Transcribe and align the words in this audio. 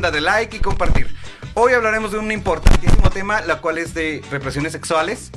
darle 0.00 0.20
like 0.20 0.56
y 0.56 0.60
compartir. 0.60 1.14
Hoy 1.54 1.72
hablaremos 1.72 2.12
de 2.12 2.18
un 2.18 2.30
importantísimo 2.30 3.10
tema, 3.10 3.40
la 3.40 3.60
cual 3.60 3.78
es 3.78 3.94
de 3.94 4.22
represiones 4.30 4.72
sexuales. 4.72 5.30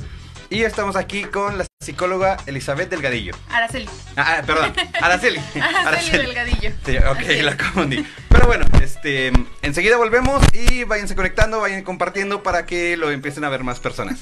Y 0.50 0.64
estamos 0.64 0.96
aquí 0.96 1.24
con 1.24 1.56
la 1.56 1.64
psicóloga 1.82 2.36
Elizabeth 2.46 2.90
Delgadillo. 2.90 3.34
Araceli. 3.48 3.88
Ah, 4.16 4.36
ah, 4.38 4.42
perdón, 4.46 4.74
Araceli. 5.00 5.40
Araceli 5.86 6.26
Delgadillo. 6.26 6.70
Sí, 6.84 6.96
ok, 6.98 7.42
la 7.42 7.56
confundí. 7.56 8.06
Pero 8.28 8.46
bueno, 8.46 8.66
este, 8.82 9.32
enseguida 9.62 9.96
volvemos 9.96 10.42
y 10.52 10.84
váyanse 10.84 11.16
conectando, 11.16 11.60
vayan 11.60 11.82
compartiendo 11.82 12.42
para 12.42 12.66
que 12.66 12.96
lo 12.98 13.10
empiecen 13.10 13.44
a 13.44 13.48
ver 13.48 13.64
más 13.64 13.80
personas. 13.80 14.20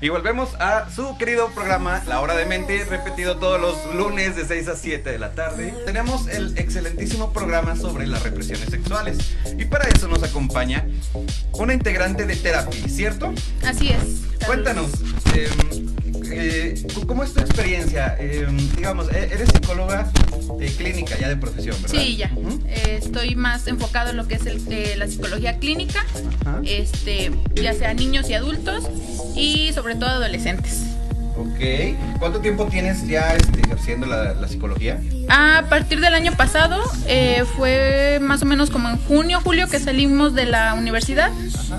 Y 0.00 0.10
volvemos 0.10 0.54
a 0.60 0.88
su 0.90 1.18
querido 1.18 1.48
programa 1.50 2.02
La 2.06 2.20
Hora 2.20 2.36
de 2.36 2.46
Mente, 2.46 2.84
repetido 2.84 3.36
todos 3.38 3.60
los 3.60 3.94
lunes 3.96 4.36
de 4.36 4.44
6 4.44 4.68
a 4.68 4.76
7 4.76 5.10
de 5.10 5.18
la 5.18 5.32
tarde. 5.32 5.74
Tenemos 5.86 6.28
el 6.28 6.56
excelentísimo 6.56 7.32
programa 7.32 7.74
sobre 7.74 8.06
las 8.06 8.22
represiones 8.22 8.70
sexuales. 8.70 9.18
Y 9.58 9.64
para 9.64 9.88
eso 9.88 10.06
nos 10.06 10.22
acompaña 10.22 10.86
una 11.52 11.74
integrante 11.74 12.26
de 12.26 12.36
terapia, 12.36 12.88
¿cierto? 12.88 13.34
Así 13.66 13.88
es. 13.88 14.46
Cuéntanos, 14.46 14.90
em, 15.34 15.96
eh, 16.32 16.86
¿cómo 17.06 17.22
es 17.22 17.32
tu 17.32 17.40
experiencia? 17.40 18.16
Em, 18.18 18.56
digamos, 18.74 19.08
e-, 19.12 19.32
eres 19.32 19.48
psicóloga 19.48 20.10
clínica 20.76 21.16
ya 21.18 21.28
de 21.28 21.36
profesión, 21.36 21.76
¿verdad? 21.82 21.98
Sí, 21.98 22.16
ya. 22.16 22.30
Eh, 22.66 22.98
estoy 23.02 23.34
más 23.34 23.66
enfocado 23.66 24.10
en 24.10 24.16
lo 24.16 24.26
que 24.26 24.34
es 24.34 24.46
el, 24.46 24.60
eh, 24.70 24.94
la 24.96 25.06
psicología 25.06 25.58
clínica, 25.58 26.04
este, 26.64 27.30
ya 27.54 27.74
sea 27.74 27.94
niños 27.94 28.28
y 28.28 28.34
adultos 28.34 28.84
y 29.36 29.72
sobre 29.72 29.94
todo 29.94 30.10
adolescentes. 30.10 30.82
Ok. 31.36 32.18
¿Cuánto 32.18 32.40
tiempo 32.40 32.66
tienes 32.66 33.06
ya 33.06 33.34
este, 33.36 33.60
ejerciendo 33.60 34.06
la, 34.06 34.48
psicología? 34.48 35.00
A 35.28 35.66
partir 35.68 36.00
del 36.00 36.14
año 36.14 36.32
pasado, 36.32 36.82
fue 37.56 38.18
más 38.20 38.42
o 38.42 38.44
menos 38.44 38.70
como 38.70 38.88
en 38.88 38.96
junio, 38.96 39.40
julio 39.42 39.68
que 39.68 39.78
salimos 39.78 40.34
de 40.34 40.46
la 40.46 40.74
universidad. 40.74 41.30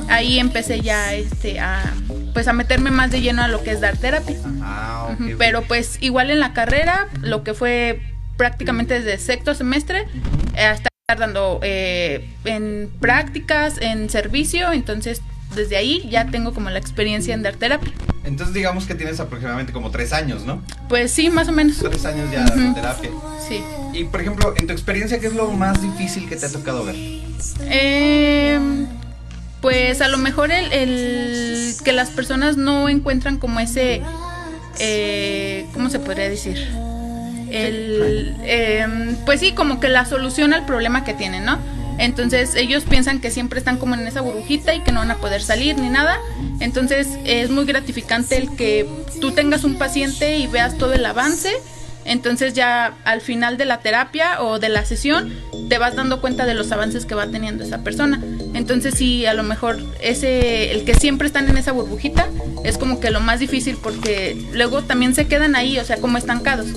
Ahí 0.08 0.40
empecé 0.40 0.80
ya 0.80 1.14
este, 1.14 1.60
a, 1.60 1.94
pues 2.40 2.48
a 2.48 2.54
meterme 2.54 2.90
más 2.90 3.12
de 3.12 3.20
lleno 3.20 3.44
a 3.44 3.50
lo 3.50 3.64
que 3.64 3.72
es 3.72 3.82
dar 3.82 3.98
terapia. 3.98 4.38
Ah, 4.62 5.10
Pero 5.38 5.62
pues 5.64 5.98
igual 6.00 6.32
en 6.32 6.40
la 6.40 6.54
carrera, 6.54 7.10
lo 7.20 7.44
que 7.44 7.54
fue 7.54 8.02
prácticamente 8.38 8.94
desde 8.94 9.18
sexto 9.18 9.54
semestre 9.56 10.08
eh, 10.56 10.64
hasta 10.64 10.88
estar 11.02 11.20
dando 11.20 11.60
eh, 11.64 12.30
en 12.46 12.90
prácticas, 13.02 13.78
en 13.82 14.10
servicio, 14.10 14.72
entonces 14.72 15.22
desde 15.54 15.76
ahí 15.76 16.08
ya 16.10 16.28
tengo 16.28 16.54
como 16.54 16.70
la 16.70 16.80
experiencia 16.80 17.34
en 17.34 17.44
dar 17.44 17.58
terapia. 17.58 17.92
Entonces 18.24 18.56
digamos 18.56 18.86
que 18.86 18.96
tienes 18.96 19.20
aproximadamente 19.20 19.74
como 19.74 19.92
tres 19.92 20.14
años, 20.14 20.46
¿no? 20.46 20.64
Pues 20.88 21.12
sí, 21.12 21.30
más 21.30 21.50
o 21.50 21.52
menos. 21.52 21.80
Tres 21.80 22.06
años 22.06 22.32
ya 22.32 22.46
de 22.46 22.74
terapia. 22.74 23.10
Sí. 23.46 23.62
Y 23.92 24.06
por 24.06 24.22
ejemplo, 24.22 24.54
en 24.56 24.66
tu 24.66 24.72
experiencia, 24.72 25.20
¿qué 25.20 25.28
es 25.28 25.36
lo 25.36 25.52
más 25.52 25.82
difícil 25.82 26.30
que 26.30 26.38
te 26.38 26.46
ha 26.46 26.50
tocado 26.54 26.86
ver? 26.86 26.96
Eh 27.64 28.88
pues 29.62 30.02
a 30.02 30.08
lo 30.08 30.18
mejor 30.18 30.52
el, 30.52 31.76
que 31.84 31.92
las 31.92 32.10
personas 32.10 32.58
no 32.58 32.90
encuentran 32.90 33.38
como 33.38 33.60
ese, 33.60 34.02
eh, 34.80 35.68
¿cómo 35.74 35.90
se 35.90 36.00
podría 36.00 36.30
decir? 36.30 36.58
El, 37.52 38.36
em, 38.44 39.16
pues 39.26 39.40
sí, 39.40 39.54
como 39.54 39.80
que 39.80 39.90
la 39.90 40.06
solución 40.06 40.54
al 40.54 40.66
problema 40.66 41.04
que 41.04 41.14
tienen, 41.14 41.46
¿no? 41.46 41.60
Entonces 41.98 42.56
ellos 42.56 42.86
piensan 42.86 43.20
que 43.20 43.30
siempre 43.30 43.60
están 43.60 43.78
como 43.78 43.96
en 43.96 44.08
esa 44.08 44.22
burbujita 44.22 44.74
y 44.74 44.82
que 44.82 44.94
no 44.94 45.02
van 45.02 45.12
a 45.12 45.18
poder 45.18 45.42
salir 45.42 45.78
ni 45.78 45.90
nada. 45.90 46.18
Entonces 46.62 47.08
es 47.26 47.50
muy 47.50 47.66
gratificante 47.66 48.38
el 48.38 48.56
que 48.56 48.88
tú 49.20 49.32
tengas 49.32 49.66
un 49.66 49.78
paciente 49.78 50.38
y 50.38 50.48
veas 50.48 50.78
todo 50.78 50.94
el 50.94 51.06
avance 51.06 51.52
entonces 52.06 52.54
ya 52.54 52.94
al 53.06 53.22
final 53.22 53.58
de 53.58 53.66
la 53.66 53.80
terapia 53.80 54.42
o 54.42 54.60
de 54.60 54.70
la 54.70 54.86
sesión 54.86 55.34
te 55.70 55.78
vas 55.78 55.96
dando 55.96 56.22
cuenta 56.22 56.46
de 56.46 56.54
los 56.54 56.72
avances 56.72 57.06
que 57.06 57.16
va 57.16 57.28
teniendo 57.28 57.64
esa 57.64 57.80
persona. 57.84 58.20
Entonces 58.54 58.96
sí, 58.96 59.26
a 59.26 59.34
lo 59.34 59.44
mejor 59.44 59.78
ese, 60.02 60.72
el 60.72 60.86
que 60.86 60.96
siempre 60.96 61.28
están 61.28 61.50
en 61.50 61.58
esa 61.58 61.72
burbujita 61.72 62.28
es 62.64 62.78
como 62.78 63.00
que 63.00 63.12
lo 63.12 63.20
más 63.20 63.40
difícil 63.40 63.78
porque 63.82 64.38
luego 64.54 64.84
también 64.84 65.14
se 65.14 65.28
quedan 65.28 65.56
ahí, 65.56 65.78
o 65.78 65.86
sea, 65.86 65.98
como 65.98 66.18
estancados. 66.18 66.68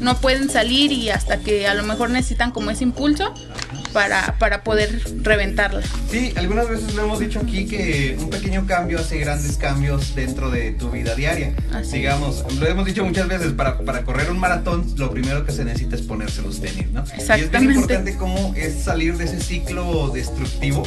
No 0.00 0.16
pueden 0.18 0.50
salir 0.50 0.92
y 0.92 1.10
hasta 1.10 1.38
que 1.38 1.66
a 1.66 1.74
lo 1.74 1.84
mejor 1.84 2.10
necesitan 2.10 2.50
como 2.50 2.70
ese 2.70 2.84
impulso 2.84 3.32
para, 3.92 4.36
para 4.38 4.64
poder 4.64 5.00
reventarla. 5.22 5.82
Sí, 6.10 6.32
algunas 6.36 6.68
veces 6.68 6.94
lo 6.94 7.04
hemos 7.04 7.20
dicho 7.20 7.40
aquí 7.40 7.66
que 7.66 8.16
un 8.18 8.30
pequeño 8.30 8.66
cambio 8.66 8.98
hace 8.98 9.18
grandes 9.18 9.56
cambios 9.56 10.14
dentro 10.14 10.50
de 10.50 10.72
tu 10.72 10.90
vida 10.90 11.14
diaria. 11.14 11.54
Así 11.72 11.98
Digamos, 11.98 12.44
lo 12.58 12.66
hemos 12.66 12.86
dicho 12.86 13.04
muchas 13.04 13.28
veces, 13.28 13.52
para, 13.52 13.78
para 13.78 14.02
correr 14.02 14.30
un 14.30 14.38
maratón 14.38 14.92
lo 14.96 15.10
primero 15.10 15.44
que 15.44 15.52
se 15.52 15.64
necesita 15.64 15.96
es 15.96 16.02
ponerse 16.02 16.42
los 16.42 16.60
tenis, 16.60 16.90
¿no? 16.90 17.00
Exactamente. 17.00 17.42
Y 17.42 17.44
es 17.44 17.50
bien 17.50 17.70
importante 17.72 18.16
cómo 18.16 18.54
es 18.56 18.82
salir 18.82 19.16
de 19.16 19.24
ese 19.24 19.40
ciclo 19.40 20.10
destructivo 20.10 20.82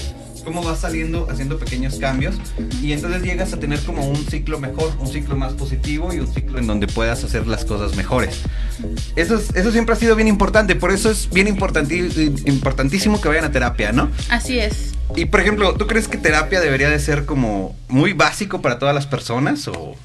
cómo 0.45 0.63
vas 0.63 0.79
saliendo 0.79 1.27
haciendo 1.29 1.57
pequeños 1.57 1.95
cambios 1.95 2.35
y 2.81 2.93
entonces 2.93 3.23
llegas 3.23 3.51
a 3.51 3.59
tener 3.59 3.79
como 3.81 4.07
un 4.07 4.15
ciclo 4.15 4.59
mejor, 4.59 4.93
un 4.99 5.07
ciclo 5.07 5.35
más 5.35 5.53
positivo 5.53 6.13
y 6.13 6.19
un 6.19 6.27
ciclo 6.27 6.59
en 6.59 6.67
donde 6.67 6.87
puedas 6.87 7.23
hacer 7.23 7.47
las 7.47 7.65
cosas 7.65 7.97
mejores. 7.97 8.41
Eso, 9.15 9.41
eso 9.53 9.71
siempre 9.71 9.93
ha 9.93 9.97
sido 9.97 10.15
bien 10.15 10.27
importante, 10.27 10.75
por 10.75 10.91
eso 10.91 11.09
es 11.09 11.29
bien 11.31 11.47
importantísimo 11.47 13.19
que 13.19 13.27
vayan 13.27 13.45
a 13.45 13.51
terapia, 13.51 13.91
¿no? 13.91 14.09
Así 14.29 14.59
es. 14.59 14.93
Y 15.15 15.25
por 15.25 15.39
ejemplo, 15.41 15.73
¿tú 15.73 15.87
crees 15.87 16.07
que 16.07 16.17
terapia 16.17 16.61
debería 16.61 16.89
de 16.89 16.99
ser 16.99 17.25
como 17.25 17.75
muy 17.87 18.13
básico 18.13 18.61
para 18.61 18.79
todas 18.79 18.95
las 18.95 19.07
personas 19.07 19.67
o...? 19.67 19.95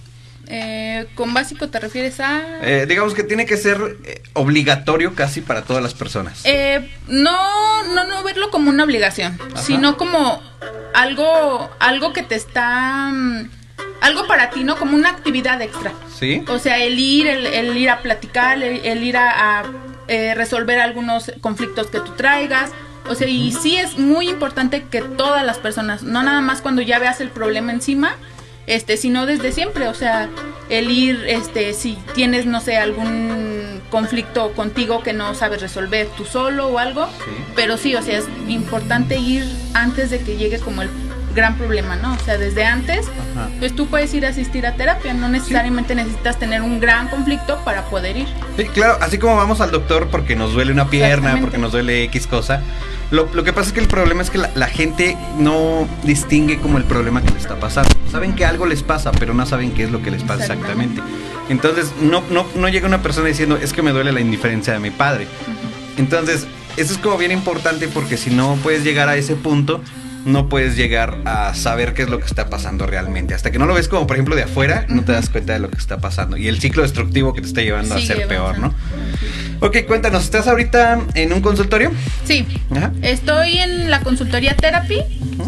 Eh, 0.52 1.06
¿Con 1.14 1.32
básico 1.32 1.68
te 1.68 1.78
refieres 1.78 2.18
a...? 2.18 2.42
Eh, 2.62 2.84
digamos 2.88 3.14
que 3.14 3.22
tiene 3.22 3.46
que 3.46 3.56
ser 3.56 3.98
eh, 4.04 4.20
obligatorio 4.32 5.14
casi 5.14 5.42
para 5.42 5.62
todas 5.62 5.80
las 5.80 5.94
personas. 5.94 6.42
no, 7.06 7.84
no, 7.84 8.04
no 8.04 8.24
verlo 8.24 8.50
como 8.50 8.68
una 8.68 8.82
obligación, 8.82 9.38
sino 9.54 9.96
como 9.96 10.42
algo, 10.92 11.70
algo 11.78 12.12
que 12.12 12.24
te 12.24 12.34
está... 12.34 13.10
Mm, 13.12 13.48
algo 14.00 14.26
para 14.26 14.50
ti, 14.50 14.64
¿no? 14.64 14.76
Como 14.76 14.96
una 14.96 15.10
actividad 15.10 15.62
extra. 15.62 15.92
Sí. 16.18 16.42
O 16.48 16.58
sea, 16.58 16.78
el 16.78 16.98
ir, 16.98 17.28
el, 17.28 17.76
ir 17.76 17.90
a 17.90 18.00
platicar, 18.00 18.60
el, 18.60 19.04
ir 19.04 19.16
a, 19.16 19.62
resolver 20.34 20.80
algunos 20.80 21.30
conflictos 21.40 21.88
que 21.88 22.00
tú 22.00 22.12
traigas. 22.16 22.72
O 23.08 23.14
sea, 23.14 23.28
y 23.28 23.52
sí 23.52 23.76
es 23.76 23.98
muy 23.98 24.28
importante 24.28 24.82
que 24.90 25.02
todas 25.02 25.44
las 25.46 25.58
personas, 25.58 26.02
no 26.02 26.22
nada 26.24 26.40
más 26.40 26.60
cuando 26.60 26.82
ya 26.82 26.98
veas 26.98 27.20
el 27.20 27.28
problema 27.28 27.72
encima, 27.72 28.16
este, 28.70 28.96
sino 28.96 29.26
desde 29.26 29.50
siempre, 29.50 29.88
o 29.88 29.94
sea, 29.94 30.28
el 30.68 30.92
ir, 30.92 31.24
este, 31.26 31.74
si 31.74 31.98
tienes, 32.14 32.46
no 32.46 32.60
sé, 32.60 32.76
algún 32.76 33.82
conflicto 33.90 34.52
contigo 34.52 35.02
que 35.02 35.12
no 35.12 35.34
sabes 35.34 35.60
resolver 35.60 36.06
tú 36.16 36.24
solo 36.24 36.68
o 36.68 36.78
algo, 36.78 37.08
pero 37.56 37.76
sí, 37.76 37.96
o 37.96 38.02
sea, 38.02 38.18
es 38.18 38.26
importante 38.46 39.18
ir 39.18 39.44
antes 39.74 40.10
de 40.10 40.20
que 40.20 40.36
llegue 40.36 40.60
como 40.60 40.82
el 40.82 40.88
gran 41.34 41.56
problema, 41.56 41.96
¿no? 41.96 42.14
O 42.14 42.18
sea, 42.18 42.38
desde 42.38 42.64
antes, 42.64 43.06
pues 43.58 43.74
tú 43.74 43.86
puedes 43.86 44.12
ir 44.14 44.26
a 44.26 44.30
asistir 44.30 44.66
a 44.66 44.74
terapia, 44.74 45.14
no 45.14 45.28
necesariamente 45.28 45.94
necesitas 45.94 46.38
tener 46.38 46.62
un 46.62 46.80
gran 46.80 47.08
conflicto 47.08 47.58
para 47.64 47.84
poder 47.84 48.16
ir. 48.16 48.28
Sí, 48.56 48.64
claro, 48.66 48.98
así 49.00 49.18
como 49.18 49.36
vamos 49.36 49.60
al 49.60 49.70
doctor 49.70 50.08
porque 50.08 50.36
nos 50.36 50.52
duele 50.52 50.72
una 50.72 50.88
pierna, 50.88 51.38
porque 51.40 51.58
nos 51.58 51.72
duele 51.72 52.04
X 52.04 52.26
cosa, 52.26 52.62
lo, 53.10 53.28
que 53.42 53.52
pasa 53.52 53.68
es 53.68 53.72
que 53.72 53.80
el 53.80 53.88
problema 53.88 54.22
es 54.22 54.30
que 54.30 54.38
la, 54.38 54.66
gente 54.68 55.16
no 55.36 55.88
distingue 56.04 56.58
como 56.58 56.78
el 56.78 56.84
problema 56.84 57.22
que 57.22 57.30
le 57.30 57.38
está 57.38 57.58
pasando. 57.58 57.90
Saben 58.08 58.34
que 58.34 58.44
algo 58.44 58.66
les 58.66 58.84
pasa, 58.84 59.10
pero 59.10 59.34
no 59.34 59.44
saben 59.46 59.72
qué 59.72 59.82
es 59.82 59.90
lo 59.90 60.00
que 60.00 60.12
les 60.12 60.22
pasa 60.22 60.42
exactamente. 60.42 61.02
Entonces, 61.48 61.92
no, 62.00 62.22
no, 62.30 62.46
no 62.54 62.68
llega 62.68 62.86
una 62.86 63.02
persona 63.02 63.26
diciendo, 63.26 63.56
es 63.56 63.72
que 63.72 63.82
me 63.82 63.90
duele 63.90 64.12
la 64.12 64.20
indiferencia 64.20 64.72
de 64.72 64.78
mi 64.78 64.90
padre. 64.90 65.26
Entonces, 65.96 66.46
eso 66.76 66.92
es 66.92 66.98
como 66.98 67.18
bien 67.18 67.32
importante 67.32 67.88
porque 67.88 68.16
si 68.16 68.30
no 68.30 68.56
puedes 68.62 68.84
llegar 68.84 69.08
a 69.08 69.16
ese 69.16 69.34
punto, 69.34 69.82
no 70.24 70.48
puedes 70.48 70.76
llegar 70.76 71.18
a 71.24 71.54
saber 71.54 71.94
qué 71.94 72.02
es 72.02 72.10
lo 72.10 72.18
que 72.18 72.26
está 72.26 72.50
pasando 72.50 72.86
realmente. 72.86 73.34
Hasta 73.34 73.50
que 73.50 73.58
no 73.58 73.66
lo 73.66 73.74
ves 73.74 73.88
como, 73.88 74.06
por 74.06 74.16
ejemplo, 74.16 74.36
de 74.36 74.42
afuera, 74.42 74.84
no 74.88 75.02
te 75.02 75.12
das 75.12 75.30
cuenta 75.30 75.52
de 75.52 75.60
lo 75.60 75.70
que 75.70 75.78
está 75.78 75.98
pasando. 75.98 76.36
Y 76.36 76.48
el 76.48 76.60
ciclo 76.60 76.82
destructivo 76.82 77.32
que 77.32 77.40
te 77.40 77.46
está 77.46 77.62
llevando 77.62 77.94
a 77.94 78.00
ser 78.00 78.26
peor, 78.26 78.58
¿no? 78.58 78.74
Ok, 79.60 79.78
cuéntanos, 79.86 80.24
¿estás 80.24 80.46
ahorita 80.48 81.00
en 81.14 81.32
un 81.32 81.40
consultorio? 81.40 81.90
Sí. 82.24 82.46
Estoy 83.02 83.58
en 83.58 83.90
la 83.90 84.00
consultoría 84.00 84.56
Therapy. 84.56 85.02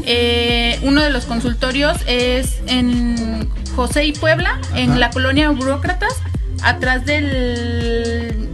Eh, 0.06 0.78
uno 0.82 1.02
de 1.02 1.10
los 1.10 1.24
consultorios 1.24 1.98
es 2.06 2.60
en 2.66 3.48
José 3.74 4.04
y 4.04 4.12
Puebla, 4.12 4.60
en 4.74 5.00
la 5.00 5.10
colonia 5.10 5.50
Burócratas, 5.50 6.14
atrás 6.62 7.04
del 7.04 8.48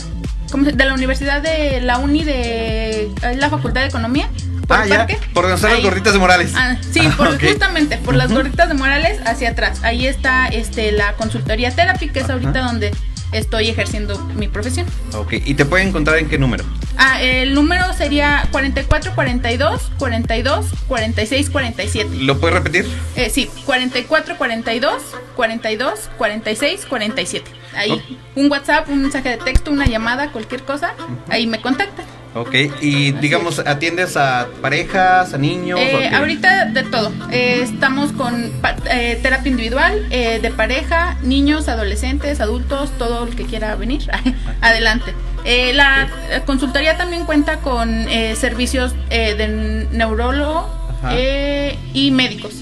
de 0.48 0.84
la 0.84 0.94
Universidad 0.94 1.43
de 1.43 1.82
la 1.82 1.98
Uni 1.98 2.25
de 2.25 3.10
la 3.37 3.50
Facultad 3.50 3.82
de 3.82 3.88
Economía. 3.88 4.31
¿Por 4.69 4.76
ah, 4.76 4.87
ya, 4.87 5.06
por 5.32 5.44
donde 5.44 5.56
están 5.56 5.73
las 5.73 5.82
gorditas 5.82 6.12
de 6.12 6.19
Morales. 6.19 6.53
Ah, 6.55 6.76
sí, 6.91 7.00
por, 7.17 7.41
justamente 7.41 7.97
por 7.97 8.15
las 8.15 8.31
gorditas 8.31 8.69
de 8.69 8.75
Morales 8.75 9.19
hacia 9.25 9.49
atrás. 9.49 9.82
Ahí 9.82 10.06
está 10.06 10.47
este 10.49 10.93
la 10.93 11.15
consultoría 11.15 11.70
Therapy, 11.75 12.11
que 12.11 12.20
es 12.20 12.29
ahorita 12.29 12.61
donde 12.61 12.91
estoy 13.32 13.70
ejerciendo 13.70 14.19
mi 14.37 14.47
profesión. 14.47 14.87
Ok, 15.15 15.32
¿y 15.43 15.55
te 15.55 15.65
pueden 15.65 15.88
encontrar 15.88 16.19
en 16.19 16.29
qué 16.29 16.38
número? 16.38 16.65
Ah, 16.99 17.19
el 17.23 17.55
número 17.55 17.94
sería 17.94 18.47
44 18.50 19.15
42 19.15 19.91
42 19.99 20.67
46 20.87 21.49
47. 21.49 22.17
¿Lo 22.17 22.38
puedes 22.38 22.55
repetir? 22.55 22.87
Eh, 23.17 23.31
sí, 23.31 23.50
44 23.65 24.37
42 24.37 25.03
42 25.35 26.11
46 26.19 26.87
47. 26.87 27.50
Ahí, 27.75 28.19
un 28.35 28.50
WhatsApp, 28.50 28.87
un 28.91 29.00
mensaje 29.00 29.31
de 29.31 29.38
texto, 29.38 29.70
una 29.70 29.87
llamada, 29.87 30.31
cualquier 30.31 30.62
cosa, 30.65 30.93
ahí 31.31 31.47
me 31.47 31.62
contactan. 31.62 32.18
Ok, 32.34 32.54
y 32.80 33.12
digamos, 33.12 33.58
¿atiendes 33.60 34.16
a 34.16 34.48
parejas, 34.60 35.32
a 35.34 35.38
niños? 35.38 35.80
Eh, 35.80 36.10
ahorita 36.12 36.66
de 36.66 36.82
todo. 36.84 37.10
Eh, 37.30 37.60
estamos 37.62 38.12
con 38.12 38.52
eh, 38.90 39.19
terapia 39.22 39.50
individual, 39.50 40.06
eh, 40.10 40.38
de 40.40 40.50
pareja, 40.50 41.16
niños, 41.22 41.69
adolescentes, 41.69 42.40
adultos, 42.40 42.90
todo 42.98 43.26
el 43.26 43.34
que 43.34 43.44
quiera 43.44 43.75
venir. 43.76 44.02
Adelante. 44.60 45.14
Eh, 45.44 45.72
la 45.72 46.08
eh, 46.30 46.42
consultoría 46.44 46.96
también 46.96 47.25
cuenta 47.25 47.60
con 47.60 48.08
eh, 48.08 48.36
servicios 48.36 48.94
eh, 49.08 49.34
de 49.34 49.88
neurólogo 49.92 50.69
eh, 51.10 51.78
y 51.94 52.10
médicos. 52.10 52.54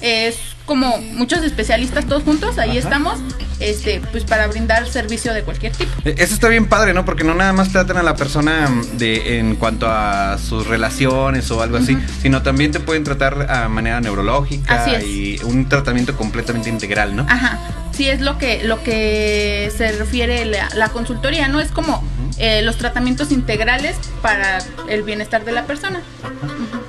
Es 0.00 0.53
como 0.66 0.98
muchos 0.98 1.42
especialistas 1.42 2.06
todos 2.06 2.22
juntos, 2.22 2.58
ahí 2.58 2.70
Ajá. 2.70 2.78
estamos, 2.78 3.18
este, 3.60 4.00
pues 4.12 4.24
para 4.24 4.46
brindar 4.46 4.86
servicio 4.88 5.34
de 5.34 5.42
cualquier 5.42 5.72
tipo. 5.72 5.92
Eh, 6.04 6.14
Eso 6.18 6.34
está 6.34 6.48
bien 6.48 6.66
padre, 6.66 6.94
¿no? 6.94 7.04
Porque 7.04 7.24
no 7.24 7.34
nada 7.34 7.52
más 7.52 7.70
tratan 7.70 7.98
a 7.98 8.02
la 8.02 8.16
persona 8.16 8.68
mm, 8.68 8.96
de 8.98 9.38
en 9.38 9.56
cuanto 9.56 9.86
a 9.88 10.38
sus 10.38 10.66
relaciones 10.66 11.50
o 11.50 11.62
algo 11.62 11.76
así, 11.76 11.98
sino 12.22 12.42
también 12.42 12.72
te 12.72 12.80
pueden 12.80 13.04
tratar 13.04 13.50
a 13.50 13.68
manera 13.68 14.00
neurológica 14.00 15.02
y 15.02 15.38
un 15.44 15.68
tratamiento 15.68 16.16
completamente 16.16 16.70
integral, 16.70 17.14
¿no? 17.14 17.26
Ajá, 17.28 17.58
sí 17.92 18.08
es 18.08 18.20
lo 18.20 18.38
que 18.38 18.64
lo 18.64 18.82
que 18.82 19.70
se 19.76 19.92
refiere 19.92 20.44
la, 20.46 20.68
la 20.74 20.88
consultoría, 20.88 21.48
no 21.48 21.60
es 21.60 21.70
como 21.70 22.02
eh, 22.38 22.62
los 22.62 22.76
tratamientos 22.76 23.30
integrales 23.30 23.96
para 24.22 24.58
el 24.88 25.02
bienestar 25.02 25.44
de 25.44 25.52
la 25.52 25.66
persona. 25.66 26.00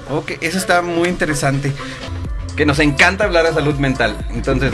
Ok, 0.10 0.34
eso 0.42 0.58
está 0.58 0.82
muy 0.82 1.10
interesante. 1.10 1.72
Que 2.56 2.66
nos 2.66 2.80
encanta 2.80 3.26
hablar 3.26 3.46
de 3.46 3.54
salud 3.54 3.76
mental. 3.76 4.16
Entonces, 4.32 4.72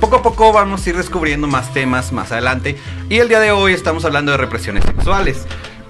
poco 0.00 0.16
a 0.16 0.22
poco 0.22 0.52
vamos 0.52 0.86
a 0.86 0.90
ir 0.90 0.96
descubriendo 0.96 1.46
más 1.46 1.72
temas 1.72 2.12
más 2.12 2.30
adelante. 2.32 2.76
Y 3.08 3.18
el 3.18 3.28
día 3.28 3.40
de 3.40 3.50
hoy 3.50 3.72
estamos 3.72 4.04
hablando 4.04 4.32
de 4.32 4.38
represiones 4.38 4.84
sexuales. 4.84 5.46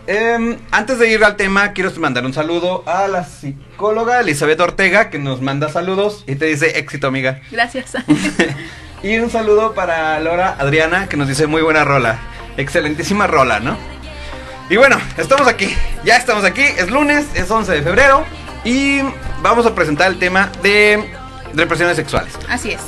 Em, 0.06 0.56
antes 0.70 0.98
de 0.98 1.12
ir 1.12 1.22
al 1.22 1.36
tema, 1.36 1.72
quiero 1.72 1.90
mandar 2.00 2.24
un 2.24 2.32
saludo 2.32 2.82
a 2.86 3.08
la 3.08 3.24
psicóloga 3.24 4.20
Elizabeth 4.20 4.58
Ortega, 4.58 5.10
que 5.10 5.18
nos 5.18 5.42
manda 5.42 5.68
saludos 5.68 6.24
y 6.26 6.36
te 6.36 6.46
dice 6.46 6.78
éxito, 6.78 7.08
amiga. 7.08 7.40
Gracias. 7.50 7.92
Y 9.02 9.16
un 9.18 9.30
saludo 9.30 9.74
para 9.74 10.18
Laura 10.18 10.56
Adriana, 10.58 11.08
que 11.08 11.16
nos 11.16 11.28
dice 11.28 11.46
muy 11.46 11.62
buena 11.62 11.84
rola. 11.84 12.18
Excelentísima 12.56 13.28
rola, 13.28 13.60
¿no? 13.60 13.76
Y 14.68 14.76
bueno, 14.76 14.96
estamos 15.16 15.46
aquí. 15.46 15.72
Ya 16.04 16.16
estamos 16.16 16.44
aquí. 16.44 16.62
Es 16.62 16.90
lunes, 16.90 17.26
es 17.34 17.48
11 17.48 17.74
de 17.74 17.82
febrero. 17.82 18.24
Y 18.64 19.00
vamos 19.40 19.66
a 19.66 19.74
presentar 19.76 20.10
el 20.10 20.18
tema 20.18 20.50
de 20.62 21.08
represiones 21.54 21.96
sexuales. 21.96 22.32
Así 22.48 22.72
es. 22.72 22.80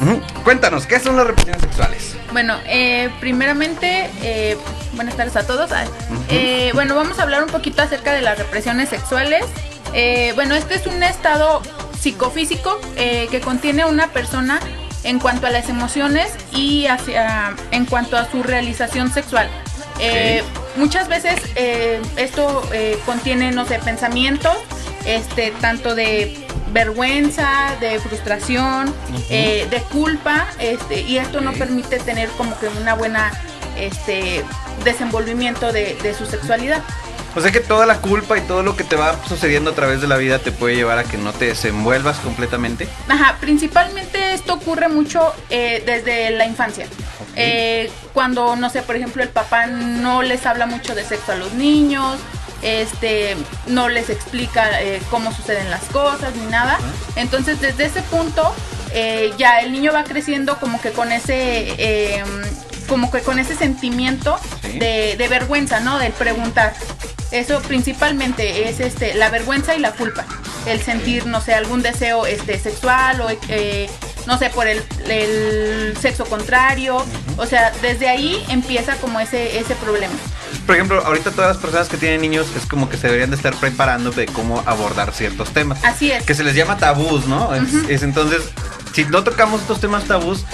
Cuéntanos, 0.45 0.87
¿qué 0.87 1.01
son 1.01 1.17
las 1.17 1.27
represiones 1.27 1.63
sexuales? 1.63 2.17
Bueno, 2.33 2.57
eh, 2.67 3.11
primeramente, 3.21 4.11
eh, 4.23 4.57
buenas 4.95 5.17
tardes 5.17 5.37
a 5.37 5.47
todos. 5.47 5.73
Ah, 5.73 5.85
eh, 6.29 6.71
bueno, 6.75 6.95
vamos 6.95 7.19
a 7.19 7.23
hablar 7.23 7.43
un 7.43 7.51
poquito 7.51 7.83
acerca 7.83 8.13
de 8.13 8.23
las 8.23 8.39
represiones 8.39 8.89
sexuales. 8.89 9.45
Eh, 9.93 10.33
bueno, 10.35 10.55
este 10.55 10.75
es 10.75 10.87
un 10.87 11.03
estado 11.03 11.63
psicofísico 11.99 12.81
eh, 12.97 13.29
que 13.31 13.41
contiene 13.41 13.85
una 13.85 14.09
persona 14.09 14.61
en 15.03 15.19
cuanto 15.19 15.47
a 15.47 15.51
las 15.51 15.69
emociones 15.69 16.31
y 16.53 16.87
hacia, 16.87 17.55
en 17.71 17.87
cuanto 17.87 18.17
a 18.17 18.31
su 18.31 18.43
realización 18.43 19.13
sexual. 19.13 19.49
Eh, 19.99 20.43
Muchas 20.77 21.09
veces 21.09 21.35
esto 22.17 22.63
contiene, 23.05 23.51
no 23.51 23.67
sé, 23.67 23.81
pensamientos, 23.81 24.57
este, 25.05 25.51
tanto 25.61 25.97
de 25.97 26.39
vergüenza, 26.73 27.77
de 27.81 27.99
frustración, 27.99 28.95
eh, 29.29 29.67
de 29.71 29.83
culpa, 29.85 30.47
este, 30.59 31.01
y 31.01 31.19
esto 31.19 31.41
no 31.41 31.53
permite 31.53 31.99
tener 31.99 32.29
como 32.31 32.59
que 32.59 32.69
una 32.69 32.95
buena 32.95 33.33
este 33.77 34.45
desenvolvimiento 34.85 35.73
de, 35.73 35.97
de 36.03 36.15
su 36.15 36.27
sexualidad. 36.27 36.83
O 37.37 37.41
sea 37.41 37.53
que 37.53 37.61
toda 37.61 37.87
la 37.87 37.99
culpa 37.99 38.37
y 38.39 38.41
todo 38.41 38.63
lo 38.63 38.75
que 38.75 38.83
te 38.83 38.97
va 38.97 39.17
sucediendo 39.27 39.71
a 39.71 39.75
través 39.75 40.01
de 40.01 40.09
la 40.09 40.17
vida 40.17 40.41
te 40.41 40.51
puede 40.51 40.75
llevar 40.75 40.99
a 40.99 41.05
que 41.05 41.17
no 41.17 41.33
te 41.33 41.47
desenvuelvas 41.47 42.19
completamente. 42.19 42.89
Ajá, 43.09 43.37
principalmente 43.41 44.35
esto 44.35 44.55
ocurre 44.55 44.89
mucho 44.89 45.33
eh, 45.49 45.83
desde 45.87 46.31
la 46.31 46.47
infancia. 46.47 46.87
Eh, 47.37 47.89
cuando, 48.13 48.57
no 48.57 48.69
sé, 48.69 48.83
por 48.83 48.97
ejemplo, 48.97 49.23
el 49.23 49.29
papá 49.29 49.67
no 49.67 50.23
les 50.23 50.45
habla 50.45 50.67
mucho 50.67 50.97
de 50.97 51.05
sexo 51.05 51.33
a 51.33 51.37
los 51.37 51.53
niños, 51.53 52.19
este, 52.63 53.37
no 53.67 53.89
les 53.89 54.11
explica 54.11 54.81
eh, 54.83 55.01
cómo 55.11 55.33
suceden 55.35 55.71
las 55.71 55.85
cosas 55.85 56.35
ni 56.37 56.47
nada. 56.47 56.79
Entonces, 57.17 57.61
desde 57.61 57.87
ese 57.87 58.03
punto, 58.03 58.55
eh, 58.93 59.33
ya 59.39 59.61
el 59.61 59.73
niño 59.73 59.93
va 59.93 60.05
creciendo 60.05 60.59
como 60.59 60.81
que 60.81 60.91
con 60.93 61.13
ese, 61.13 61.75
eh, 61.79 62.23
como 62.89 63.11
que 63.11 63.21
con 63.21 63.39
ese 63.39 63.55
sentimiento 63.57 64.39
Sí. 64.63 64.79
de, 64.79 65.17
de 65.17 65.29
vergüenza, 65.29 65.81
¿no? 65.81 65.99
Del 65.99 66.13
preguntar. 66.13 66.75
Eso 67.31 67.61
principalmente 67.63 68.69
es 68.69 68.81
este, 68.81 69.15
la 69.15 69.31
vergüenza 69.31 69.75
y 69.77 69.79
la 69.79 69.93
culpa. 69.93 70.25
El 70.67 70.81
sentir, 70.83 71.27
no 71.27 71.41
sé, 71.41 71.55
algún 71.55 71.81
deseo 71.81 72.27
este, 72.27 72.59
sexual 72.59 73.21
o, 73.21 73.29
eh, 73.49 73.89
no 74.27 74.37
sé, 74.39 74.51
por 74.51 74.67
el, 74.67 74.83
el 75.09 75.97
sexo 76.01 76.25
contrario. 76.27 77.05
O 77.37 77.47
sea, 77.47 77.73
desde 77.83 78.09
ahí 78.09 78.45
empieza 78.49 78.97
como 78.97 79.21
ese, 79.21 79.59
ese 79.59 79.75
problema. 79.77 80.13
Por 80.67 80.77
ejemplo, 80.77 81.03
ahorita 81.05 81.31
todas 81.33 81.49
las 81.49 81.57
personas 81.59 81.89
que 81.89 81.97
tienen 81.97 82.21
niños 82.21 82.47
es 82.57 82.67
como 82.67 82.89
que 82.89 82.97
se 82.97 83.07
deberían 83.09 83.31
de 83.31 83.37
estar 83.37 83.55
preparando 83.57 84.11
de 84.13 84.27
cómo 84.27 84.63
abordar 84.67 85.13
ciertos 85.13 85.51
temas. 85.53 85.83
Así 85.85 86.13
es. 86.13 86.23
Que 86.25 86.35
se 86.35 86.45
les 86.45 86.55
llama 86.55 86.77
tabús, 86.79 87.27
¿no? 87.27 87.53
Es- 87.89 88.03
entonces, 88.03 88.43
si 88.95 89.05
no 89.05 89.25
tocamos 89.25 89.63
estos 89.63 89.81
temas 89.81 90.05
tabús, 90.05 90.45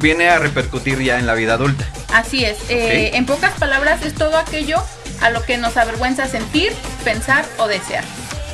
viene 0.00 0.28
a 0.28 0.38
repercutir 0.38 1.00
ya 1.02 1.18
en 1.18 1.26
la 1.26 1.34
vida 1.34 1.54
adulta. 1.54 1.86
Así 2.12 2.44
es. 2.44 2.58
Eh, 2.68 3.10
En 3.14 3.26
pocas 3.26 3.52
palabras, 3.58 4.02
es 4.04 4.14
todo 4.14 4.36
aquello 4.38 4.76
a 5.20 5.30
lo 5.30 5.42
que 5.44 5.56
nos 5.58 5.76
avergüenza 5.76 6.26
sentir, 6.26 6.72
pensar 7.04 7.44
o 7.58 7.66
desear. 7.68 8.04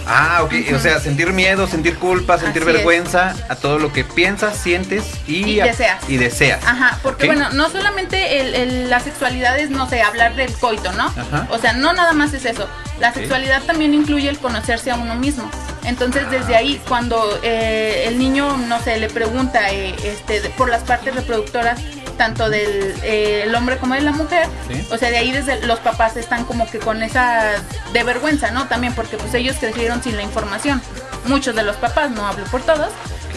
Ah, 0.07 0.41
ok. 0.43 0.53
O 0.75 0.79
sea, 0.79 0.99
sentir 1.01 1.33
miedo, 1.33 1.67
sentir 1.67 1.97
culpa, 1.97 2.39
sentir 2.39 2.63
Así 2.63 2.71
es. 2.71 2.77
vergüenza 2.77 3.35
a 3.49 3.57
todo 3.57 3.79
lo 3.79 3.93
que 3.93 4.05
piensas, 4.05 4.57
sientes 4.57 5.05
y, 5.27 5.57
deseas. 5.57 6.09
Y 6.09 6.17
deseas. 6.17 6.65
Ajá, 6.67 6.99
porque 7.03 7.27
bueno, 7.27 7.51
no 7.51 7.71
solamente 7.71 8.41
el, 8.41 8.55
el- 8.55 8.91
la 8.91 9.01
sexualidad 9.01 9.59
es, 9.59 9.71
no 9.71 9.89
sé, 9.89 10.03
hablar 10.03 10.35
del 10.37 10.53
coito, 10.55 10.93
¿no? 10.93 11.05
Ajá. 11.07 11.47
O 11.51 11.59
sea, 11.59 11.73
no 11.73 11.93
nada 11.93 12.13
más 12.13 12.33
es 12.35 12.45
eso. 12.45 12.69
La 13.01 13.13
sexualidad 13.13 13.63
también 13.63 13.95
incluye 13.95 14.29
el 14.29 14.39
conocerse 14.39 14.91
a 14.91 14.97
uno 14.97 15.15
mismo. 15.15 15.51
Entonces, 15.85 16.31
desde 16.31 16.55
ahí, 16.55 16.81
cuando 16.89 17.41
eh, 17.43 18.05
el 18.07 18.19
niño, 18.19 18.57
no 18.57 18.81
sé, 18.81 18.99
le 18.99 19.09
pregunta 19.09 19.73
eh, 19.73 19.95
este, 20.05 20.41
por 20.51 20.69
las 20.69 20.83
partes 20.85 21.15
reproductoras, 21.15 21.81
tanto 22.13 22.49
del 22.51 22.95
eh, 23.03 23.43
el 23.45 23.55
hombre 23.55 23.77
como 23.79 23.95
de 23.95 24.01
la 24.03 24.13
mujer, 24.13 24.47
Sí. 24.69 24.87
o 24.91 24.99
sea, 24.99 25.11
de 25.11 25.19
ahí 25.19 25.33
desde 25.33 25.65
los 25.67 25.79
papás 25.81 26.17
están 26.17 26.45
como 26.45 26.71
que 26.71 26.79
con 26.79 27.03
esa 27.03 27.53
de 27.93 28.05
vergüenza, 28.05 28.51
¿no? 28.51 28.69
También 28.69 28.95
porque 28.95 29.17
pues 29.17 29.35
ellos 29.35 29.57
crecieron 29.59 30.03
sin 30.03 30.17
la 30.17 30.23
información. 30.23 30.81
Muchos 31.27 31.55
de 31.55 31.63
los 31.63 31.77
papás, 31.77 32.11
no 32.11 32.27
hablo 32.27 32.45
por 32.47 32.63
todos, 32.63 32.89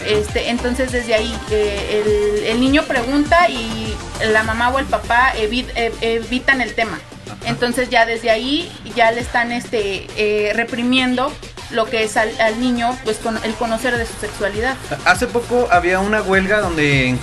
este, 0.06 0.50
entonces 0.50 0.92
desde 0.92 1.14
ahí 1.14 1.36
eh, 1.50 2.02
el, 2.40 2.44
el 2.46 2.60
niño 2.60 2.82
pregunta 2.84 3.48
y 3.48 3.94
la 4.32 4.42
mamá 4.42 4.70
o 4.70 4.78
el 4.78 4.86
papá 4.86 5.32
eh, 5.36 5.92
evitan 6.00 6.60
el 6.60 6.74
tema. 6.74 6.98
Entonces 7.44 7.90
ya 7.90 8.06
desde 8.06 8.30
ahí 8.30 8.72
ya 8.96 9.10
le 9.12 9.20
están 9.20 9.52
este, 9.52 10.52
reprimiendo 10.54 11.32
lo 11.70 11.86
que 11.86 12.04
es 12.04 12.16
al, 12.16 12.30
al 12.40 12.60
niño, 12.60 12.96
pues 13.04 13.18
con 13.18 13.42
el 13.44 13.54
conocer 13.54 13.96
de 13.96 14.06
su 14.06 14.14
sexualidad. 14.20 14.76
Hace 15.04 15.26
poco 15.26 15.68
había 15.70 16.00
una 16.00 16.22
huelga 16.22 16.60
donde 16.60 17.08
en 17.08 17.18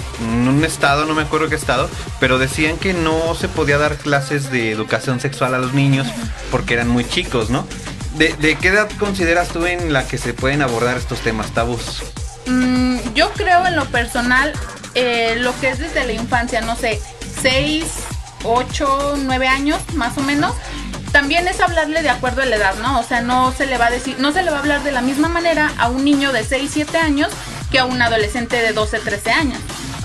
un 0.47 0.63
estado, 0.63 1.05
no 1.05 1.13
me 1.13 1.23
acuerdo 1.23 1.49
qué 1.49 1.55
estado, 1.55 1.89
pero 2.19 2.37
decían 2.37 2.77
que 2.77 2.93
no 2.93 3.35
se 3.35 3.47
podía 3.47 3.77
dar 3.77 3.97
clases 3.97 4.51
de 4.51 4.71
educación 4.71 5.19
sexual 5.19 5.53
a 5.53 5.59
los 5.59 5.73
niños 5.73 6.07
porque 6.51 6.73
eran 6.73 6.87
muy 6.87 7.07
chicos, 7.07 7.49
¿no? 7.49 7.67
¿De, 8.15 8.33
de 8.33 8.55
qué 8.55 8.67
edad 8.67 8.89
consideras 8.99 9.49
tú 9.49 9.65
en 9.65 9.91
la 9.91 10.07
que 10.07 10.17
se 10.17 10.33
pueden 10.33 10.61
abordar 10.61 10.97
estos 10.97 11.19
temas 11.21 11.51
tabús? 11.51 12.03
Mm, 12.45 12.97
yo 13.15 13.31
creo 13.31 13.65
en 13.65 13.75
lo 13.75 13.85
personal, 13.85 14.53
eh, 14.93 15.35
lo 15.39 15.57
que 15.59 15.69
es 15.69 15.79
desde 15.79 16.03
la 16.05 16.13
infancia, 16.13 16.61
no 16.61 16.75
sé, 16.75 17.01
6, 17.41 17.85
8, 18.43 19.15
9 19.23 19.47
años 19.47 19.79
más 19.95 20.17
o 20.17 20.21
menos. 20.21 20.53
También 21.13 21.47
es 21.47 21.61
hablarle 21.61 22.01
de 22.01 22.09
acuerdo 22.09 22.41
a 22.41 22.45
la 22.45 22.55
edad, 22.55 22.73
¿no? 22.81 22.99
O 22.99 23.03
sea, 23.03 23.21
no 23.21 23.53
se 23.53 23.67
le 23.67 23.77
va 23.77 23.85
a 23.85 23.91
decir, 23.91 24.17
no 24.19 24.33
se 24.33 24.41
le 24.41 24.49
va 24.49 24.57
a 24.57 24.59
hablar 24.61 24.83
de 24.83 24.91
la 24.91 25.01
misma 25.01 25.29
manera 25.29 25.71
a 25.77 25.87
un 25.87 26.03
niño 26.03 26.33
de 26.33 26.43
6, 26.43 26.71
7 26.73 26.97
años 26.97 27.29
que 27.71 27.77
a 27.77 27.85
un 27.85 28.01
adolescente 28.01 28.55
de 28.57 28.73
12, 28.73 28.97
13 28.97 29.31
años. 29.31 29.59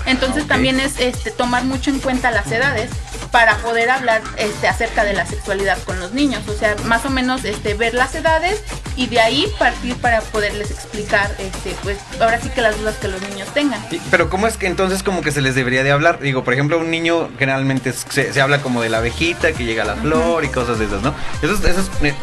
Entonces 0.05 0.47
también 0.47 0.79
es 0.79 0.99
este, 0.99 1.31
tomar 1.31 1.63
mucho 1.63 1.89
en 1.89 1.99
cuenta 1.99 2.29
las 2.29 2.51
edades 2.51 2.91
para 3.31 3.57
poder 3.57 3.89
hablar 3.89 4.21
este, 4.37 4.67
acerca 4.67 5.03
de 5.03 5.13
la 5.13 5.25
sexualidad 5.25 5.77
con 5.85 5.99
los 5.99 6.13
niños. 6.13 6.41
O 6.47 6.53
sea, 6.53 6.75
más 6.85 7.05
o 7.05 7.09
menos 7.09 7.45
este, 7.45 7.73
ver 7.75 7.93
las 7.93 8.15
edades 8.15 8.63
y 8.95 9.07
de 9.07 9.19
ahí 9.19 9.45
partir 9.59 9.95
para 9.97 10.21
poderles 10.21 10.71
explicar, 10.71 11.29
este, 11.37 11.75
pues 11.83 11.97
ahora 12.19 12.39
sí 12.41 12.49
que 12.49 12.61
las 12.61 12.77
dudas 12.79 12.95
que 12.97 13.07
los 13.07 13.21
niños 13.21 13.47
tengan. 13.53 13.79
Pero 14.11 14.29
¿cómo 14.29 14.47
es 14.47 14.57
que 14.57 14.67
entonces 14.67 15.03
como 15.03 15.21
que 15.21 15.31
se 15.31 15.41
les 15.41 15.55
debería 15.55 15.83
de 15.83 15.91
hablar? 15.91 16.19
Digo, 16.19 16.43
por 16.43 16.53
ejemplo, 16.53 16.79
un 16.79 16.89
niño 16.91 17.29
generalmente 17.37 17.93
se, 17.93 18.33
se 18.33 18.41
habla 18.41 18.61
como 18.61 18.81
de 18.81 18.89
la 18.89 18.97
abejita 18.97 19.51
que 19.53 19.63
llega 19.63 19.83
a 19.83 19.85
la 19.87 19.95
flor 19.95 20.43
y 20.43 20.49
cosas 20.49 20.79
de 20.79 20.85
esas, 20.85 21.01
¿no? 21.01 21.13
Eso, 21.41 21.53
es- 21.53 21.63
eso 21.63 21.81
es- 21.81 22.03
eh, 22.03 22.15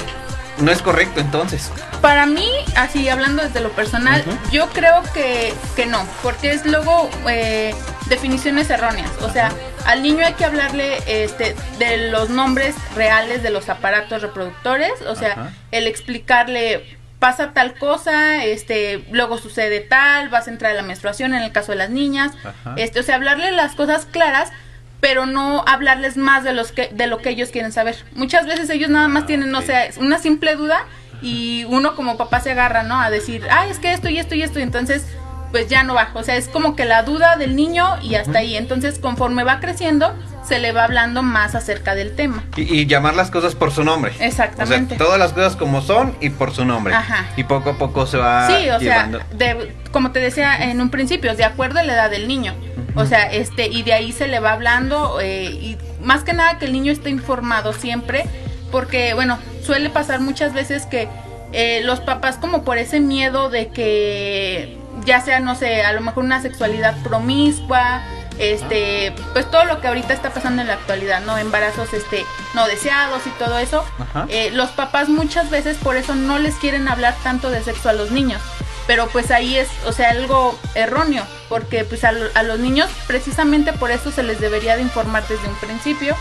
no 0.58 0.70
es 0.70 0.82
correcto 0.82 1.20
entonces. 1.20 1.70
Para 2.00 2.26
mí, 2.26 2.48
así 2.76 3.08
hablando 3.08 3.42
desde 3.42 3.60
lo 3.60 3.70
personal, 3.70 4.25
yo 4.50 4.68
creo 4.70 5.02
que, 5.14 5.54
que 5.75 5.86
no, 5.86 6.06
porque 6.22 6.52
es 6.52 6.64
luego 6.64 7.10
eh, 7.28 7.75
definiciones 8.08 8.70
erróneas. 8.70 9.10
O 9.22 9.30
sea, 9.30 9.50
al 9.84 10.02
niño 10.02 10.25
hay 10.25 10.34
que 10.34 10.44
hablarle 10.44 10.98
este, 11.06 11.54
de 11.78 12.10
los 12.10 12.30
nombres 12.30 12.75
reales 12.94 13.42
de 13.42 13.50
los 13.50 13.68
aparatos 13.68 14.22
reproductores, 14.22 14.92
o 15.06 15.14
sea, 15.14 15.52
el 15.70 15.86
explicarle 15.86 16.98
pasa 17.18 17.52
tal 17.52 17.75
cosa, 17.75 18.44
este, 18.44 19.04
luego 19.10 19.38
sucede 19.38 19.80
tal, 19.80 20.28
vas 20.28 20.48
a 20.48 20.50
entrar 20.50 20.72
a 20.72 20.75
la 20.75 20.82
menstruación 20.82 21.34
en 21.34 21.42
el 21.42 21.52
caso 21.52 21.72
de 21.72 21.78
las 21.78 21.90
niñas, 21.90 22.32
este, 22.76 23.00
o 23.00 23.02
sea, 23.02 23.16
hablarle 23.16 23.52
las 23.52 23.75
cosas 23.75 24.06
claras, 24.06 24.52
pero 25.00 25.26
no 25.26 25.62
hablarles 25.66 26.16
más 26.16 26.44
de 26.44 26.52
los 26.52 26.72
que 26.72 26.88
de 26.92 27.06
lo 27.06 27.18
que 27.18 27.30
ellos 27.30 27.50
quieren 27.50 27.72
saber. 27.72 27.96
Muchas 28.14 28.46
veces 28.46 28.70
ellos 28.70 28.90
nada 28.90 29.08
más 29.08 29.24
Ah, 29.24 29.26
tienen, 29.26 29.50
no 29.50 29.62
sé, 29.62 29.90
una 29.98 30.18
simple 30.18 30.56
duda 30.56 30.84
y 31.22 31.64
uno 31.68 31.94
como 31.96 32.16
papá 32.16 32.40
se 32.40 32.50
agarra, 32.52 32.82
¿no? 32.82 33.00
A 33.00 33.10
decir, 33.10 33.42
"Ay, 33.50 33.70
es 33.70 33.78
que 33.78 33.92
esto 33.92 34.08
y 34.08 34.18
esto 34.18 34.34
y 34.34 34.42
esto", 34.42 34.58
y 34.58 34.62
entonces 34.62 35.06
pues 35.52 35.68
ya 35.68 35.82
no 35.84 35.94
va. 35.94 36.10
O 36.14 36.22
sea, 36.22 36.36
es 36.36 36.48
como 36.48 36.76
que 36.76 36.84
la 36.84 37.02
duda 37.02 37.36
del 37.36 37.56
niño 37.56 37.96
y 38.02 38.16
hasta 38.16 38.40
ahí. 38.40 38.56
Entonces, 38.56 38.98
conforme 38.98 39.44
va 39.44 39.60
creciendo, 39.60 40.14
se 40.46 40.58
le 40.58 40.72
va 40.72 40.84
hablando 40.84 41.22
más 41.22 41.54
acerca 41.54 41.94
del 41.94 42.14
tema. 42.14 42.44
Y, 42.56 42.62
y 42.62 42.86
llamar 42.86 43.14
las 43.14 43.30
cosas 43.30 43.54
por 43.54 43.72
su 43.72 43.82
nombre. 43.84 44.12
Exactamente. 44.20 44.94
O 44.94 44.98
sea, 44.98 45.06
todas 45.06 45.18
las 45.18 45.32
cosas 45.32 45.56
como 45.56 45.82
son 45.82 46.16
y 46.20 46.30
por 46.30 46.52
su 46.54 46.64
nombre. 46.64 46.94
Ajá. 46.94 47.26
Y 47.36 47.44
poco 47.44 47.70
a 47.70 47.74
poco 47.78 48.06
se 48.06 48.16
va 48.18 48.46
Sí, 48.46 48.68
o 48.70 48.78
llevando. 48.78 49.18
sea, 49.18 49.26
de, 49.54 49.74
como 49.90 50.12
te 50.12 50.20
decía 50.20 50.70
en 50.70 50.80
un 50.80 50.90
principio, 50.90 51.34
de 51.34 51.44
acuerdo 51.44 51.80
a 51.80 51.82
la 51.82 51.94
edad 51.94 52.10
del 52.10 52.28
niño. 52.28 52.54
O 52.94 53.04
sea, 53.04 53.30
este, 53.30 53.66
y 53.66 53.82
de 53.82 53.92
ahí 53.92 54.12
se 54.12 54.26
le 54.26 54.40
va 54.40 54.52
hablando, 54.52 55.20
eh, 55.20 55.44
y 55.50 55.76
más 56.02 56.24
que 56.24 56.32
nada 56.32 56.58
que 56.58 56.64
el 56.64 56.72
niño 56.72 56.92
esté 56.92 57.10
informado 57.10 57.72
siempre, 57.74 58.24
porque, 58.72 59.12
bueno, 59.14 59.38
suele 59.62 59.90
pasar 59.90 60.20
muchas 60.20 60.54
veces 60.54 60.86
que 60.86 61.08
eh, 61.52 61.82
los 61.84 62.00
papás 62.00 62.36
como 62.38 62.64
por 62.64 62.78
ese 62.78 63.00
miedo 63.00 63.50
de 63.50 63.68
que 63.68 64.78
ya 65.04 65.20
sea, 65.20 65.40
no 65.40 65.54
sé, 65.54 65.82
a 65.82 65.92
lo 65.92 66.00
mejor 66.00 66.24
una 66.24 66.40
sexualidad 66.40 66.96
promiscua, 67.02 68.00
este, 68.38 69.14
pues 69.33 69.50
todo 69.50 69.64
lo 69.64 69.81
que 69.81 69.88
ahorita 69.88 70.12
está 70.12 70.31
pasando 70.33 70.62
en 70.62 70.69
la 70.69 70.75
actualidad, 70.75 71.21
¿no? 71.23 71.38
Embarazos, 71.38 71.93
este, 71.93 72.25
no 72.55 72.66
deseados 72.66 73.26
y 73.26 73.31
todo 73.31 73.59
eso. 73.59 73.85
Eh, 74.28 74.50
los 74.52 74.71
papás 74.71 75.09
muchas 75.09 75.50
veces 75.50 75.76
por 75.78 75.97
eso 75.97 76.14
no 76.14 76.38
les 76.38 76.55
quieren 76.57 76.88
hablar 76.88 77.14
tanto 77.23 77.50
de 77.50 77.62
sexo 77.62 77.88
a 77.88 77.93
los 77.93 78.11
niños. 78.11 78.40
Pero 78.87 79.09
pues 79.09 79.33
ahí 79.33 79.57
es, 79.57 79.69
o 79.85 79.93
sea, 79.93 80.11
algo 80.11 80.57
erróneo, 80.76 81.25
porque 81.49 81.85
pues 81.85 82.05
a, 82.05 82.12
a 82.35 82.43
los 82.45 82.61
niños 82.61 82.88
precisamente 83.09 83.73
por 83.73 83.90
eso 83.90 84.12
se 84.12 84.23
les 84.23 84.40
debería 84.40 84.76
de 84.76 84.83
informar 84.83 85.26
desde 85.26 85.49
un 85.49 85.57
principio, 85.57 86.14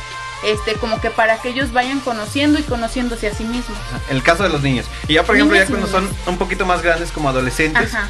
este, 0.44 0.74
como 0.74 1.00
que 1.00 1.12
para 1.12 1.38
que 1.38 1.50
ellos 1.50 1.72
vayan 1.74 2.00
conociendo 2.00 2.60
y 2.60 2.64
conociéndose 2.64 3.28
a 3.28 3.36
sí 3.36 3.44
mismos. 3.44 3.78
El 4.10 4.24
caso 4.24 4.44
de 4.44 4.50
los 4.50 4.64
niños. 4.64 4.88
Y 5.08 5.14
ya, 5.14 5.24
por 5.24 5.36
ejemplo, 5.36 5.56
Niños 5.56 5.70
ya 5.70 5.76
cuando 5.76 5.92
son 5.92 6.10
un 6.26 6.38
poquito 6.40 6.66
más 6.66 6.82
grandes 6.82 7.12
como 7.12 7.30
adolescentes, 7.30 7.94
Ajá. 7.94 8.10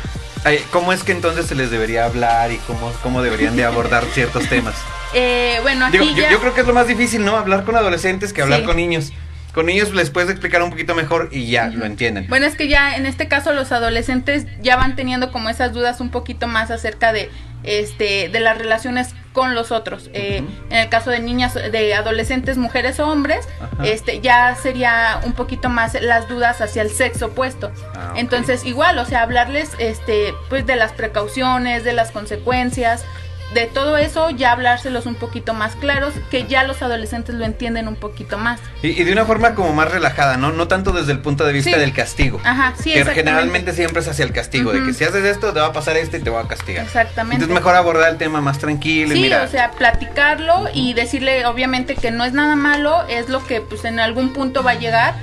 ¿Cómo 0.71 0.93
es 0.93 1.03
que 1.03 1.11
entonces 1.11 1.45
se 1.47 1.55
les 1.55 1.71
debería 1.71 2.05
hablar 2.05 2.51
y 2.51 2.57
cómo, 2.59 2.91
cómo 3.03 3.21
deberían 3.21 3.55
de 3.55 3.65
abordar 3.65 4.03
ciertos 4.13 4.47
temas? 4.47 4.75
Eh, 5.13 5.59
bueno, 5.61 5.85
aquí 5.85 5.97
Digo, 5.97 6.11
yo, 6.11 6.23
ya... 6.23 6.31
yo 6.31 6.39
creo 6.39 6.53
que 6.53 6.61
es 6.61 6.67
lo 6.67 6.73
más 6.73 6.87
difícil, 6.87 7.23
¿no? 7.25 7.35
Hablar 7.37 7.63
con 7.63 7.75
adolescentes 7.75 8.33
que 8.33 8.41
hablar 8.41 8.61
Sí. 8.61 8.65
con 8.65 8.77
niños. 8.77 9.11
Con 9.53 9.67
niños 9.67 9.93
les 9.93 10.09
puedes 10.09 10.29
explicar 10.29 10.61
un 10.61 10.69
poquito 10.69 10.95
mejor 10.95 11.29
y 11.31 11.47
ya 11.49 11.67
lo 11.67 11.85
entienden. 11.85 12.27
Bueno, 12.27 12.45
es 12.45 12.55
que 12.55 12.67
ya 12.67 12.97
en 12.97 13.05
este 13.05 13.29
caso 13.29 13.53
los 13.53 13.71
adolescentes 13.71 14.45
ya 14.61 14.75
van 14.75 14.97
teniendo 14.97 15.31
como 15.31 15.47
esas 15.47 15.71
dudas 15.71 16.01
un 16.01 16.09
poquito 16.09 16.45
más 16.47 16.71
acerca 16.71 17.13
de 17.13 17.29
este 17.63 18.29
de 18.29 18.39
las 18.39 18.57
relaciones 18.57 19.15
con 19.33 19.53
los 19.53 19.71
otros. 19.71 20.09
Eh. 20.13 20.43
En 20.69 20.77
el 20.77 20.89
caso 20.89 21.09
de 21.09 21.19
niñas, 21.19 21.53
de 21.53 21.93
adolescentes, 21.93 22.57
mujeres 22.57 22.99
o 22.99 23.07
hombres, 23.07 23.47
Ajá. 23.59 23.85
este 23.85 24.21
ya 24.21 24.55
sería 24.55 25.19
un 25.23 25.33
poquito 25.33 25.69
más 25.69 25.99
las 26.01 26.27
dudas 26.29 26.61
hacia 26.61 26.81
el 26.81 26.89
sexo 26.89 27.27
opuesto. 27.27 27.71
Ah. 27.95 28.13
Entonces 28.15 28.65
igual, 28.65 28.97
o 28.97 29.05
sea, 29.05 29.21
hablarles 29.21 29.71
este 29.77 30.33
pues 30.49 30.65
de 30.65 30.75
las 30.77 30.93
precauciones, 30.93 31.83
de 31.83 31.93
las 31.93 32.11
consecuencias. 32.11 33.05
De 33.53 33.67
todo 33.67 33.95
eso 33.97 34.31
ya 34.31 34.51
hablárselos 34.51 35.05
un 35.05 35.15
poquito 35.15 35.53
más 35.53 35.75
claros, 35.75 36.13
que 36.31 36.45
ya 36.45 36.63
los 36.63 36.81
adolescentes 36.81 37.35
lo 37.35 37.45
entienden 37.45 37.87
un 37.87 37.95
poquito 37.95 38.37
más. 38.37 38.59
Y, 38.81 38.87
y 38.99 39.03
de 39.03 39.11
una 39.13 39.23
forma 39.23 39.53
como 39.55 39.71
más 39.71 39.91
relajada, 39.91 40.35
¿no? 40.35 40.51
No 40.51 40.67
tanto 40.67 40.91
desde 40.91 41.11
el 41.11 41.19
punto 41.19 41.45
de 41.45 41.53
vista 41.53 41.71
Sí. 41.73 41.79
del 41.79 41.93
castigo. 41.93 42.41
Ajá, 42.43 42.73
sí, 42.77 42.91
que 42.91 43.05
generalmente 43.05 43.71
siempre 43.73 44.01
es 44.01 44.07
hacia 44.07 44.25
el 44.25 44.33
castigo, 44.33 44.73
de 44.73 44.83
que 44.83 44.93
si 44.93 45.03
haces 45.03 45.23
esto 45.23 45.53
te 45.53 45.59
va 45.59 45.67
a 45.67 45.73
pasar 45.73 45.95
esto 45.95 46.17
y 46.17 46.21
te 46.21 46.29
va 46.31 46.41
a 46.41 46.47
castigar. 46.47 46.83
Exactamente. 46.85 47.35
Entonces 47.43 47.53
mejor 47.63 47.75
abordar 47.75 48.09
el 48.09 48.17
tema 48.17 48.41
más 48.41 48.57
tranquilo 48.57 49.13
y 49.15 49.19
mira. 49.21 49.43
o 49.43 49.47
sea, 49.47 49.71
platicarlo 49.71 50.67
y 50.73 50.93
decirle 50.93 51.45
obviamente 51.45 51.95
que 51.95 52.11
no 52.11 52.25
es 52.25 52.33
nada 52.33 52.55
malo, 52.55 53.05
es 53.07 53.29
lo 53.29 53.45
que 53.45 53.61
pues 53.61 53.85
en 53.85 53.99
algún 53.99 54.33
punto 54.33 54.63
va 54.63 54.71
a 54.71 54.75
llegar, 54.75 55.13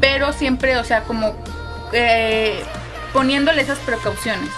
pero 0.00 0.32
siempre, 0.32 0.76
o 0.78 0.84
sea, 0.84 1.02
como 1.02 1.36
eh, 1.92 2.58
poniéndole 3.12 3.62
esas 3.62 3.78
precauciones. 3.80 4.48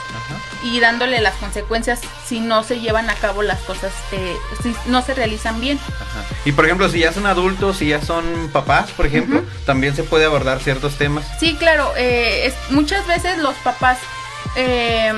Y 0.62 0.80
dándole 0.80 1.20
las 1.20 1.34
consecuencias 1.36 2.00
si 2.26 2.40
no 2.40 2.62
se 2.64 2.80
llevan 2.80 3.08
a 3.10 3.14
cabo 3.14 3.42
las 3.42 3.58
cosas, 3.60 3.92
eh, 4.12 4.36
si 4.62 4.74
no 4.86 5.02
se 5.02 5.14
realizan 5.14 5.60
bien. 5.60 5.78
Ajá. 5.86 6.24
Y 6.44 6.52
por 6.52 6.64
ejemplo, 6.64 6.88
si 6.88 7.00
ya 7.00 7.12
son 7.12 7.26
adultos, 7.26 7.76
si 7.78 7.88
ya 7.88 8.00
son 8.02 8.24
papás, 8.52 8.90
por 8.92 9.06
ejemplo, 9.06 9.42
también 9.66 9.94
se 9.94 10.02
puede 10.02 10.24
abordar 10.24 10.60
ciertos 10.60 10.96
temas. 10.96 11.24
Sí, 11.38 11.56
claro, 11.56 11.92
eh, 11.96 12.46
es- 12.46 12.70
muchas 12.72 13.06
veces 13.06 13.38
los 13.38 13.54
papás 13.56 13.98
eh, 14.56 15.12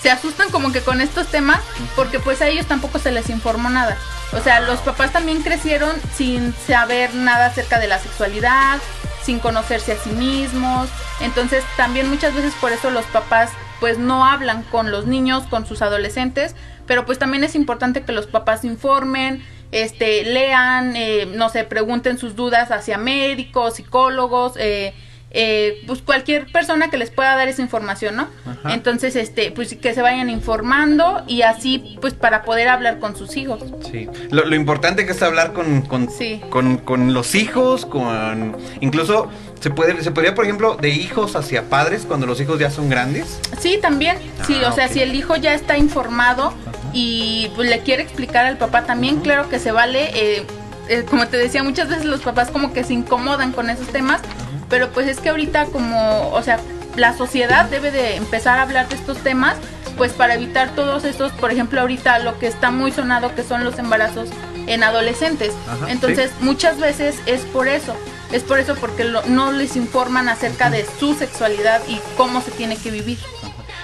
se 0.00 0.10
asustan 0.10 0.50
como 0.50 0.70
que 0.72 0.80
con 0.80 1.00
estos 1.00 1.26
temas 1.26 1.60
porque 1.96 2.20
pues 2.20 2.40
a 2.40 2.46
ellos 2.48 2.66
tampoco 2.66 2.98
se 2.98 3.10
les 3.10 3.28
informó 3.30 3.68
nada. 3.68 3.96
O 4.32 4.40
sea, 4.42 4.60
los 4.60 4.78
papás 4.80 5.12
también 5.12 5.42
crecieron 5.42 5.90
sin 6.16 6.54
saber 6.66 7.14
nada 7.14 7.46
acerca 7.46 7.78
de 7.80 7.88
la 7.88 7.98
sexualidad, 7.98 8.78
sin 9.24 9.40
conocerse 9.40 9.92
a 9.92 9.96
sí 10.02 10.10
mismos. 10.10 10.88
Entonces 11.20 11.64
también 11.76 12.08
muchas 12.08 12.34
veces 12.34 12.54
por 12.60 12.70
eso 12.72 12.90
los 12.90 13.04
papás 13.06 13.50
pues 13.80 13.98
no 13.98 14.24
hablan 14.24 14.62
con 14.64 14.90
los 14.90 15.06
niños, 15.06 15.44
con 15.44 15.66
sus 15.66 15.82
adolescentes, 15.82 16.54
pero 16.86 17.04
pues 17.06 17.18
también 17.18 17.44
es 17.44 17.54
importante 17.54 18.02
que 18.02 18.12
los 18.12 18.26
papás 18.26 18.64
informen, 18.64 19.42
este, 19.72 20.24
lean, 20.24 20.96
eh, 20.96 21.26
no 21.34 21.48
sé, 21.50 21.64
pregunten 21.64 22.18
sus 22.18 22.34
dudas 22.34 22.70
hacia 22.70 22.96
médicos, 22.98 23.74
psicólogos, 23.76 24.54
eh, 24.56 24.94
eh, 25.30 25.82
pues 25.86 26.00
cualquier 26.00 26.50
persona 26.50 26.88
que 26.88 26.96
les 26.96 27.10
pueda 27.10 27.36
dar 27.36 27.48
esa 27.48 27.60
información, 27.60 28.16
¿no? 28.16 28.28
Ajá. 28.46 28.72
Entonces, 28.72 29.14
este, 29.14 29.50
pues 29.50 29.74
que 29.74 29.92
se 29.92 30.00
vayan 30.00 30.30
informando 30.30 31.22
y 31.26 31.42
así, 31.42 31.98
pues 32.00 32.14
para 32.14 32.44
poder 32.44 32.68
hablar 32.68 32.98
con 32.98 33.14
sus 33.14 33.36
hijos. 33.36 33.62
Sí. 33.92 34.08
Lo, 34.30 34.46
lo 34.46 34.54
importante 34.56 35.04
que 35.04 35.12
es 35.12 35.22
hablar 35.22 35.52
con, 35.52 35.82
con, 35.82 36.08
Sí. 36.10 36.40
con, 36.48 36.78
con 36.78 37.12
los 37.12 37.34
hijos, 37.34 37.84
con 37.84 38.56
incluso 38.80 39.28
se 39.60 39.70
puede, 39.70 40.02
se 40.02 40.10
podría, 40.10 40.34
por 40.34 40.44
ejemplo, 40.44 40.76
de 40.76 40.90
hijos 40.90 41.34
hacia 41.36 41.68
padres 41.68 42.04
cuando 42.06 42.26
los 42.26 42.40
hijos 42.40 42.58
ya 42.58 42.70
son 42.70 42.88
grandes. 42.88 43.38
Sí, 43.60 43.78
también. 43.82 44.18
Sí, 44.46 44.60
Ah, 44.64 44.68
o 44.70 44.72
sea, 44.74 44.88
si 44.88 45.00
el 45.00 45.14
hijo 45.14 45.36
ya 45.36 45.54
está 45.54 45.76
informado 45.76 46.52
y 46.92 47.50
pues 47.56 47.68
le 47.68 47.80
quiere 47.80 48.02
explicar 48.02 48.44
al 48.46 48.56
papá 48.58 48.84
también, 48.84 49.20
claro 49.20 49.48
que 49.48 49.58
se 49.58 49.72
vale. 49.72 50.10
eh, 50.14 50.44
eh, 50.88 51.04
como 51.08 51.26
te 51.26 51.36
decía, 51.36 51.62
muchas 51.62 51.88
veces 51.88 52.06
los 52.06 52.20
papás 52.22 52.50
como 52.50 52.72
que 52.72 52.82
se 52.82 52.94
incomodan 52.94 53.52
con 53.52 53.68
esos 53.68 53.88
temas, 53.88 54.22
pero 54.70 54.88
pues 54.90 55.06
es 55.06 55.20
que 55.20 55.28
ahorita 55.28 55.66
como, 55.66 56.30
o 56.30 56.42
sea, 56.42 56.58
la 56.96 57.14
sociedad 57.16 57.66
debe 57.66 57.90
de 57.90 58.16
empezar 58.16 58.58
a 58.58 58.62
hablar 58.62 58.88
de 58.88 58.94
estos 58.94 59.18
temas, 59.18 59.56
pues 59.98 60.12
para 60.12 60.34
evitar 60.34 60.70
todos 60.74 61.04
estos, 61.04 61.32
por 61.32 61.50
ejemplo, 61.50 61.80
ahorita 61.82 62.20
lo 62.20 62.38
que 62.38 62.46
está 62.46 62.70
muy 62.70 62.90
sonado 62.92 63.34
que 63.34 63.42
son 63.42 63.64
los 63.64 63.78
embarazos 63.78 64.30
en 64.66 64.82
adolescentes. 64.82 65.52
Ajá, 65.68 65.90
Entonces, 65.90 66.30
muchas 66.40 66.78
veces 66.78 67.16
es 67.26 67.42
por 67.42 67.68
eso. 67.68 67.94
Es 68.32 68.42
por 68.42 68.58
eso 68.58 68.74
porque 68.74 69.04
no 69.04 69.52
les 69.52 69.76
informan 69.76 70.28
acerca 70.28 70.70
de 70.70 70.86
su 70.98 71.14
sexualidad 71.14 71.80
y 71.88 71.98
cómo 72.16 72.42
se 72.42 72.50
tiene 72.50 72.76
que 72.76 72.90
vivir. 72.90 73.18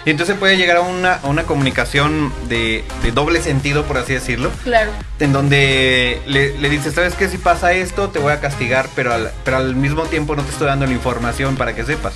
Y 0.07 0.11
entonces 0.11 0.37
puede 0.37 0.57
llegar 0.59 0.77
a 0.77 0.81
una, 0.83 1.15
a 1.15 1.27
una 1.29 1.45
comunicación 1.45 2.31
de, 2.49 2.85
de 3.03 3.13
doble 3.13 3.41
sentido, 3.41 3.85
por 3.85 3.97
así 3.97 4.13
decirlo, 4.13 4.51
Claro. 4.63 4.91
en 5.19 5.33
donde 5.33 6.21
le, 6.27 6.59
le 6.59 6.69
dices, 6.69 6.95
¿sabes 6.95 7.15
qué? 7.15 7.29
Si 7.29 7.39
pasa 7.39 7.73
esto, 7.73 8.11
te 8.11 8.19
voy 8.19 8.33
a 8.33 8.41
castigar, 8.41 8.87
pero 8.95 9.15
al, 9.15 9.31
pero 9.45 9.57
al 9.57 9.75
mismo 9.77 10.03
tiempo 10.05 10.37
no 10.37 10.43
te 10.43 10.51
estoy 10.51 10.67
dando 10.67 10.85
la 10.87 10.93
información 10.93 11.57
para 11.57 11.75
que 11.75 11.85
sepas. 11.85 12.15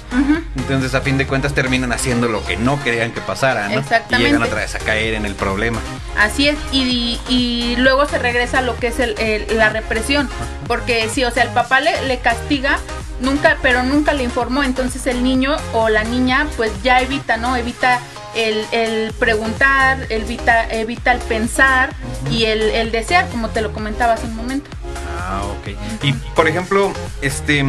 Entonces, 0.56 0.94
a 0.94 1.00
fin 1.00 1.16
de 1.16 1.26
cuentas, 1.26 1.54
terminan 1.54 1.92
haciendo 1.92 2.28
lo 2.28 2.44
que 2.44 2.56
no 2.58 2.82
querían 2.82 3.10
que 3.12 3.22
pasara, 3.22 3.68
¿no? 3.68 3.78
Exactamente. 3.80 4.16
Y 4.22 4.32
llegan 4.32 4.42
otra 4.42 4.60
vez 4.60 4.74
a 4.74 4.78
caer 4.80 5.14
en 5.14 5.24
el 5.24 5.34
problema. 5.34 5.80
Así 6.18 6.46
es, 6.48 6.56
y, 6.72 7.18
y 7.28 7.76
luego 7.78 8.04
se 8.06 8.18
regresa 8.18 8.58
a 8.58 8.62
lo 8.62 8.76
que 8.76 8.88
es 8.88 8.98
el, 9.00 9.18
el- 9.18 9.56
la 9.56 9.70
represión, 9.70 10.28
porque 10.66 11.08
sí, 11.10 11.24
o 11.24 11.30
sea, 11.30 11.42
el 11.44 11.50
papá 11.50 11.80
le, 11.80 12.02
le 12.02 12.18
castiga, 12.18 12.78
nunca, 13.20 13.58
pero 13.62 13.82
nunca 13.82 14.12
le 14.12 14.24
informó, 14.24 14.62
entonces 14.62 15.06
el 15.06 15.22
niño 15.22 15.56
o 15.72 15.88
la 15.88 16.04
niña 16.04 16.46
pues 16.56 16.72
ya 16.82 17.00
evita, 17.00 17.36
¿no? 17.36 17.56
Evita 17.56 18.00
el, 18.34 18.64
el 18.72 19.12
preguntar, 19.12 20.06
evita, 20.10 20.68
evita 20.70 21.12
el 21.12 21.18
pensar 21.20 21.94
y 22.30 22.44
el, 22.44 22.62
el 22.62 22.92
desear, 22.92 23.28
como 23.28 23.48
te 23.50 23.60
lo 23.60 23.72
comentaba 23.72 24.14
hace 24.14 24.26
un 24.26 24.36
momento. 24.36 24.70
Ah, 25.20 25.42
ok. 25.44 25.76
Y, 26.02 26.12
por 26.12 26.48
ejemplo, 26.48 26.92
este... 27.22 27.64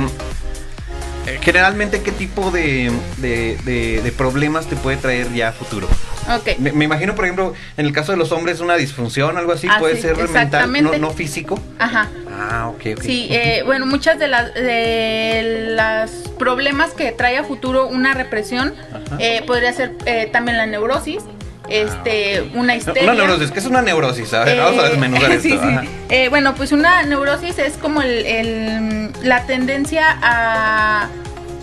eh, 1.29 1.39
Generalmente, 1.41 2.01
¿qué 2.01 2.11
tipo 2.11 2.51
de, 2.51 2.91
de, 3.17 3.57
de- 3.63 4.01
de 4.01 4.11
problemas 4.11 4.67
te 4.67 4.75
puede 4.75 4.97
traer 4.97 5.31
ya 5.33 5.49
a 5.49 5.51
futuro? 5.51 5.87
Ok. 6.35 6.59
Me, 6.59 6.71
me 6.71 6.85
imagino, 6.85 7.15
por 7.15 7.25
ejemplo, 7.25 7.53
en 7.77 7.85
el 7.85 7.91
caso 7.93 8.11
de 8.11 8.17
los 8.17 8.31
hombres, 8.31 8.59
una 8.59 8.75
disfunción, 8.75 9.37
algo 9.37 9.51
así, 9.51 9.67
Ah, 9.69 9.77
puede 9.79 9.95
sí, 9.95 10.01
ser 10.03 10.15
mental, 10.29 10.71
no, 10.99 11.09
físico. 11.11 11.59
Ajá. 11.79 12.07
Ah, 12.31 12.69
ok, 12.69 12.81
ok. 12.97 13.01
Sí, 13.01 13.27
eh, 13.31 13.63
bueno, 13.65 13.85
muchas 13.85 14.19
de 14.19 14.27
las 14.27 14.53
de 14.53 15.75
los 15.75 16.11
problemas 16.37 16.91
que 16.91 17.11
trae 17.11 17.37
a 17.37 17.43
futuro 17.43 17.87
una 17.87 18.13
represión 18.13 18.73
eh, 19.19 19.43
podría 19.45 19.73
ser 19.73 19.93
eh, 20.05 20.29
también 20.31 20.57
la 20.57 20.65
neurosis 20.65 21.23
este, 21.69 22.49
una 22.53 22.75
histeria. 22.75 23.03
Una 23.03 23.13
neurosis, 23.13 23.51
¿qué 23.51 23.59
es 23.59 23.65
una 23.65 23.81
neurosis? 23.81 24.33
A 24.33 24.43
ver, 24.43 24.57
vamos 24.59 24.83
a 24.83 24.87
Eh, 24.87 24.89
desmenuzar 24.89 25.31
esto. 25.31 25.43
sí, 25.43 25.49
sí. 25.51 25.57
ajá. 25.57 25.83
Eh, 26.09 26.29
bueno, 26.29 26.55
pues 26.55 26.71
una 26.71 27.03
neurosis 27.03 27.59
es 27.59 27.73
como 27.77 28.01
el, 28.01 28.25
el- 28.25 29.11
la 29.21 29.45
tendencia 29.45 30.17
a 30.21 31.07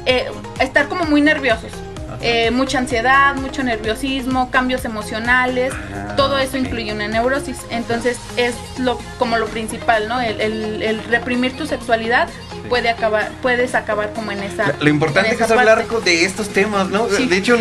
eh, 0.06 0.26
estar 0.60 0.88
como 0.88 1.04
muy 1.04 1.20
nerviosos. 1.20 1.72
Eh, 2.22 2.50
mucha 2.50 2.78
ansiedad, 2.78 3.34
mucho 3.36 3.62
nerviosismo, 3.62 4.50
cambios 4.50 4.84
emocionales, 4.86 5.72
Ah, 5.94 6.14
todo 6.16 6.38
eso 6.38 6.56
incluye 6.56 6.90
una 6.92 7.08
neurosis. 7.08 7.58
Entonces 7.70 8.16
es 8.38 8.54
lo 8.78 8.98
como 9.18 9.36
lo 9.36 9.46
principal, 9.46 10.08
¿no? 10.08 10.20
El, 10.20 10.40
el- 10.40 10.82
el 10.82 11.04
reprimir 11.04 11.56
tu 11.56 11.66
sexualidad 11.66 12.28
puede 12.70 12.88
acabar, 12.88 13.30
puedes 13.42 13.74
acabar 13.74 14.12
como 14.14 14.32
en 14.32 14.42
esa. 14.42 14.72
Lo 14.80 14.88
importante 14.88 15.34
es 15.34 15.42
hablar 15.42 15.84
parte. 15.86 16.10
de 16.10 16.24
estos 16.24 16.48
temas, 16.48 16.88
¿no? 16.88 17.06
Sí. 17.10 17.26
De 17.26 17.36
hecho, 17.36 17.56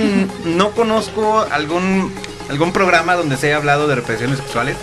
no 0.45 0.71
conozco 0.71 1.45
algún 1.51 2.13
algún 2.49 2.71
programa 2.73 3.15
donde 3.15 3.37
se 3.37 3.47
haya 3.47 3.57
hablado 3.57 3.87
de 3.87 3.95
represiones 3.95 4.37
sexuales. 4.39 4.75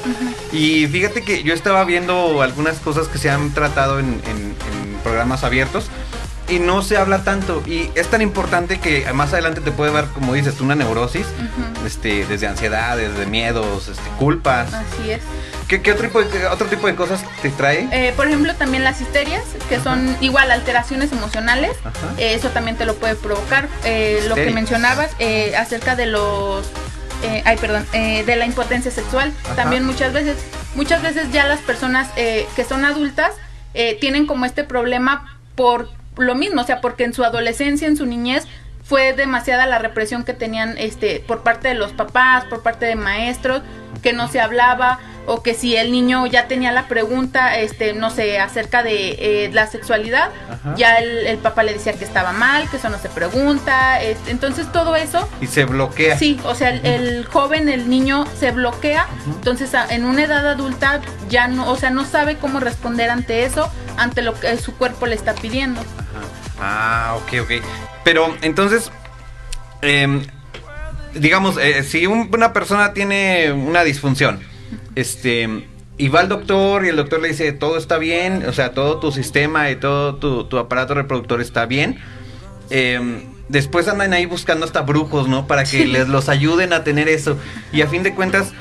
Y 0.53 0.87
fíjate 0.87 1.23
que 1.23 1.43
yo 1.43 1.55
estaba 1.55 1.85
viendo 1.85 2.43
algunas 2.43 2.77
cosas 2.79 3.09
que 3.09 3.19
se 3.19 3.31
han 3.31 3.53
tratado 3.55 3.99
en, 3.99 4.07
en- 4.27 4.55
en 4.73 4.97
programas 5.03 5.43
abiertos 5.45 5.87
y 6.49 6.59
no 6.59 6.83
se 6.83 6.97
habla 6.97 7.25
tanto. 7.25 7.63
Y 7.67 7.89
es 7.95 8.09
tan 8.09 8.21
importante 8.23 8.79
que 8.79 9.11
más 9.15 9.33
adelante 9.33 9.61
te 9.61 9.71
puede 9.73 9.93
dar, 9.93 10.07
como 10.09 10.35
dices, 10.35 10.61
una 10.61 10.75
neurosis, 10.75 11.27
este, 11.87 12.27
desde 12.27 12.47
ansiedades, 12.47 13.11
desde 13.13 13.27
miedos, 13.27 13.89
este, 13.89 14.03
culpas. 14.19 14.73
Así 14.75 15.11
es. 15.11 15.21
¿Qué, 15.69 15.81
qué 15.81 15.93
otro, 15.93 16.07
tipo 16.09 16.21
de, 16.21 16.29
qué 16.29 16.45
otro 16.47 16.67
tipo 16.67 16.87
de 16.87 16.95
cosas 16.95 17.25
te 17.41 17.49
trae? 17.51 17.89
Eh, 17.93 18.13
por 18.15 18.27
ejemplo, 18.27 18.55
también 18.57 18.85
las 18.85 19.01
histerias, 19.01 19.43
que 19.71 19.81
son 19.81 20.15
igual 20.21 20.51
alteraciones 20.51 21.13
emocionales. 21.13 21.73
Eh, 22.19 22.35
eso 22.35 22.49
también 22.51 22.77
te 22.77 22.85
lo 22.85 22.95
puede 22.97 23.15
provocar. 23.15 23.69
Eh, 23.85 24.23
lo 24.29 24.35
que 24.35 24.51
mencionabas 24.51 25.11
eh, 25.19 25.55
acerca 25.57 25.97
de 25.97 26.07
los. 26.07 26.67
Eh, 27.23 27.43
ay, 27.45 27.57
perdón, 27.57 27.87
eh, 27.93 28.25
de 28.25 28.37
la 28.37 28.47
impotencia 28.47 28.91
sexual. 28.91 29.33
Ajá. 29.45 29.57
También 29.57 29.85
muchas 29.85 30.13
veces, 30.13 30.37
muchas 30.75 31.03
veces 31.03 31.31
ya 31.33 31.47
las 31.47 31.61
personas 31.61 32.09
eh, 32.17 32.47
que 32.57 32.65
son 32.65 32.85
adultas 32.85 33.33
eh, 33.75 33.97
tienen 34.01 34.27
como 34.27 34.45
este 34.45 34.65
problema 34.65 35.39
por 35.55 35.89
lo 36.17 36.35
mismo, 36.35 36.61
o 36.61 36.65
sea, 36.65 36.81
porque 36.81 37.05
en 37.05 37.15
su 37.15 37.25
adolescencia, 37.25 37.89
en 37.89 37.97
su 37.97 38.07
niñez, 38.07 38.47
fue 38.85 39.13
demasiada 39.15 39.67
la 39.67 39.79
represión 39.79 40.25
que 40.25 40.35
tenían 40.35 40.77
este 40.77 41.21
por 41.27 41.43
parte 41.43 41.69
de 41.69 41.75
los 41.75 41.93
papás, 41.93 42.45
por 42.45 42.63
parte 42.63 42.85
de 42.85 42.97
maestros, 42.97 43.63
que 44.03 44.13
no 44.13 44.29
se 44.29 44.41
hablaba 44.41 44.99
o 45.27 45.43
que 45.43 45.55
si 45.55 45.77
el 45.77 45.93
niño 45.93 46.27
ya 46.27 46.49
tenía 46.49 46.73
la 46.73 46.89
pregunta, 46.89 47.59
este, 47.59 47.93
no 47.95 48.11
sé, 48.11 48.39
acerca 48.41 48.83
de 48.83 49.11
eh, 49.19 49.51
la 49.53 49.67
sexualidad, 49.67 50.31
Ajá. 50.51 50.75
ya 50.77 50.97
el, 50.97 51.27
el 51.27 51.39
papá 51.39 51.63
le 51.63 51.73
decía 51.73 51.93
que 51.93 52.05
estaba 52.05 52.33
mal, 52.33 52.69
que 52.71 52.77
eso 52.77 52.89
no 52.89 52.99
se 52.99 53.09
pregunta, 53.09 54.03
este, 54.03 54.31
entonces 54.33 54.71
todo 54.73 54.97
eso, 54.97 55.29
Y 55.41 55.47
se 55.47 55.65
bloquea. 55.65 56.19
sí, 56.19 56.41
o 56.45 56.55
sea, 56.55 56.71
el, 56.71 56.85
el 56.87 57.25
joven, 57.27 57.69
el 57.69 57.89
niño 57.89 58.25
se 58.39 58.51
bloquea, 58.51 59.07
entonces 59.27 59.71
en 59.91 60.05
una 60.05 60.25
edad 60.25 60.47
adulta 60.49 61.01
ya 61.29 61.47
no, 61.49 61.71
o 61.71 61.77
sea, 61.77 61.91
no 61.91 62.05
sabe 62.05 62.37
cómo 62.37 62.59
responder 62.61 63.11
ante 63.11 63.45
eso, 63.45 63.71
ante 63.97 64.23
lo 64.23 64.39
que 64.39 64.57
su 64.57 64.75
cuerpo 64.77 65.07
le 65.07 65.15
está 65.15 65.35
pidiendo. 65.35 65.81
Ajá. 65.81 66.27
Ah, 66.61 67.15
ok, 67.17 67.43
ok. 67.43 67.51
Pero 68.05 68.37
entonces, 68.43 68.91
em, 69.83 70.25
digamos, 71.15 71.57
eh, 71.59 71.83
si 71.83 72.07
un- 72.07 72.31
una 72.33 72.53
persona 72.53 72.93
tiene 72.93 73.53
una 73.53 73.85
disfunción, 73.85 74.41
este, 74.97 75.67
y 75.99 76.09
va 76.09 76.21
al 76.21 76.29
doctor 76.29 76.85
y 76.85 76.89
el 76.89 76.97
doctor 76.97 77.21
le 77.21 77.29
dice 77.29 77.53
todo 77.53 77.77
está 77.77 77.99
bien, 77.99 78.45
o 78.49 78.53
sea, 78.53 78.73
todo 78.73 78.99
tu 78.99 79.13
sistema 79.13 79.71
y 79.71 79.77
todo 79.77 80.17
tu, 80.17 80.45
tu 80.45 80.59
aparato 80.59 80.95
reproductor 80.95 81.41
está 81.41 81.67
bien, 81.67 81.99
em, 82.71 83.23
después 83.49 83.89
andan 83.89 84.13
ahí 84.13 84.27
buscando 84.27 84.65
hasta 84.65 84.81
brujos, 84.83 85.29
¿no? 85.29 85.47
Para 85.47 85.63
que 85.65 85.69
Sí. 85.83 85.85
les 85.85 86.09
los 86.09 86.29
ayuden 86.29 86.73
a 86.73 86.85
tener 86.85 87.09
eso. 87.09 87.37
Y 87.73 87.83
a 87.83 87.87
fin 87.87 88.03
de 88.03 88.15
cuentas, 88.15 88.53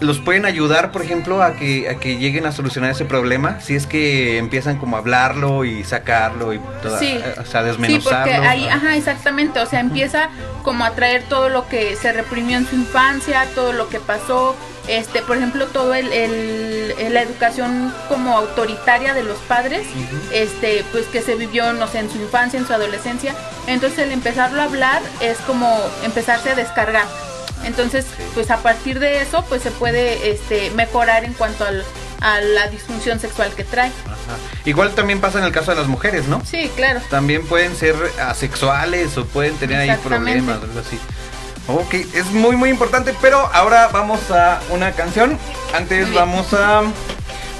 los 0.00 0.18
pueden 0.18 0.46
ayudar, 0.46 0.92
por 0.92 1.02
ejemplo, 1.02 1.42
a 1.42 1.56
que, 1.56 1.90
a 1.90 1.96
que 1.96 2.16
lleguen 2.16 2.46
a 2.46 2.52
solucionar 2.52 2.90
ese 2.90 3.04
problema, 3.04 3.60
si 3.60 3.74
es 3.74 3.86
que 3.86 4.38
empiezan 4.38 4.78
como 4.78 4.96
a 4.96 5.00
hablarlo 5.00 5.66
y 5.66 5.84
sacarlo 5.84 6.54
y 6.54 6.60
toda, 6.82 6.98
Sí. 6.98 7.08
eh, 7.22 7.34
o 7.38 7.44
sea, 7.44 7.60
Sí, 7.60 7.66
desmenuzarlo. 7.68 8.32
porque 8.34 8.48
ahí, 8.48 8.66
ajá, 8.66 8.96
exactamente, 8.96 9.60
o 9.60 9.66
sea, 9.66 9.80
empieza 9.80 10.30
como 10.62 10.84
a 10.84 10.92
traer 10.92 11.24
todo 11.28 11.50
lo 11.50 11.68
que 11.68 11.96
se 11.96 12.12
reprimió 12.14 12.56
en 12.56 12.66
su 12.66 12.76
infancia, 12.76 13.44
todo 13.54 13.74
lo 13.74 13.90
que 13.90 14.00
pasó, 14.00 14.56
este, 14.98 15.22
por 15.22 15.36
ejemplo, 15.36 15.66
todo 15.66 15.94
el, 15.94 16.12
el- 16.12 17.12
la 17.14 17.22
educación 17.22 17.92
como 18.08 18.36
autoritaria 18.36 19.14
de 19.14 19.22
los 19.22 19.38
padres, 19.38 19.86
este, 20.32 20.84
pues 20.92 21.06
que 21.06 21.22
se 21.22 21.34
vivió, 21.34 21.72
no 21.72 21.86
sé, 21.88 21.98
en 22.00 22.10
su 22.10 22.18
infancia, 22.18 22.58
en 22.58 22.66
su 22.66 22.72
adolescencia, 22.72 23.34
entonces 23.66 24.00
el 24.00 24.12
empezarlo 24.12 24.60
a 24.60 24.64
hablar 24.64 25.02
es 25.20 25.38
como 25.38 25.80
empezarse 26.04 26.50
a 26.50 26.54
descargar. 26.54 27.06
Entonces, 27.64 28.06
pues 28.34 28.50
a 28.50 28.58
partir 28.58 29.00
de 29.00 29.20
eso, 29.22 29.44
pues 29.48 29.62
se 29.62 29.70
puede 29.70 30.30
este, 30.30 30.70
mejorar 30.72 31.24
en 31.24 31.32
cuanto 31.34 31.64
al- 31.64 31.84
a 32.22 32.40
la 32.40 32.68
disfunción 32.68 33.18
sexual 33.18 33.50
que 33.54 33.64
trae. 33.64 33.88
Ajá. 34.04 34.36
Igual 34.66 34.90
también 34.94 35.20
pasa 35.20 35.38
en 35.38 35.44
el 35.44 35.52
caso 35.52 35.70
de 35.72 35.78
las 35.78 35.86
mujeres, 35.86 36.26
¿no? 36.26 36.42
Sí, 36.44 36.70
claro. 36.76 37.00
También 37.10 37.46
pueden 37.46 37.74
ser 37.76 37.96
asexuales 38.20 39.16
o 39.16 39.24
pueden 39.26 39.56
tener 39.56 39.78
ahí 39.80 39.96
problemas, 40.02 40.62
algo 40.62 40.80
así. 40.80 40.98
Ok, 41.66 41.94
es 41.94 42.26
muy 42.32 42.56
muy 42.56 42.70
importante, 42.70 43.14
pero 43.20 43.38
ahora 43.52 43.88
vamos 43.92 44.30
a 44.30 44.60
una 44.70 44.92
canción. 44.92 45.38
Antes 45.74 46.12
vamos 46.12 46.52
a 46.52 46.82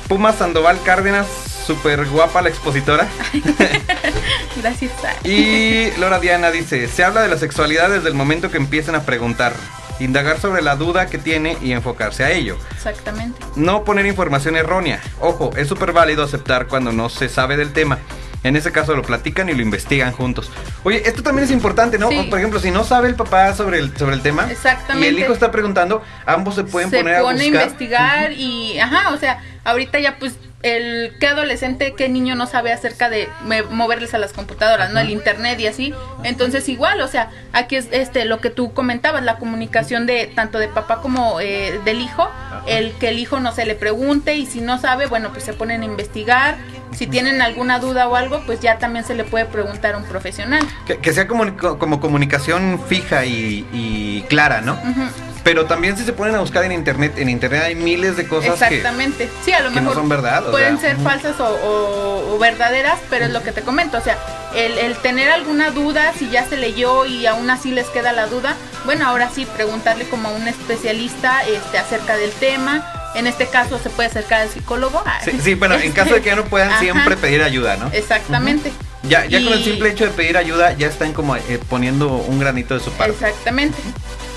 Puma 0.08 0.32
Sandoval 0.32 0.82
Cárdenas, 0.82 1.26
súper 1.66 2.06
guapa 2.06 2.42
la 2.42 2.48
expositora. 2.48 3.06
Gracias. 4.60 4.92
Y 5.24 5.90
Laura 5.98 6.18
Diana 6.18 6.50
dice, 6.50 6.88
se 6.88 7.04
habla 7.04 7.22
de 7.22 7.28
la 7.28 7.38
sexualidad 7.38 7.90
desde 7.90 8.08
el 8.08 8.14
momento 8.14 8.50
que 8.50 8.56
empiezan 8.56 8.96
a 8.96 9.02
preguntar, 9.02 9.52
indagar 10.00 10.40
sobre 10.40 10.62
la 10.62 10.76
duda 10.76 11.06
que 11.06 11.18
tiene 11.18 11.56
y 11.62 11.72
enfocarse 11.72 12.24
a 12.24 12.32
ello. 12.32 12.58
Exactamente. 12.74 13.40
No 13.54 13.84
poner 13.84 14.06
información 14.06 14.56
errónea. 14.56 15.00
Ojo, 15.20 15.50
es 15.56 15.68
súper 15.68 15.92
válido 15.92 16.24
aceptar 16.24 16.66
cuando 16.66 16.90
no 16.90 17.08
se 17.08 17.28
sabe 17.28 17.56
del 17.56 17.72
tema. 17.72 17.98
En 18.42 18.57
ese 18.57 18.72
caso 18.72 18.94
lo 18.96 19.03
platican 19.03 19.48
y 19.50 19.55
lo 19.55 19.61
investigan 19.62 20.12
juntos. 20.12 20.50
Oye, 20.83 21.03
esto 21.07 21.22
también 21.22 21.44
es 21.44 21.50
importante, 21.50 21.98
¿no? 21.98 22.09
Sí. 22.09 22.26
Por 22.31 22.38
ejemplo, 22.38 22.59
si 22.59 22.70
no 22.70 22.85
sabe 22.85 23.09
el 23.09 23.14
papá 23.14 23.55
sobre 23.55 23.79
el, 23.79 23.94
sobre 23.96 24.14
el 24.14 24.22
tema 24.22 24.50
Exactamente. 24.50 25.07
y 25.07 25.11
el 25.11 25.18
hijo 25.18 25.33
está 25.33 25.50
preguntando, 25.50 26.03
ambos 26.24 26.55
se 26.55 26.64
pueden 26.64 26.90
se 26.90 26.98
poner 26.98 27.16
a 27.16 27.20
pone 27.22 27.44
buscar. 27.44 27.62
investigar 27.62 28.33
y, 28.33 28.79
ajá, 28.79 29.11
o 29.11 29.18
sea, 29.18 29.42
ahorita 29.64 29.98
ya 30.00 30.16
pues 30.18 30.35
el 30.62 31.12
qué 31.18 31.26
adolescente, 31.26 31.94
qué 31.96 32.09
niño 32.11 32.35
no 32.35 32.46
sabe 32.46 32.70
acerca 32.72 33.09
de 33.09 33.29
me- 33.46 33.62
moverles 33.62 34.12
a 34.12 34.18
las 34.18 34.33
computadoras, 34.35 34.90
¿no? 34.90 35.00
El 35.00 35.09
internet 35.11 35.59
y 35.61 35.66
así. 35.66 35.94
Entonces 36.22 36.68
igual, 36.68 37.00
o 37.00 37.09
sea, 37.09 37.31
aquí 37.53 37.76
es 37.76 37.88
este 37.92 38.26
lo 38.26 38.40
que 38.40 38.50
tú 38.50 38.72
comentabas, 38.74 39.22
la 39.22 39.37
comunicación 39.37 40.07
de 40.07 40.26
tanto 40.35 40.59
de 40.59 40.68
papá 40.68 41.00
como 41.00 41.40
eh, 41.40 41.81
del 41.87 42.00
hijo, 42.03 42.31
el 42.66 42.92
que 42.92 43.09
el 43.09 43.18
hijo 43.18 43.40
no 43.40 43.53
se 43.53 43.64
le 43.64 43.74
pregunte 43.74 44.35
y 44.35 44.44
si 44.44 44.61
no 44.61 44.79
sabe, 44.79 45.07
bueno, 45.07 45.31
pues 45.31 45.44
se 45.44 45.55
ponen 45.55 45.81
a 45.81 45.85
investigar. 45.87 46.57
Si 46.96 47.07
tienen 47.07 47.40
alguna 47.42 47.79
duda 47.79 48.09
o 48.09 48.16
algo, 48.16 48.42
pues 48.46 48.61
ya 48.61 48.79
también 48.79 49.05
se 49.05 49.14
le 49.14 49.24
puede 49.24 49.46
preguntar 49.46 49.94
a 49.94 49.98
un 49.98 50.05
profesional. 50.05 50.66
Que, 50.87 50.98
que 50.98 51.12
sea 51.12 51.26
como, 51.29 51.57
como 51.57 52.00
comunicación 52.00 52.81
fija 52.88 53.24
y, 53.24 53.66
y 53.72 54.22
clara, 54.29 54.61
¿no? 54.61 54.74
Ujú. 54.74 55.03
Pero 55.42 55.64
también 55.64 55.96
si 55.96 56.05
se 56.05 56.12
ponen 56.12 56.35
a 56.35 56.40
buscar 56.40 56.64
en 56.64 56.72
internet, 56.72 57.14
en 57.16 57.31
internet 57.31 57.62
hay 57.64 57.74
miles 57.74 58.14
de 58.18 58.29
cosas 58.29 58.59
que... 58.59 58.76
Exactamente. 58.76 59.31
sí, 59.42 59.53
a 59.53 59.61
lo 59.61 59.70
que 59.70 59.76
no 59.76 59.81
mejor 59.83 59.94
son 59.96 60.09
verdad, 60.11 60.44
pueden 60.50 60.79
sea, 60.79 60.90
ser 60.94 61.03
falsas 61.03 61.40
o, 61.40 61.46
o- 61.48 62.35
o 62.35 62.38
verdaderas, 62.38 62.98
pero 63.09 63.24
es 63.24 63.31
lo 63.33 63.42
que 63.42 63.50
te 63.50 63.62
comento. 63.62 63.96
O 63.96 64.00
sea, 64.03 64.18
el, 64.55 64.76
el 64.76 64.96
tener 64.98 65.31
alguna 65.31 65.70
duda, 65.70 66.12
si 66.18 66.29
ya 66.29 66.44
se 66.44 66.59
leyó 66.59 67.07
y 67.07 67.24
aún 67.24 67.48
así 67.48 67.70
les 67.70 67.87
queda 67.87 68.12
la 68.12 68.26
duda, 68.26 68.55
bueno, 68.85 69.07
ahora 69.07 69.31
sí 69.35 69.46
preguntarle 69.46 70.07
como 70.11 70.29
a 70.29 70.33
un 70.33 70.46
especialista 70.46 71.42
este, 71.46 71.79
acerca 71.79 72.16
del 72.18 72.33
tema. 72.33 72.85
En 73.14 73.27
este 73.27 73.46
caso 73.46 73.79
se 73.79 73.90
puede 73.90 74.09
acercar 74.09 74.42
al 74.42 74.49
psicólogo. 74.49 75.03
Sí, 75.25 75.33
sí, 75.42 75.55
bueno, 75.55 75.75
en 75.75 75.92
caso 75.92 76.14
de 76.14 76.20
que 76.20 76.31
ya 76.31 76.37
no 76.37 76.44
puedan 76.44 76.70
Ajá. 76.70 76.81
siempre 76.81 77.16
pedir 77.16 77.42
ayuda, 77.42 77.77
¿no? 77.77 77.90
Exactamente. 77.92 78.73
Ya, 79.03 79.25
ya 79.25 79.42
con 79.42 79.53
el 79.53 79.64
simple 79.64 79.90
hecho 79.90 80.05
de 80.05 80.11
pedir 80.11 80.37
ayuda, 80.37 80.75
ya 80.75 80.87
están 80.87 81.12
como 81.12 81.35
eh, 81.37 81.59
poniendo 81.68 82.09
un 82.09 82.38
granito 82.38 82.75
de 82.75 82.81
su 82.81 82.92
parte. 82.92 83.12
Exactamente. 83.12 83.79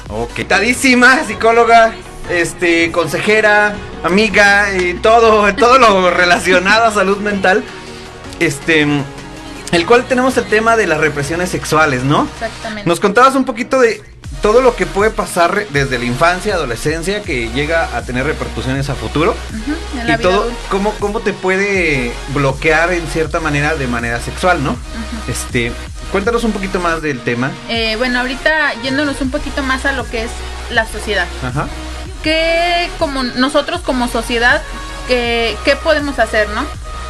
Ok. 0.10 0.48
Tadísima, 0.48 1.24
psicóloga, 1.26 1.94
este, 2.30 2.92
consejera, 2.92 3.76
amiga 4.04 4.74
y 4.76 4.96
todo, 4.96 5.54
todo 5.56 5.78
lo 5.78 6.10
relacionado 6.12 6.86
a 6.86 6.92
salud 6.92 7.18
mental. 7.18 7.64
Este, 8.40 8.88
el 9.72 9.86
cual 9.86 10.06
tenemos 10.06 10.38
el 10.38 10.46
tema 10.46 10.76
de 10.78 10.88
las 10.88 11.00
represiones 11.00 11.50
sexuales, 11.50 12.04
¿no? 12.04 12.28
Exactamente. 12.34 12.88
Nos 12.88 13.00
contabas 13.00 13.36
un 13.36 13.44
poquito 13.44 13.80
de 13.80 14.02
todo 14.44 14.62
lo 14.62 14.76
que 14.76 14.86
puede 14.86 15.10
pasar 15.10 15.66
desde 15.70 15.98
la 15.98 16.06
infancia, 16.06 16.54
adolescencia, 16.54 17.24
que 17.24 17.50
llega 17.54 17.90
a 17.98 18.02
tener 18.04 18.26
repercusiones 18.26 18.90
a 18.90 18.94
futuro. 18.96 19.36
La 20.06 20.14
Y 20.14 20.18
todo, 20.18 20.42
adulta. 20.42 20.58
cómo, 20.70 20.94
cómo 21.00 21.22
te 21.22 21.32
puede 21.34 22.12
bloquear 22.34 22.92
en 22.94 23.08
cierta 23.08 23.40
manera 23.40 23.74
de 23.76 23.88
manera 23.88 24.20
sexual, 24.20 24.62
¿no? 24.64 24.76
Este, 25.30 25.72
cuéntanos 26.12 26.44
un 26.44 26.52
poquito 26.52 26.80
más 26.82 27.02
del 27.02 27.22
tema. 27.22 27.52
Eh, 27.70 27.96
bueno, 27.98 28.20
ahorita 28.20 28.74
yéndonos 28.84 29.22
un 29.22 29.32
poquito 29.32 29.64
más 29.64 29.86
a 29.86 29.94
lo 29.94 30.06
que 30.10 30.24
es 30.26 30.32
la 30.70 30.86
sociedad. 30.86 31.26
Ajá. 31.44 31.68
¿qué 32.22 32.90
como 33.00 33.22
nosotros 33.24 33.82
como 33.82 34.08
sociedad 34.08 34.62
qué, 35.10 35.58
qué 35.66 35.76
podemos 35.76 36.20
hacer, 36.20 36.48
no? 36.50 36.64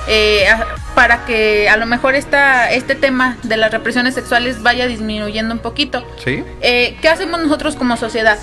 Eh, 0.07 0.47
a- 0.49 0.65
para 0.95 1.25
que 1.25 1.69
a 1.69 1.77
lo 1.77 1.85
mejor 1.85 2.15
esta, 2.15 2.71
este 2.71 2.95
tema 2.95 3.37
de 3.43 3.57
las 3.57 3.71
represiones 3.71 4.13
sexuales 4.13 4.61
vaya 4.61 4.87
disminuyendo 4.87 5.53
un 5.53 5.59
poquito. 5.59 6.05
¿Sí? 6.23 6.43
Eh, 6.61 6.97
¿Qué 7.01 7.09
hacemos 7.09 7.41
nosotros 7.41 7.75
como 7.75 7.97
sociedad? 7.97 8.37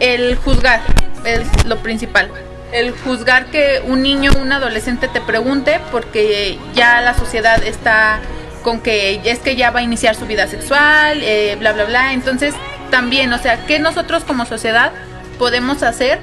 el 0.00 0.36
juzgar 0.36 0.80
es 1.24 1.64
lo 1.64 1.78
principal. 1.78 2.30
El 2.72 2.92
juzgar 2.92 3.46
que 3.46 3.82
un 3.86 4.02
niño, 4.02 4.32
un 4.40 4.52
adolescente 4.52 5.08
te 5.08 5.20
pregunte 5.20 5.80
porque 5.90 6.58
ya 6.74 7.00
la 7.00 7.14
sociedad 7.14 7.62
está 7.64 8.20
con 8.62 8.80
que 8.80 9.20
es 9.24 9.38
que 9.38 9.54
ya 9.54 9.70
va 9.70 9.80
a 9.80 9.82
iniciar 9.82 10.16
su 10.16 10.26
vida 10.26 10.48
sexual, 10.48 11.20
eh, 11.22 11.56
bla, 11.58 11.72
bla, 11.72 11.84
bla. 11.84 12.12
Entonces, 12.12 12.54
también, 12.90 13.32
o 13.32 13.38
sea, 13.38 13.64
¿qué 13.66 13.78
nosotros 13.78 14.24
como 14.24 14.44
sociedad 14.44 14.92
podemos 15.38 15.82
hacer? 15.82 16.20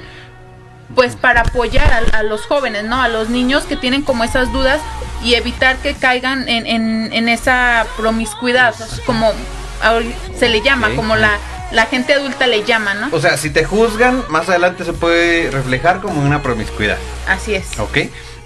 Pues 0.94 1.16
para 1.16 1.42
apoyar 1.42 2.04
a, 2.12 2.22
los 2.22 2.46
jóvenes, 2.46 2.84
¿no? 2.84 3.00
A 3.00 3.08
los 3.08 3.28
niños 3.28 3.64
que 3.64 3.76
tienen 3.76 4.02
como 4.02 4.24
esas 4.24 4.52
dudas 4.52 4.80
y 5.22 5.34
evitar 5.34 5.76
que 5.78 5.94
caigan 5.94 6.48
en, 6.48 6.66
en, 7.12 7.28
esa 7.28 7.86
promiscuidad, 7.96 8.74
como 9.06 9.32
se 10.38 10.48
le 10.48 10.60
llama, 10.62 10.90
como 10.94 11.16
la, 11.16 11.38
la 11.72 11.86
gente 11.86 12.14
adulta 12.14 12.46
le 12.46 12.64
llama, 12.64 12.94
¿no? 12.94 13.08
O 13.10 13.20
sea, 13.20 13.36
si 13.36 13.50
te 13.50 13.64
juzgan, 13.64 14.24
más 14.28 14.48
adelante 14.48 14.84
se 14.84 14.92
puede 14.92 15.50
reflejar 15.50 16.00
como 16.00 16.22
una 16.22 16.42
promiscuidad. 16.42 16.98
Así 17.26 17.54
es. 17.54 17.78
Ok. 17.78 17.98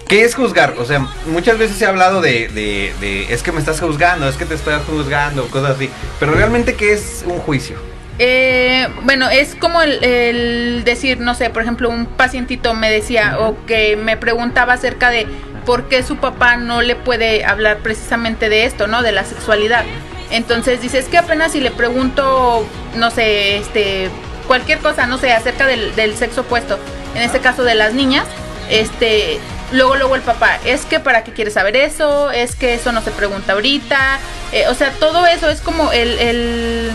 ¿Qué 0.09 0.25
es 0.25 0.35
juzgar? 0.35 0.75
O 0.79 0.87
sea, 0.87 1.07
muchas 1.27 1.59
veces 1.59 1.77
se 1.77 1.85
ha 1.85 1.91
hablado 1.91 2.23
de, 2.23 2.49
de, 2.49 3.27
es 3.33 3.43
que 3.43 3.53
me 3.53 3.59
estás 3.59 3.79
juzgando, 3.79 4.27
es 4.27 4.37
que 4.37 4.47
te 4.47 4.55
estoy 4.55 4.75
juzgando, 4.87 5.47
cosas 5.49 5.77
así. 5.77 5.91
Pero 6.19 6.33
realmente, 6.33 6.75
¿qué 6.75 6.95
es 6.95 7.25
un 7.27 7.39
juicio? 7.39 7.77
Eh, 8.19 8.89
bueno, 9.03 9.29
es 9.31 9.55
como 9.55 9.81
el, 9.81 10.83
decir, 10.85 11.21
no 11.21 11.35
sé, 11.35 11.51
por 11.51 11.63
ejemplo, 11.63 11.89
un 11.89 12.07
pacientito 12.07 12.75
me 12.75 12.91
decía 12.91 13.37
o 13.39 13.65
que 13.67 13.97
me 13.97 14.17
preguntaba 14.17 14.73
acerca 14.73 15.11
de 15.11 15.27
por 15.65 15.89
qué 15.89 16.03
su 16.03 16.17
papá 16.17 16.57
no 16.57 16.83
le 16.83 16.97
puede 16.97 17.45
hablar 17.45 17.79
precisamente 17.79 18.49
de 18.49 18.65
esto, 18.65 18.87
¿no? 18.87 19.03
De 19.03 19.13
la 19.13 19.25
sexualidad. 19.25 19.85
Entonces 20.31 20.83
dice, 20.83 20.99
es 20.99 21.07
que 21.07 21.19
apenas 21.19 21.53
si 21.53 21.61
le 21.61 21.71
pregunto, 21.71 22.67
no 22.97 23.11
sé, 23.11 23.59
este, 23.59 24.11
cualquier 24.47 24.79
cosa, 24.79 25.07
no 25.07 25.19
sé, 25.19 25.33
acerca 25.33 25.67
del, 25.67 25.95
del 25.95 26.17
sexo 26.17 26.41
opuesto, 26.43 26.79
en 27.15 27.23
este 27.23 27.39
caso 27.41 27.65
de 27.65 27.75
las 27.75 27.95
niñas, 27.95 28.25
este, 28.69 29.39
luego 29.73 29.97
luego 29.97 30.17
el 30.17 30.23
papá, 30.23 30.59
es 30.65 30.85
que 30.85 31.01
para 31.01 31.25
qué 31.25 31.33
quieres 31.33 31.55
saber 31.55 31.77
eso, 31.77 32.31
es 32.31 32.57
que 32.57 32.75
eso 32.75 32.93
no 32.93 33.01
se 33.01 33.11
pregunta 33.11 33.53
ahorita, 33.53 34.19
eh, 34.53 34.65
o 34.69 34.75
sea, 34.75 34.91
todo 34.93 35.27
eso 35.27 35.49
es 35.49 35.61
como 35.61 35.93
el, 35.93 36.19
el 36.19 36.91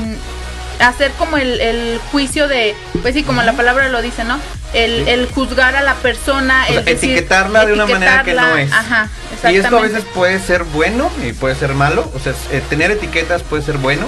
hacer 0.79 1.11
como 1.13 1.37
el, 1.37 1.99
juicio 2.11 2.47
de, 2.47 2.75
pues 3.01 3.13
sí, 3.13 3.23
como 3.23 3.41
la 3.41 3.53
palabra 3.53 3.89
lo 3.89 4.01
dice, 4.01 4.23
¿no? 4.23 4.39
El, 4.73 5.07
el 5.07 5.27
juzgar 5.27 5.75
a 5.75 5.81
la 5.81 5.93
persona, 5.95 6.67
el 6.67 6.87
etiquetarla 6.87 7.65
de 7.65 7.73
una 7.73 7.85
manera 7.85 8.23
que 8.23 8.33
no 8.33 8.57
es. 8.57 8.71
Ajá, 8.71 9.09
Y 9.49 9.57
esto 9.57 9.77
a 9.77 9.81
veces 9.81 10.03
puede 10.13 10.39
ser 10.39 10.63
bueno 10.63 11.11
y 11.23 11.33
puede 11.33 11.55
ser 11.55 11.73
malo, 11.73 12.11
o 12.15 12.19
sea, 12.19 12.33
eh, 12.51 12.61
tener 12.69 12.91
etiquetas 12.91 13.43
puede 13.43 13.61
ser 13.63 13.77
bueno. 13.77 14.07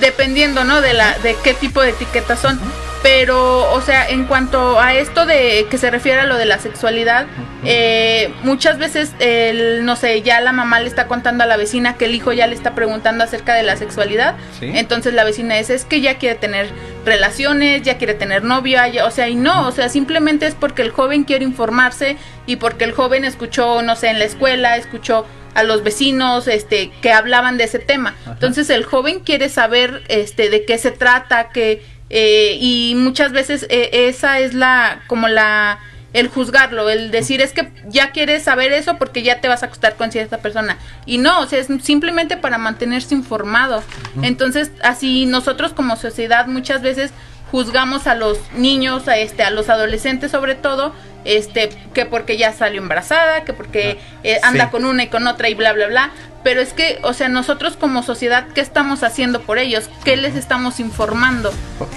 Dependiendo, 0.00 0.64
¿no? 0.64 0.80
De 0.80 0.92
la 0.92 1.18
de 1.18 1.36
qué 1.42 1.54
tipo 1.54 1.80
de 1.80 1.90
etiquetas 1.90 2.38
son. 2.40 2.60
Pero, 3.02 3.72
o 3.72 3.80
sea, 3.80 4.08
en 4.08 4.24
cuanto 4.24 4.80
a 4.80 4.94
esto 4.94 5.24
de 5.24 5.66
que 5.70 5.78
se 5.78 5.90
refiere 5.90 6.20
a 6.20 6.26
lo 6.26 6.36
de 6.36 6.46
la 6.46 6.58
sexualidad, 6.58 7.26
eh, 7.64 8.32
muchas 8.42 8.78
veces, 8.78 9.12
el, 9.20 9.84
no 9.84 9.94
sé, 9.96 10.22
ya 10.22 10.40
la 10.40 10.52
mamá 10.52 10.80
le 10.80 10.88
está 10.88 11.06
contando 11.06 11.44
a 11.44 11.46
la 11.46 11.56
vecina 11.56 11.96
que 11.96 12.06
el 12.06 12.14
hijo 12.14 12.32
ya 12.32 12.46
le 12.46 12.54
está 12.54 12.74
preguntando 12.74 13.24
acerca 13.24 13.54
de 13.54 13.62
la 13.62 13.76
sexualidad. 13.76 14.36
Entonces 14.60 15.14
la 15.14 15.24
vecina 15.24 15.58
es, 15.58 15.70
es 15.70 15.84
que 15.84 16.00
ya 16.00 16.18
quiere 16.18 16.34
tener 16.36 16.68
relaciones, 17.04 17.82
ya 17.82 17.98
quiere 17.98 18.14
tener 18.14 18.42
novia, 18.42 18.90
o 19.04 19.10
sea, 19.10 19.28
y 19.28 19.36
no, 19.36 19.68
o 19.68 19.72
sea, 19.72 19.88
simplemente 19.88 20.46
es 20.46 20.54
porque 20.54 20.82
el 20.82 20.90
joven 20.90 21.24
quiere 21.24 21.44
informarse 21.44 22.16
y 22.46 22.56
porque 22.56 22.84
el 22.84 22.92
joven 22.92 23.24
escuchó, 23.24 23.82
no 23.82 23.96
sé, 23.96 24.08
en 24.08 24.18
la 24.18 24.24
escuela, 24.24 24.76
escuchó 24.76 25.24
a 25.54 25.62
los 25.62 25.82
vecinos 25.82 26.46
este 26.46 26.90
que 27.02 27.12
hablaban 27.12 27.58
de 27.58 27.64
ese 27.64 27.78
tema. 27.78 28.14
Entonces 28.26 28.70
el 28.70 28.84
joven 28.84 29.20
quiere 29.20 29.48
saber 29.48 30.02
este 30.08 30.50
de 30.50 30.64
qué 30.64 30.78
se 30.78 30.90
trata, 30.90 31.48
que 31.48 31.82
eh, 32.10 32.56
y 32.60 32.94
muchas 32.96 33.32
veces 33.32 33.66
eh, 33.70 34.08
esa 34.08 34.40
es 34.40 34.54
la 34.54 35.02
como 35.06 35.28
la 35.28 35.80
el 36.14 36.28
juzgarlo, 36.28 36.88
el 36.88 37.10
decir 37.10 37.42
es 37.42 37.52
que 37.52 37.70
ya 37.86 38.12
quieres 38.12 38.42
saber 38.42 38.72
eso 38.72 38.96
porque 38.96 39.22
ya 39.22 39.40
te 39.40 39.48
vas 39.48 39.62
a 39.62 39.66
acostar 39.66 39.94
con 39.96 40.10
cierta 40.10 40.38
persona. 40.38 40.78
Y 41.04 41.18
no, 41.18 41.40
o 41.40 41.46
sea, 41.46 41.58
es 41.58 41.68
simplemente 41.82 42.38
para 42.38 42.56
mantenerse 42.56 43.14
informado. 43.14 43.82
Entonces, 44.22 44.72
así 44.82 45.26
nosotros 45.26 45.74
como 45.74 45.96
sociedad 45.96 46.46
muchas 46.46 46.80
veces 46.80 47.12
juzgamos 47.50 48.06
a 48.06 48.14
los 48.14 48.38
niños, 48.54 49.06
a 49.06 49.18
este, 49.18 49.42
a 49.42 49.50
los 49.50 49.68
adolescentes 49.68 50.30
sobre 50.30 50.54
todo, 50.54 50.94
este, 51.24 51.70
que 51.92 52.06
porque 52.06 52.36
ya 52.36 52.52
salió 52.52 52.80
embarazada, 52.80 53.44
que 53.44 53.52
porque 53.52 53.98
ah, 54.00 54.20
eh, 54.24 54.40
anda 54.42 54.70
con 54.70 54.84
una 54.84 55.04
y 55.04 55.08
con 55.08 55.26
otra 55.26 55.48
y 55.48 55.54
bla 55.54 55.72
bla 55.72 55.88
bla, 55.88 56.10
pero 56.42 56.60
es 56.60 56.72
que, 56.72 56.98
o 57.02 57.12
sea, 57.12 57.28
nosotros 57.28 57.76
como 57.76 58.02
sociedad, 58.02 58.46
¿qué 58.54 58.60
estamos 58.60 59.02
haciendo 59.02 59.40
por 59.40 59.58
ellos? 59.58 59.90
¿Qué 60.04 60.16
les 60.16 60.36
estamos 60.36 60.80
informando? 60.80 61.52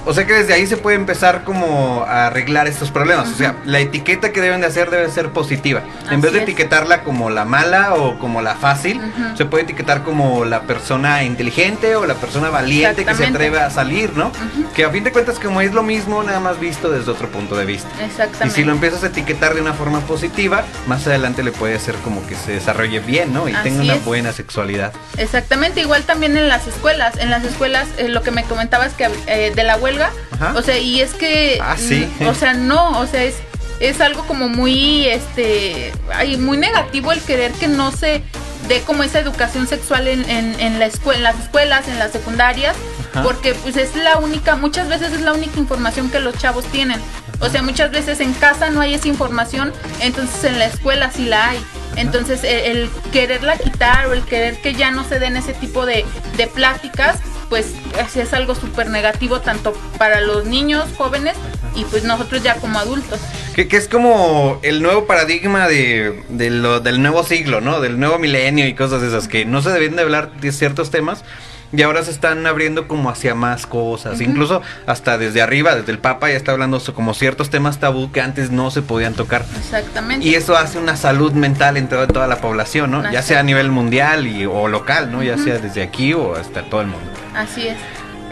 O 0.05 0.13
sea 0.13 0.25
que 0.25 0.33
desde 0.33 0.53
ahí 0.53 0.67
se 0.67 0.77
puede 0.77 0.95
empezar 0.95 1.43
como 1.43 2.03
a 2.07 2.27
arreglar 2.27 2.67
estos 2.67 2.91
problemas. 2.91 3.29
O 3.29 3.35
sea, 3.35 3.55
la 3.65 3.79
etiqueta 3.79 4.31
que 4.31 4.41
deben 4.41 4.61
de 4.61 4.67
hacer 4.67 4.89
debe 4.89 5.09
ser 5.09 5.29
positiva. 5.29 5.83
en 6.09 6.21
vez 6.21 6.33
de 6.33 6.41
etiquetarla 6.41 7.03
como 7.03 7.29
la 7.29 7.45
mala 7.45 7.95
o 7.95 8.19
como 8.19 8.41
la 8.41 8.55
fácil, 8.55 8.99
se 9.35 9.45
puede 9.45 9.63
etiquetar 9.63 10.03
como 10.03 10.45
la 10.45 10.63
persona 10.63 11.23
inteligente 11.23 11.95
o 11.95 12.05
la 12.05 12.15
persona 12.15 12.49
valiente 12.49 13.05
que 13.05 13.15
se 13.15 13.25
atreve 13.25 13.59
a 13.59 13.69
salir, 13.69 14.15
¿no? 14.15 14.31
Que 14.75 14.85
a 14.85 14.89
fin 14.89 15.03
de 15.03 15.11
cuentas 15.11 15.39
como 15.39 15.61
es 15.61 15.73
lo 15.73 15.83
mismo, 15.83 16.23
nada 16.23 16.39
más 16.39 16.59
visto 16.59 16.89
desde 16.89 17.11
otro 17.11 17.29
punto 17.29 17.55
de 17.55 17.65
vista. 17.65 17.89
Exactamente. 18.03 18.47
Y 18.47 18.49
si 18.51 18.63
lo 18.63 18.73
empiezas 18.73 19.03
a 19.03 19.07
etiquetar 19.07 19.53
de 19.53 19.61
una 19.61 19.73
forma 19.73 19.99
positiva, 20.01 20.63
más 20.87 21.05
adelante 21.07 21.43
le 21.43 21.51
puede 21.51 21.75
hacer 21.75 21.95
como 22.03 22.25
que 22.27 22.35
se 22.35 22.53
desarrolle 22.53 22.99
bien, 22.99 23.33
¿no? 23.33 23.47
Y 23.47 23.53
tenga 23.63 23.81
una 23.81 23.95
buena 23.95 24.30
sexualidad. 24.31 24.93
Exactamente, 25.17 25.81
igual 25.81 26.03
también 26.03 26.37
en 26.37 26.47
las 26.47 26.67
escuelas. 26.67 27.17
En 27.17 27.29
las 27.29 27.43
escuelas, 27.43 27.87
eh, 27.97 28.07
lo 28.07 28.23
que 28.23 28.31
me 28.31 28.43
comentabas 28.43 28.93
que 28.93 29.09
eh, 29.27 29.51
de 29.55 29.63
la 29.63 29.77
huelga, 29.77 30.11
o 30.55 30.61
sea, 30.61 30.77
y 30.77 31.01
es 31.01 31.13
que, 31.13 31.59
ah, 31.61 31.75
sí. 31.77 32.07
O 32.27 32.33
sea, 32.33 32.53
no, 32.53 32.99
o 32.99 33.07
sea, 33.07 33.23
es 33.23 33.35
es 33.81 33.99
algo 33.99 34.25
como 34.27 34.47
muy 34.47 35.07
este 35.07 35.91
ay, 36.13 36.37
muy 36.37 36.57
negativo 36.57 37.11
el 37.11 37.19
querer 37.19 37.51
que 37.53 37.67
no 37.67 37.91
se 37.91 38.21
dé 38.67 38.81
como 38.81 39.03
esa 39.03 39.19
educación 39.19 39.67
sexual 39.67 40.07
en, 40.07 40.23
en, 40.29 40.79
la 40.79 40.85
escuela, 40.85 41.17
en 41.17 41.23
las 41.23 41.39
escuelas, 41.43 41.87
en 41.87 41.99
las 41.99 42.11
secundarias, 42.11 42.75
porque 43.23 43.55
pues 43.55 43.75
es 43.75 43.95
la 43.95 44.17
única, 44.17 44.55
muchas 44.55 44.87
veces 44.87 45.11
es 45.13 45.21
la 45.21 45.33
única 45.33 45.59
información 45.59 46.09
que 46.09 46.19
los 46.19 46.37
chavos 46.37 46.63
tienen. 46.65 47.01
O 47.39 47.49
sea, 47.49 47.63
muchas 47.63 47.91
veces 47.91 48.19
en 48.19 48.33
casa 48.33 48.69
no 48.69 48.79
hay 48.81 48.93
esa 48.93 49.07
información, 49.07 49.73
entonces 49.99 50.43
en 50.43 50.59
la 50.59 50.65
escuela 50.65 51.11
sí 51.11 51.25
la 51.25 51.49
hay. 51.49 51.65
Entonces, 51.95 52.43
el, 52.43 52.89
quererla 53.11 53.57
quitar 53.57 54.07
o 54.07 54.13
el 54.13 54.23
querer 54.23 54.61
que 54.61 54.73
ya 54.73 54.91
no 54.91 55.03
se 55.03 55.19
den 55.19 55.37
ese 55.37 55.53
tipo 55.53 55.85
de, 55.85 56.05
de 56.37 56.47
pláticas, 56.47 57.19
pues 57.49 57.73
es 58.15 58.33
algo 58.33 58.55
súper 58.55 58.89
negativo 58.89 59.41
tanto 59.41 59.73
para 59.97 60.21
los 60.21 60.45
niños 60.45 60.87
jóvenes 60.97 61.35
y 61.75 61.83
pues 61.85 62.03
nosotros 62.03 62.41
ya 62.43 62.55
como 62.55 62.79
adultos. 62.79 63.19
Que, 63.55 63.67
que 63.67 63.75
es 63.75 63.89
como 63.89 64.59
el 64.63 64.81
nuevo 64.81 65.05
paradigma 65.05 65.67
de, 65.67 66.23
de 66.29 66.49
lo, 66.49 66.79
del 66.79 67.01
nuevo 67.01 67.23
siglo, 67.23 67.59
¿no? 67.59 67.81
Del 67.81 67.99
nuevo 67.99 68.19
milenio 68.19 68.67
y 68.67 68.73
cosas 68.73 69.03
esas, 69.03 69.27
que 69.27 69.43
no 69.43 69.61
se 69.61 69.71
deben 69.71 69.97
de 69.97 70.03
hablar 70.03 70.31
de 70.39 70.51
ciertos 70.51 70.91
temas 70.91 71.25
y 71.73 71.81
ahora 71.81 72.03
se 72.03 72.11
están 72.11 72.45
abriendo 72.45 72.87
como 72.87 73.09
hacia 73.09 73.35
más 73.35 73.65
cosas. 73.65 74.21
Incluso 74.21 74.61
hasta 74.85 75.17
desde 75.17 75.41
arriba, 75.41 75.75
desde 75.75 75.91
el 75.91 75.99
Papa, 75.99 76.29
ya 76.29 76.35
está 76.35 76.51
hablando 76.51 76.81
como 76.93 77.13
ciertos 77.13 77.49
temas 77.49 77.79
tabú 77.79 78.11
que 78.11 78.21
antes 78.21 78.51
no 78.51 78.71
se 78.71 78.81
podían 78.81 79.13
tocar. 79.13 79.45
Exactamente. 79.57 80.25
Y 80.27 80.35
eso 80.35 80.57
hace 80.57 80.77
una 80.77 80.95
salud 80.95 81.33
mental 81.33 81.77
en 81.77 81.87
toda, 81.87 82.07
toda 82.07 82.27
la 82.27 82.41
población, 82.41 82.91
¿no? 82.91 83.11
Ya 83.11 83.21
sea 83.21 83.39
a 83.39 83.43
nivel 83.43 83.71
mundial 83.71 84.27
y, 84.27 84.45
o 84.45 84.67
local, 84.67 85.11
¿no? 85.11 85.23
Ya 85.23 85.37
sea 85.37 85.59
desde 85.59 85.81
aquí 85.81 86.13
o 86.13 86.35
hasta 86.35 86.63
todo 86.63 86.81
el 86.81 86.87
mundo. 86.87 87.09
Así 87.35 87.67
es. 87.67 87.77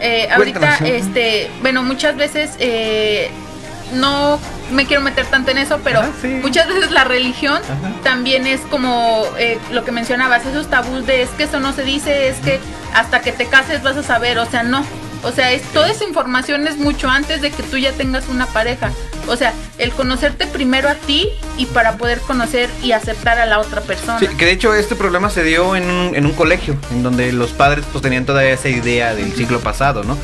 Eh, 0.00 0.28
ahorita, 0.30 0.78
este, 0.78 1.50
bueno, 1.60 1.82
muchas 1.82 2.16
veces 2.16 2.52
eh, 2.58 3.30
no 3.92 4.38
me 4.72 4.86
quiero 4.86 5.02
meter 5.02 5.26
tanto 5.26 5.50
en 5.50 5.58
eso, 5.58 5.80
pero 5.82 6.02
muchas 6.42 6.68
veces 6.68 6.90
la 6.90 7.04
religión 7.04 7.60
también 8.02 8.46
es 8.46 8.60
como 8.62 9.24
eh, 9.38 9.58
lo 9.72 9.84
que 9.84 9.92
mencionabas, 9.92 10.46
esos 10.46 10.68
tabús 10.68 11.06
de 11.06 11.22
es 11.22 11.30
que 11.30 11.44
eso 11.44 11.60
no 11.60 11.72
se 11.72 11.82
dice, 11.82 12.28
es 12.28 12.36
que 12.38 12.60
hasta 12.94 13.20
que 13.20 13.32
te 13.32 13.46
cases 13.46 13.82
vas 13.82 13.96
a 13.96 14.02
saber, 14.02 14.38
o 14.38 14.46
sea, 14.46 14.62
no. 14.62 14.84
O 15.22 15.32
sea, 15.32 15.52
es, 15.52 15.62
toda 15.74 15.90
esa 15.90 16.04
información 16.04 16.66
es 16.66 16.78
mucho 16.78 17.08
antes 17.10 17.42
de 17.42 17.50
que 17.50 17.62
tú 17.62 17.76
ya 17.76 17.92
tengas 17.92 18.28
una 18.28 18.46
pareja. 18.46 18.90
O 19.28 19.36
sea, 19.36 19.52
el 19.76 19.92
conocerte 19.92 20.46
primero 20.46 20.88
a 20.88 20.94
ti 20.94 21.28
y 21.58 21.66
para 21.66 21.98
poder 21.98 22.20
conocer 22.20 22.70
y 22.82 22.92
aceptar 22.92 23.38
a 23.38 23.44
la 23.44 23.58
otra 23.58 23.82
persona. 23.82 24.18
Sí, 24.18 24.28
que 24.28 24.46
de 24.46 24.52
hecho 24.52 24.74
este 24.74 24.96
problema 24.96 25.28
se 25.28 25.44
dio 25.44 25.76
en 25.76 25.90
un, 25.90 26.16
en 26.16 26.24
un 26.24 26.32
colegio, 26.32 26.74
en 26.90 27.02
donde 27.02 27.32
los 27.32 27.50
padres 27.50 27.84
pues 27.92 28.00
tenían 28.00 28.24
todavía 28.24 28.52
esa 28.52 28.70
idea 28.70 29.14
del 29.14 29.34
siglo 29.34 29.60
pasado, 29.60 30.04
¿no? 30.04 30.16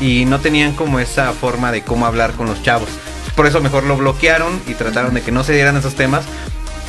Y 0.00 0.24
no 0.24 0.40
tenían 0.40 0.74
como 0.74 0.98
esa 0.98 1.32
forma 1.32 1.72
de 1.72 1.82
cómo 1.82 2.06
hablar 2.06 2.32
con 2.32 2.46
los 2.46 2.62
chavos. 2.62 2.88
Por 3.36 3.46
eso 3.46 3.60
mejor 3.60 3.84
lo 3.84 3.96
bloquearon 3.96 4.60
y 4.66 4.74
trataron 4.74 5.14
de 5.14 5.22
que 5.22 5.32
no 5.32 5.44
se 5.44 5.52
dieran 5.52 5.76
esos 5.76 5.94
temas 5.94 6.24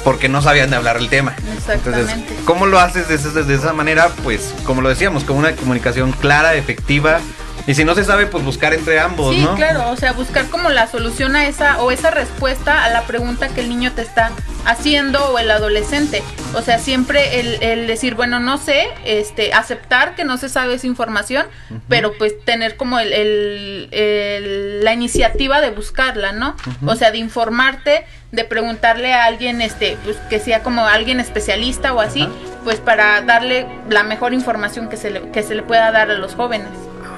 porque 0.03 0.29
no 0.29 0.41
sabían 0.41 0.69
de 0.69 0.75
hablar 0.75 0.97
el 0.97 1.09
tema. 1.09 1.35
Exactamente. 1.57 2.13
Entonces, 2.13 2.45
¿cómo 2.45 2.67
lo 2.67 2.79
haces 2.79 3.07
de, 3.07 3.43
de, 3.43 3.55
esa 3.55 3.73
manera? 3.73 4.09
Pues, 4.23 4.53
como 4.63 4.81
lo 4.81 4.89
decíamos, 4.89 5.23
con 5.23 5.35
una 5.35 5.55
comunicación 5.55 6.11
clara, 6.11 6.53
efectiva. 6.53 7.19
Y 7.67 7.73
si 7.73 7.83
no 7.83 7.95
se 7.95 8.03
sabe, 8.03 8.27
pues 8.27 8.43
buscar 8.43 8.73
entre 8.73 8.99
ambos, 8.99 9.35
¿no? 9.35 9.51
Sí, 9.51 9.55
claro, 9.55 9.89
o 9.89 9.95
sea, 9.95 10.13
buscar 10.13 10.47
como 10.49 10.69
la 10.69 10.87
solución 10.87 11.35
a 11.35 11.47
esa 11.47 11.81
o 11.81 11.91
esa 11.91 12.11
respuesta 12.11 12.83
a 12.83 12.89
la 12.89 13.03
pregunta 13.03 13.47
que 13.49 13.61
el 13.61 13.69
niño 13.69 13.91
te 13.93 14.03
está 14.03 14.31
haciendo 14.65 15.31
o 15.31 15.39
el 15.39 15.49
adolescente. 15.49 16.21
O 16.53 16.61
sea, 16.61 16.77
siempre 16.77 17.39
el, 17.39 17.63
el, 17.63 17.87
decir, 17.87 18.13
bueno, 18.13 18.39
no 18.39 18.57
sé, 18.59 18.87
este, 19.03 19.53
aceptar 19.53 20.15
que 20.15 20.25
no 20.25 20.37
se 20.37 20.47
sabe 20.47 20.75
esa 20.75 20.85
información, 20.85 21.47
pero 21.89 22.13
pues 22.17 22.39
tener 22.45 22.77
como 22.77 22.99
el, 22.99 23.13
el, 23.13 24.83
la 24.83 24.93
iniciativa 24.93 25.59
de 25.59 25.71
buscarla, 25.71 26.33
¿no? 26.33 26.55
O 26.85 26.95
sea, 26.95 27.09
de 27.11 27.17
informarte, 27.17 28.05
de 28.31 28.43
preguntarle 28.43 29.13
a 29.13 29.25
alguien, 29.25 29.61
este, 29.61 29.97
pues 30.03 30.17
que 30.29 30.39
sea 30.39 30.61
como 30.61 30.85
alguien 30.85 31.19
especialista 31.19 31.93
o 31.93 31.99
así, 31.99 32.29
pues 32.63 32.79
para 32.79 33.21
darle 33.21 33.65
la 33.89 34.03
mejor 34.03 34.33
información 34.33 34.87
que 34.87 34.97
se 34.97 35.09
le, 35.09 35.31
que 35.31 35.41
se 35.41 35.55
le 35.55 35.63
pueda 35.63 35.91
dar 35.91 36.11
a 36.11 36.15
los 36.15 36.35
jóvenes. 36.35 36.69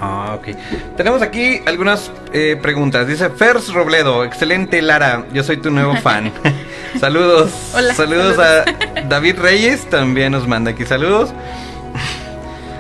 Ah, 0.02 0.38
ok. 0.38 0.56
Tenemos 0.96 1.22
aquí 1.22 1.62
algunas 1.66 2.12
eh, 2.34 2.58
preguntas. 2.62 3.08
Dice 3.08 3.30
Fers 3.30 3.74
Robledo, 3.74 4.24
excelente 4.24 4.82
Lara, 4.82 5.26
yo 5.34 5.44
soy 5.44 5.58
tu 5.58 5.72
nuevo 5.72 5.96
fan. 5.96 6.32
saludos. 7.00 7.52
Hola, 7.74 7.94
saludos. 7.94 8.38
a 8.40 8.66
David 9.10 9.40
Reyes, 9.40 9.90
también 9.90 10.32
nos 10.32 10.48
manda 10.48 10.72
aquí 10.72 10.86
saludos. 10.86 11.34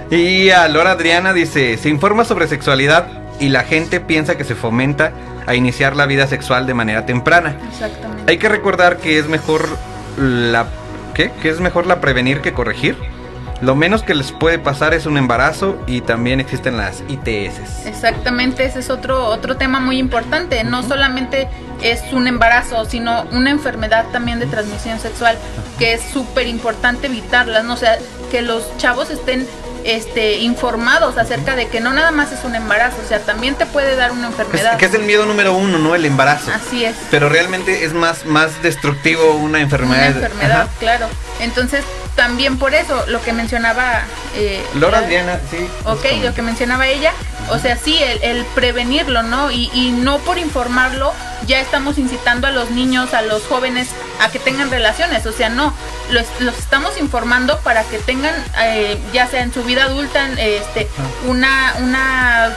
Y 0.09 0.49
a 0.51 0.67
Lora 0.67 0.91
Adriana 0.91 1.33
dice, 1.33 1.77
se 1.77 1.89
informa 1.89 2.23
sobre 2.23 2.47
sexualidad 2.47 3.07
y 3.39 3.49
la 3.49 3.63
gente 3.63 3.99
piensa 3.99 4.37
que 4.37 4.45
se 4.45 4.55
fomenta 4.55 5.11
a 5.45 5.55
iniciar 5.55 5.95
la 5.95 6.05
vida 6.05 6.27
sexual 6.27 6.65
de 6.65 6.73
manera 6.73 7.05
temprana. 7.05 7.57
Exactamente. 7.69 8.31
Hay 8.31 8.37
que 8.37 8.49
recordar 8.49 8.97
que 8.97 9.19
es 9.19 9.27
mejor 9.27 9.67
la 10.17 10.67
¿qué? 11.13 11.31
Que 11.41 11.49
es 11.49 11.59
mejor 11.59 11.87
la 11.87 11.99
prevenir 11.99 12.41
que 12.41 12.53
corregir. 12.53 12.95
Lo 13.61 13.75
menos 13.75 14.03
que 14.03 14.13
les 14.13 14.31
puede 14.31 14.59
pasar 14.59 14.93
es 14.93 15.05
un 15.05 15.17
embarazo 15.17 15.77
y 15.87 16.01
también 16.01 16.39
existen 16.39 16.77
las 16.77 17.03
ITS. 17.07 17.85
Exactamente, 17.87 18.65
ese 18.65 18.79
es 18.79 18.89
otro, 18.89 19.25
otro 19.25 19.57
tema 19.57 19.79
muy 19.79 19.97
importante. 19.97 20.63
No 20.63 20.83
solamente 20.83 21.47
es 21.81 22.01
un 22.13 22.27
embarazo, 22.27 22.85
sino 22.85 23.23
una 23.31 23.49
enfermedad 23.49 24.05
también 24.11 24.39
de 24.39 24.45
transmisión 24.45 24.99
sexual, 24.99 25.37
que 25.79 25.93
es 25.93 26.01
súper 26.01 26.47
importante 26.47 27.07
evitarlas, 27.07 27.63
¿no? 27.63 27.73
O 27.73 27.77
sea, 27.77 27.97
que 28.29 28.41
los 28.41 28.75
chavos 28.77 29.09
estén 29.09 29.47
este, 29.83 30.39
informados 30.39 31.17
acerca 31.17 31.55
de 31.55 31.67
que 31.67 31.79
no 31.79 31.93
nada 31.93 32.11
más 32.11 32.31
es 32.31 32.43
un 32.43 32.55
embarazo, 32.55 32.97
o 33.03 33.07
sea, 33.07 33.19
también 33.19 33.55
te 33.55 33.65
puede 33.65 33.95
dar 33.95 34.11
una 34.11 34.27
enfermedad. 34.27 34.73
Es, 34.73 34.77
que 34.77 34.85
es 34.85 34.93
el 34.93 35.03
miedo 35.03 35.25
número 35.25 35.53
uno, 35.55 35.79
¿no? 35.79 35.95
El 35.95 36.05
embarazo. 36.05 36.51
Así 36.53 36.85
es. 36.85 36.95
Pero 37.09 37.29
realmente 37.29 37.85
es 37.85 37.93
más, 37.93 38.25
más 38.25 38.61
destructivo 38.61 39.35
una 39.35 39.61
enfermedad. 39.61 40.15
Una 40.15 40.25
enfermedad, 40.25 40.67
claro. 40.79 41.07
Entonces, 41.39 41.83
también 42.17 42.57
por 42.57 42.73
eso, 42.73 43.05
lo 43.07 43.21
que 43.21 43.31
mencionaba... 43.31 44.01
Eh, 44.35 44.65
Laura 44.73 44.97
Adriana, 44.97 45.39
sí. 45.49 45.69
Ok, 45.85 46.03
lo 46.23 46.33
que 46.33 46.41
mencionaba 46.41 46.87
ella, 46.87 47.13
o 47.49 47.59
sea, 47.59 47.77
sí, 47.77 47.97
el, 48.21 48.43
prevenirlo, 48.55 49.23
¿no? 49.23 49.51
Y, 49.51 49.69
y, 49.71 49.91
no 49.91 50.17
por 50.19 50.37
informarlo 50.39 51.13
ya 51.45 51.59
estamos 51.59 51.97
incitando 51.99 52.47
a 52.47 52.51
los 52.51 52.71
niños, 52.71 53.13
a 53.13 53.21
los 53.21 53.43
jóvenes 53.43 53.89
a 54.19 54.29
que 54.29 54.39
tengan 54.39 54.71
relaciones, 54.71 55.25
o 55.27 55.31
sea, 55.31 55.49
no, 55.49 55.73
los, 56.09 56.25
los 56.39 56.57
estamos 56.57 56.97
informando 56.97 57.59
para 57.59 57.83
que 57.83 57.99
tengan, 57.99 58.33
eh, 58.63 58.97
ya 59.13 59.27
sea 59.27 59.43
en 59.43 59.53
su 59.53 59.63
vida 59.63 59.83
adulta, 59.83 60.27
este, 60.39 60.87
una, 61.27 61.75
una, 61.79 62.49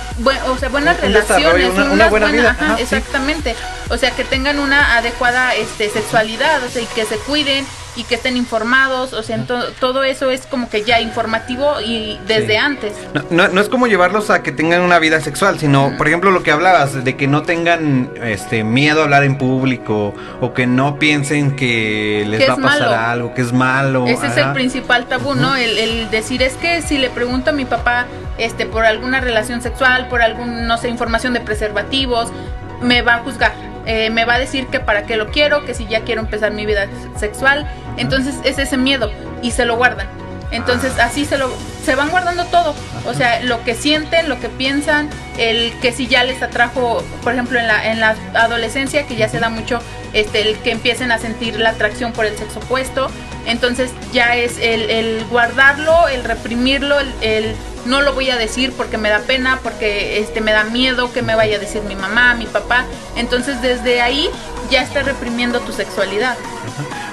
o 0.49 0.57
sea, 0.57 0.71
buenas 0.71 0.99
relaciones, 0.99 1.71
una, 1.79 2.09
buena, 2.09 2.29
vida. 2.29 2.77
exactamente, 2.79 3.55
o 3.91 3.99
sea, 3.99 4.11
que 4.13 4.25
tengan 4.25 4.59
una 4.59 4.97
adecuada 4.97 5.55
este, 5.55 5.91
sexualidad, 5.91 6.65
o 6.65 6.71
sea, 6.71 6.81
y 6.81 6.87
que 6.87 7.05
se 7.05 7.17
cuiden 7.19 7.67
y 7.97 8.05
que 8.05 8.15
estén 8.15 8.37
informados, 8.37 9.13
o 9.13 9.23
sea, 9.23 9.45
todo 9.81 10.05
eso 10.05 10.31
es 10.31 10.47
como 10.47 10.71
que 10.71 10.85
ya 10.85 11.01
informativo 11.01 11.81
y 11.81 12.19
desde 12.27 12.57
antes. 12.59 12.93
No, 13.31 13.49
no, 13.49 13.61
es 13.61 13.69
como 13.69 13.87
llevarlos 13.87 14.31
a 14.31 14.43
que 14.43 14.53
tengan 14.53 14.83
una 14.83 14.99
vida 14.99 15.21
sexual, 15.21 15.59
sino, 15.59 15.97
por 15.99 16.07
ejemplo, 16.07 16.31
lo 16.31 16.43
que 16.43 16.53
hablabas, 16.53 17.05
de 17.05 17.17
que 17.17 17.27
no 17.27 17.43
tengan 17.43 18.11
este 18.23 18.63
miedo 18.63 19.01
a 19.01 19.05
hablar 19.05 19.25
en 19.25 19.39
público 19.39 20.15
o 20.41 20.55
que 20.55 20.67
no 20.67 20.99
piensen 20.99 21.57
que 21.57 22.25
les 22.29 22.49
va 22.49 22.55
a 22.55 22.57
pasar 22.57 22.95
algo, 22.95 23.35
que 23.35 23.43
es 23.43 23.53
malo. 23.53 24.07
Ese 24.07 24.29
es 24.29 24.37
el 24.37 24.53
principal 24.53 25.07
tabú, 25.07 25.35
¿no? 25.35 25.57
El, 25.57 25.79
el, 25.79 26.11
decir, 26.11 26.43
es 26.43 26.55
que 26.55 26.83
si 26.83 26.99
le 26.99 27.11
pregunto 27.11 27.51
a 27.51 27.53
mi 27.53 27.65
papá 27.65 28.07
este 28.39 28.67
por 28.67 28.85
alguna 28.85 29.21
relación 29.21 29.63
sexual, 29.63 30.09
por 30.09 30.23
algún, 30.23 30.67
no 30.67 30.79
sé, 30.79 30.89
información 30.89 31.33
de 31.33 31.41
preservativos, 31.41 32.29
me 32.81 33.03
va 33.03 33.17
a 33.17 33.19
juzgar 33.19 33.70
eh, 33.91 34.09
me 34.09 34.25
va 34.25 34.35
a 34.35 34.39
decir 34.39 34.69
que 34.69 34.79
para 34.79 35.03
qué 35.03 35.17
lo 35.17 35.33
quiero, 35.33 35.65
que 35.65 35.75
si 35.75 35.85
ya 35.87 36.03
quiero 36.03 36.21
empezar 36.21 36.53
mi 36.53 36.65
vida 36.65 36.87
sexual. 37.17 37.69
Entonces 37.97 38.37
es 38.45 38.57
ese 38.59 38.77
miedo 38.77 39.11
y 39.43 39.51
se 39.51 39.65
lo 39.65 39.77
guardan. 39.77 40.07
Entonces 40.53 40.97
así 41.01 41.25
se 41.25 41.37
lo 41.37 41.51
se 41.85 41.97
van 41.97 42.09
guardando 42.11 42.45
todo, 42.47 42.75
o 43.07 43.15
sea, 43.15 43.43
lo 43.43 43.65
que 43.65 43.75
sienten, 43.75 44.29
lo 44.29 44.39
que 44.39 44.49
piensan, 44.49 45.09
el 45.39 45.73
que 45.81 45.93
si 45.93 46.07
ya 46.07 46.23
les 46.25 46.43
atrajo, 46.43 47.03
por 47.23 47.33
ejemplo, 47.33 47.59
en 47.59 47.67
la 47.67 47.91
en 47.91 48.01
la 48.01 48.17
adolescencia 48.35 49.07
que 49.07 49.17
ya 49.17 49.29
se 49.29 49.41
da 49.41 49.49
mucho 49.49 49.81
este 50.13 50.43
el 50.43 50.59
que 50.59 50.71
empiecen 50.71 51.11
a 51.11 51.19
sentir 51.19 51.59
la 51.59 51.71
atracción 51.71 52.13
por 52.13 52.27
el 52.27 52.37
sexo 52.37 52.61
opuesto, 52.61 53.11
entonces 53.47 53.91
ya 54.13 54.37
es 54.37 54.59
el, 54.59 54.91
el 54.91 55.25
guardarlo, 55.27 56.09
el 56.09 56.25
reprimirlo, 56.25 56.97
el 57.21 57.55
no 57.87 58.03
lo 58.03 58.13
voy 58.13 58.31
a 58.31 58.37
decir 58.37 58.73
porque 58.77 58.99
me 58.99 59.09
da 59.09 59.21
pena, 59.21 59.59
porque 59.63 60.19
este 60.19 60.41
me 60.41 60.53
da 60.53 60.65
miedo 60.65 61.13
que 61.13 61.23
me 61.23 61.35
vaya 61.35 61.57
a 61.57 61.59
decir 61.59 61.83
mi 61.83 61.97
mamá, 61.97 62.35
mi 62.35 62.47
papá. 62.47 62.85
Entonces 63.17 63.63
desde 63.63 64.03
ahí 64.03 64.29
ya 64.71 64.83
está 64.83 65.03
reprimiendo 65.03 65.61
tu 65.61 65.73
sexualidad. 65.73 66.37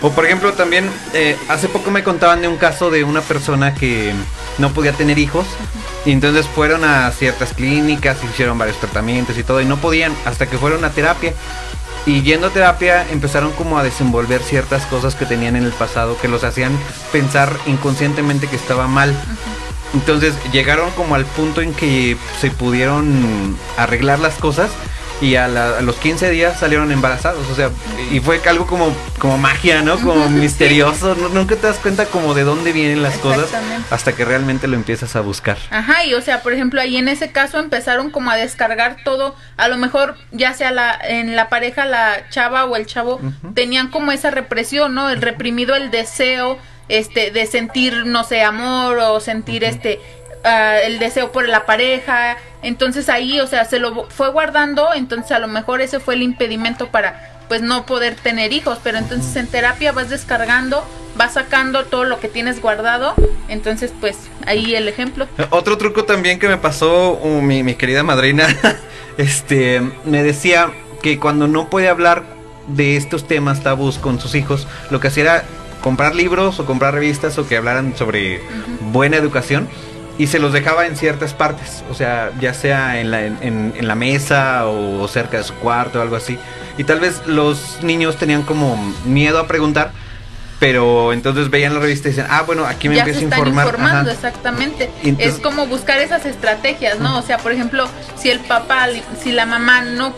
O 0.01 0.11
por 0.11 0.25
ejemplo 0.25 0.53
también 0.53 0.89
eh, 1.13 1.35
hace 1.47 1.67
poco 1.67 1.91
me 1.91 2.03
contaban 2.03 2.41
de 2.41 2.47
un 2.47 2.57
caso 2.57 2.91
de 2.91 3.03
una 3.03 3.21
persona 3.21 3.73
que 3.73 4.13
no 4.57 4.71
podía 4.73 4.93
tener 4.93 5.17
hijos 5.17 5.45
y 6.05 6.11
entonces 6.11 6.45
fueron 6.45 6.83
a 6.83 7.11
ciertas 7.11 7.53
clínicas, 7.53 8.17
hicieron 8.23 8.57
varios 8.57 8.77
tratamientos 8.79 9.37
y 9.37 9.43
todo 9.43 9.61
y 9.61 9.65
no 9.65 9.77
podían 9.77 10.13
hasta 10.25 10.47
que 10.47 10.57
fueron 10.57 10.85
a 10.85 10.91
terapia. 10.91 11.33
Y 12.07 12.21
yendo 12.21 12.47
a 12.47 12.49
terapia 12.51 13.05
empezaron 13.11 13.51
como 13.51 13.77
a 13.77 13.83
desenvolver 13.83 14.41
ciertas 14.41 14.85
cosas 14.85 15.13
que 15.13 15.25
tenían 15.25 15.57
en 15.57 15.63
el 15.63 15.73
pasado 15.73 16.17
que 16.17 16.29
los 16.29 16.45
hacían 16.45 16.71
pensar 17.11 17.51
inconscientemente 17.65 18.47
que 18.47 18.55
estaba 18.55 18.87
mal. 18.87 19.13
Entonces 19.93 20.33
llegaron 20.53 20.89
como 20.91 21.15
al 21.15 21.25
punto 21.25 21.61
en 21.61 21.73
que 21.73 22.15
se 22.39 22.49
pudieron 22.49 23.57
arreglar 23.75 24.19
las 24.19 24.35
cosas 24.35 24.71
y 25.21 25.35
a, 25.35 25.47
los 25.81 25.95
15 25.97 26.29
días 26.29 26.59
salieron 26.59 26.91
embarazados, 26.91 27.47
o 27.49 27.55
sea, 27.55 27.71
y 28.11 28.19
fue 28.19 28.41
algo 28.47 28.67
como, 28.67 28.95
como 29.19 29.37
magia, 29.37 29.81
¿no? 29.81 29.99
Como 29.99 30.29
misterioso, 30.29 31.15
nunca 31.15 31.55
te 31.55 31.67
das 31.67 31.77
cuenta 31.77 32.05
como 32.05 32.33
de 32.33 32.43
dónde 32.43 32.71
vienen 32.71 33.01
las 33.01 33.17
cosas 33.17 33.49
hasta 33.89 34.13
que 34.15 34.25
realmente 34.25 34.67
lo 34.67 34.75
empiezas 34.75 35.15
a 35.15 35.21
buscar. 35.21 35.57
Ajá, 35.71 36.03
y 36.05 36.13
o 36.13 36.21
sea, 36.21 36.41
por 36.41 36.53
ejemplo, 36.53 36.81
ahí 36.81 36.97
en 36.97 37.07
ese 37.07 37.31
caso 37.31 37.59
empezaron 37.59 38.11
como 38.11 38.29
a 38.29 38.35
descargar 38.35 38.97
todo, 39.03 39.35
a 39.57 39.67
lo 39.67 39.77
mejor 39.77 40.15
ya 40.31 40.53
sea 40.53 40.71
la, 40.71 40.97
en 41.01 41.35
la 41.35 41.49
pareja 41.49 41.85
la 41.85 42.29
chava 42.29 42.65
o 42.65 42.75
el 42.75 42.85
chavo 42.85 43.19
tenían 43.53 43.89
como 43.89 44.11
esa 44.11 44.31
represión, 44.31 44.93
¿no? 44.93 45.09
El 45.09 45.21
reprimido 45.21 45.75
el 45.75 45.91
deseo 45.91 46.57
este, 46.89 47.31
de 47.31 47.45
sentir, 47.45 48.05
no 48.05 48.23
sé, 48.23 48.43
amor 48.43 48.97
o 48.99 49.19
sentir 49.19 49.63
este, 49.63 49.99
ah, 50.43 50.77
el 50.83 50.99
deseo 50.99 51.31
por 51.31 51.47
la 51.47 51.65
pareja. 51.65 52.37
Entonces 52.61 53.09
ahí, 53.09 53.39
o 53.39 53.47
sea, 53.47 53.65
se 53.65 53.79
lo 53.79 54.09
fue 54.09 54.29
guardando, 54.29 54.93
entonces 54.93 55.31
a 55.31 55.39
lo 55.39 55.47
mejor 55.47 55.81
ese 55.81 55.99
fue 55.99 56.15
el 56.15 56.23
impedimento 56.23 56.87
para 56.87 57.37
pues 57.47 57.61
no 57.61 57.85
poder 57.85 58.15
tener 58.15 58.51
hijos, 58.51 58.79
pero 58.83 58.97
entonces 58.97 59.35
en 59.35 59.47
terapia 59.47 59.91
vas 59.91 60.09
descargando, 60.09 60.85
vas 61.15 61.33
sacando 61.33 61.85
todo 61.85 62.03
lo 62.03 62.19
que 62.19 62.27
tienes 62.27 62.61
guardado, 62.61 63.13
entonces 63.47 63.93
pues 63.99 64.17
ahí 64.45 64.75
el 64.75 64.87
ejemplo. 64.87 65.27
Otro 65.49 65.77
truco 65.77 66.03
también 66.03 66.39
que 66.39 66.47
me 66.47 66.57
pasó 66.57 67.13
uh, 67.13 67.41
mi, 67.41 67.63
mi 67.63 67.75
querida 67.75 68.03
madrina, 68.03 68.47
este, 69.17 69.81
me 70.03 70.23
decía 70.23 70.71
que 71.01 71.19
cuando 71.19 71.47
no 71.47 71.69
puede 71.69 71.87
hablar 71.87 72.23
de 72.67 72.97
estos 72.97 73.27
temas 73.27 73.63
tabús 73.63 73.97
con 73.97 74.19
sus 74.19 74.35
hijos, 74.35 74.67
lo 74.89 74.99
que 74.99 75.07
hacía 75.07 75.23
era 75.23 75.43
comprar 75.81 76.15
libros 76.15 76.59
o 76.59 76.65
comprar 76.65 76.93
revistas 76.93 77.37
o 77.37 77.47
que 77.47 77.55
hablaran 77.55 77.95
sobre 77.95 78.41
buena 78.91 79.15
educación 79.15 79.69
y 80.17 80.27
se 80.27 80.39
los 80.39 80.51
dejaba 80.51 80.87
en 80.87 80.95
ciertas 80.95 81.33
partes, 81.33 81.83
o 81.91 81.93
sea, 81.93 82.31
ya 82.39 82.53
sea 82.53 82.99
en 82.99 83.11
la, 83.11 83.25
en, 83.25 83.87
la 83.87 83.95
mesa 83.95 84.65
o 84.67 85.07
cerca 85.07 85.37
de 85.37 85.43
su 85.43 85.53
cuarto 85.55 85.99
o 85.99 86.01
algo 86.01 86.15
así. 86.15 86.39
Y 86.77 86.83
tal 86.83 86.99
vez 86.99 87.21
los 87.27 87.83
niños 87.83 88.17
tenían 88.17 88.43
como 88.43 88.77
miedo 89.05 89.39
a 89.39 89.47
preguntar, 89.47 89.91
pero 90.59 91.13
entonces 91.13 91.49
veían 91.51 91.75
la 91.75 91.79
revista 91.79 92.07
y 92.07 92.11
decían, 92.11 92.27
ah, 92.31 92.43
bueno, 92.47 92.65
aquí 92.65 92.89
me 92.89 92.97
empiezo 92.97 93.19
a 93.19 93.23
informar. 93.23 93.67
informando, 93.67 94.09
exactamente. 94.09 94.89
es 95.03 95.35
como 95.35 95.67
buscar 95.67 95.99
esas 95.99 96.25
estrategias, 96.25 96.99
¿no? 96.99 97.19
O 97.19 97.21
sea, 97.21 97.37
por 97.37 97.51
ejemplo, 97.51 97.87
si 98.15 98.29
el 98.29 98.39
papá, 98.39 98.87
si 99.21 99.31
la 99.31 99.45
mamá 99.45 99.81
no, 99.81 100.15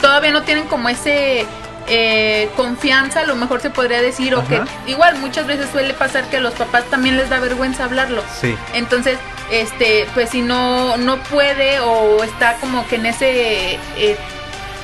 todavía 0.00 0.30
no 0.30 0.42
tienen 0.42 0.64
como 0.68 0.88
ese 0.88 1.44
eh, 1.92 2.48
confianza, 2.56 3.20
a 3.20 3.24
lo 3.24 3.34
mejor 3.34 3.60
se 3.60 3.68
podría 3.68 4.00
decir, 4.00 4.34
o 4.36 4.46
que 4.46 4.62
igual 4.86 5.18
muchas 5.18 5.46
veces 5.48 5.68
suele 5.70 5.92
pasar 5.92 6.30
que 6.30 6.36
a 6.36 6.40
los 6.40 6.54
papás 6.54 6.84
también 6.84 7.16
les 7.16 7.28
da 7.28 7.40
vergüenza 7.40 7.84
hablarlo. 7.84 8.22
Sí. 8.40 8.56
Entonces, 8.74 9.18
este, 9.50 10.06
pues 10.14 10.30
si 10.30 10.40
no, 10.40 10.96
no 10.96 11.20
puede 11.24 11.80
o 11.80 12.22
está 12.22 12.54
como 12.60 12.86
que 12.86 12.94
en 12.94 13.06
ese, 13.06 13.74
eh, 13.96 14.16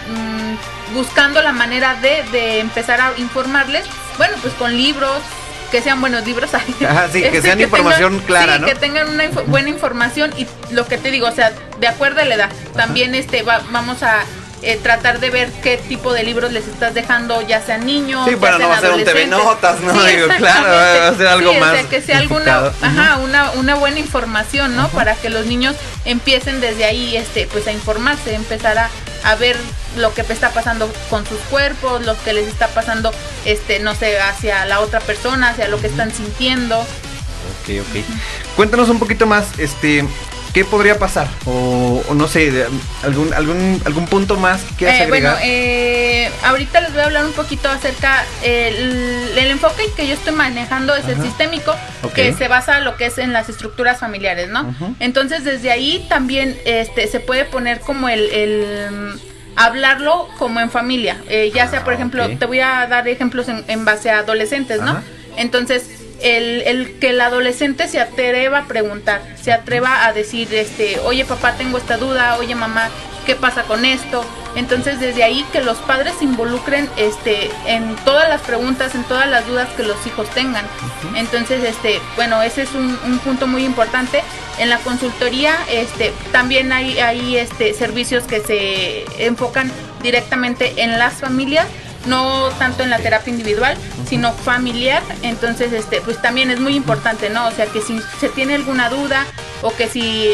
mm, 0.09 0.95
buscando 0.95 1.40
la 1.42 1.53
manera 1.53 1.95
de, 1.95 2.25
de 2.33 2.59
empezar 2.59 3.01
a 3.01 3.12
informarles, 3.19 3.85
bueno, 4.19 4.35
pues 4.42 4.53
con 4.55 4.77
libros, 4.77 5.23
que 5.71 5.83
sean 5.83 6.01
buenos 6.01 6.27
libros. 6.27 6.51
Ajá, 6.88 7.09
sí, 7.09 7.21
que 7.21 7.29
este, 7.29 7.42
sean 7.42 7.61
información 7.61 8.19
clara, 8.21 8.64
Que 8.64 8.75
tengan 8.75 9.09
una 9.11 9.29
buena 9.47 9.69
información 9.69 10.33
y 10.37 10.47
lo 10.73 10.87
que 10.88 10.99
te 10.99 11.12
digo, 11.12 11.29
o 11.29 11.33
sea, 11.33 11.53
de 11.79 11.87
acuerdo 11.87 12.21
a 12.21 12.25
la 12.25 12.35
edad. 12.35 12.51
También 12.75 13.14
este 13.14 13.42
va, 13.42 13.62
vamos 13.71 14.03
a 14.03 14.25
eh, 14.62 14.79
tratar 14.83 15.21
de 15.21 15.31
ver 15.31 15.51
qué 15.62 15.77
tipo 15.77 16.12
de 16.12 16.23
libros 16.23 16.53
les 16.53 16.66
estás 16.66 16.95
dejando, 16.95 17.42
ya 17.42 17.61
sean 17.61 17.85
niños. 17.85 18.27
Sí, 18.29 18.37
para 18.37 18.59
no 18.59 18.69
va 18.69 18.79
a 18.79 18.81
ser 18.81 18.92
un 18.92 19.05
TV 19.05 19.27
Notas, 19.27 19.81
¿no? 19.81 19.92
Digo, 20.05 20.29
claro, 20.37 20.69
va 20.69 21.09
a 21.09 21.14
ser 21.14 21.27
algo 21.27 21.53
más. 21.55 21.73
O 21.73 21.75
sea, 21.75 21.88
que 21.88 22.01
sea 22.01 22.19
alguna, 22.19 22.73
ajá, 22.81 23.16
una, 23.19 23.51
una 23.53 23.75
buena 23.75 23.99
información, 23.99 24.77
¿no? 24.77 24.88
Para 24.88 25.14
que 25.14 25.31
los 25.31 25.47
niños 25.47 25.77
empiecen 26.05 26.61
desde 26.61 26.85
ahí, 26.85 27.16
este, 27.16 27.47
pues 27.47 27.66
a 27.66 27.73
informarse, 27.73 28.35
empezar 28.35 28.79
a, 28.79 28.90
a 29.25 29.35
ver 29.35 29.57
lo 29.97 30.12
que 30.14 30.23
está 30.23 30.51
pasando 30.51 30.92
con 31.11 31.27
sus 31.27 31.38
cuerpos, 31.51 32.05
lo 32.05 32.16
que 32.23 32.33
les 32.33 32.49
está 32.49 32.69
pasando, 32.69 33.12
este, 33.45 33.79
no 33.79 33.95
sé, 33.95 34.19
hacia 34.21 34.64
la 34.64 34.81
otra 34.81 35.01
persona, 35.01 35.51
hacia 35.51 35.69
lo 35.69 35.81
que 35.81 35.87
están 35.87 36.12
sintiendo. 36.12 36.79
Ok, 36.81 37.81
ok. 37.81 38.05
Cuéntanos 38.57 38.88
un 38.88 38.99
poquito 38.99 39.27
más, 39.27 39.59
este, 39.59 40.07
¿qué 40.57 40.64
podría 40.64 40.99
pasar? 40.99 41.29
O, 41.45 42.03
no 42.14 42.27
sé, 42.29 42.64
algún, 43.03 43.35
algún, 43.35 43.79
algún 43.85 44.07
punto 44.07 44.38
más 44.38 44.62
que 44.79 44.88
eh, 44.88 45.05
Bueno, 45.07 45.35
eh, 45.42 46.31
ahorita 46.45 46.81
les 46.81 46.92
voy 46.92 47.03
a 47.03 47.05
hablar 47.05 47.27
un 47.27 47.35
poquito 47.35 47.69
acerca, 47.69 48.25
el, 48.42 49.37
el 49.37 49.51
enfoque 49.51 49.83
que 49.95 50.07
yo 50.07 50.14
estoy 50.14 50.33
manejando 50.33 50.97
es 50.97 51.07
el 51.09 51.21
sistémico, 51.21 51.75
que 52.14 52.33
se 52.33 52.49
basa 52.49 52.81
lo 52.81 52.97
que 52.97 53.05
es 53.05 53.19
en 53.19 53.35
las 53.35 53.51
estructuras 53.51 54.01
familiares, 54.01 54.49
¿no? 54.49 54.75
Entonces 54.99 55.45
desde 55.45 55.71
ahí 55.71 56.07
también 56.09 56.57
este, 56.64 57.07
se 57.07 57.21
puede 57.21 57.45
poner 57.45 57.81
como 57.81 58.09
el, 58.09 59.21
hablarlo 59.57 60.27
como 60.38 60.61
en 60.61 60.71
familia, 60.71 61.19
eh, 61.29 61.53
ya 61.55 61.69
sea 61.69 61.85
por 61.85 61.92
ah, 61.92 61.97
ejemplo, 61.97 62.31
te 62.38 62.47
voy 62.47 62.61
a 62.61 62.87
dar 62.87 63.07
ejemplos 63.09 63.49
en, 63.51 63.62
en 63.69 63.85
base 63.85 64.09
a 64.09 64.21
adolescentes, 64.21 64.81
¿no? 64.81 65.03
Entonces, 65.37 65.95
el, 66.22 66.62
el, 66.62 66.98
que 66.98 67.11
el 67.11 67.20
adolescente 67.20 67.88
se 67.88 68.00
atreva 68.00 68.61
a 68.61 68.64
preguntar, 68.66 69.22
se 69.40 69.52
atreva 69.52 70.07
a 70.07 70.12
decir, 70.12 70.52
este, 70.55 70.98
oye 71.00 71.24
papá, 71.24 71.52
tengo 71.52 71.79
esta 71.79 71.96
duda, 71.96 72.37
oye 72.38 72.55
mamá, 72.55 72.88
¿qué 73.26 73.35
pasa 73.35 73.64
con 73.64 73.85
esto? 73.85 74.24
Entonces 74.55 75.00
desde 75.00 75.22
ahí 75.22 75.44
que 75.52 75.61
los 75.61 75.76
padres 75.79 76.14
se 76.18 76.24
involucren 76.24 76.88
este, 76.96 77.50
en 77.66 77.94
todas 78.05 78.29
las 78.29 78.40
preguntas, 78.40 78.94
en 78.94 79.05
todas 79.05 79.29
las 79.29 79.46
dudas 79.46 79.68
que 79.76 79.83
los 79.83 80.07
hijos 80.07 80.31
tengan. 80.31 80.64
Entonces, 81.14 81.62
este, 81.62 82.00
bueno, 82.14 82.42
ese 82.42 82.62
es 82.62 82.72
un, 82.72 82.98
un, 83.05 83.18
punto 83.18 83.46
muy 83.46 83.66
importante. 83.66 84.22
En 84.59 84.70
la 84.70 84.79
consultoría 84.79 85.55
este, 85.70 86.12
también 86.33 86.72
hay, 86.72 86.98
hay 87.00 87.37
este, 87.37 87.74
servicios 87.74 88.24
que 88.24 88.40
se 88.40 89.05
enfocan 89.26 89.70
directamente 90.02 90.83
en 90.83 90.98
las 90.98 91.14
familias 91.14 91.66
no 92.07 92.49
tanto 92.59 92.83
en 92.83 92.90
la 92.90 92.99
terapia 92.99 93.31
individual, 93.31 93.77
sino 94.09 94.33
familiar. 94.33 95.03
Entonces, 95.23 95.73
este, 95.73 96.01
pues 96.01 96.21
también 96.21 96.51
es 96.51 96.61
muy 96.61 96.75
importante, 96.75 97.31
¿no? 97.31 97.47
O 97.47 97.51
sea, 97.51 97.66
que 97.66 97.81
si 97.81 98.01
se 98.21 98.29
tiene 98.29 98.55
alguna 98.55 98.88
duda 98.88 99.27
o 99.62 99.75
que 99.75 99.88
si 99.88 100.31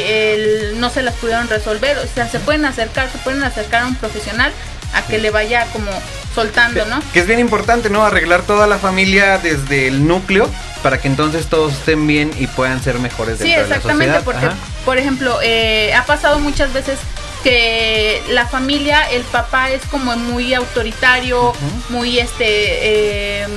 no 0.76 0.90
se 0.90 1.02
las 1.02 1.14
pudieron 1.14 1.48
resolver, 1.48 1.98
o 1.98 2.06
sea, 2.06 2.28
se 2.28 2.38
pueden 2.40 2.64
acercar, 2.64 3.10
se 3.10 3.18
pueden 3.18 3.42
acercar 3.44 3.82
a 3.82 3.86
un 3.86 3.96
profesional 3.96 4.52
a 4.94 5.02
que 5.02 5.18
le 5.18 5.30
vaya 5.30 5.66
como 5.72 5.90
soltando, 6.34 6.84
¿no? 6.86 7.00
Que 7.12 7.20
es 7.20 7.26
bien 7.26 7.38
importante, 7.38 7.90
¿no? 7.90 8.04
Arreglar 8.04 8.42
toda 8.42 8.66
la 8.66 8.78
familia 8.78 9.38
desde 9.38 9.88
el 9.88 10.06
núcleo 10.06 10.48
para 10.82 11.00
que 11.00 11.08
entonces 11.08 11.46
todos 11.46 11.72
estén 11.72 12.06
bien 12.06 12.30
y 12.38 12.46
puedan 12.46 12.82
ser 12.82 12.98
mejores 12.98 13.38
dentro 13.38 13.64
sí, 13.64 13.70
exactamente, 13.70 14.12
de 14.12 14.18
la 14.18 14.24
porque, 14.24 14.48
por 14.84 14.98
ejemplo, 14.98 15.38
eh, 15.42 15.94
ha 15.94 16.04
pasado 16.04 16.38
muchas 16.40 16.72
veces 16.72 16.98
que 17.42 18.22
la 18.30 18.46
familia, 18.46 19.02
el 19.10 19.22
papá 19.22 19.70
es 19.70 19.84
como 19.86 20.16
muy 20.16 20.54
autoritario, 20.54 21.52
muy 21.88 22.18
este... 22.18 23.42
Em, 23.42 23.50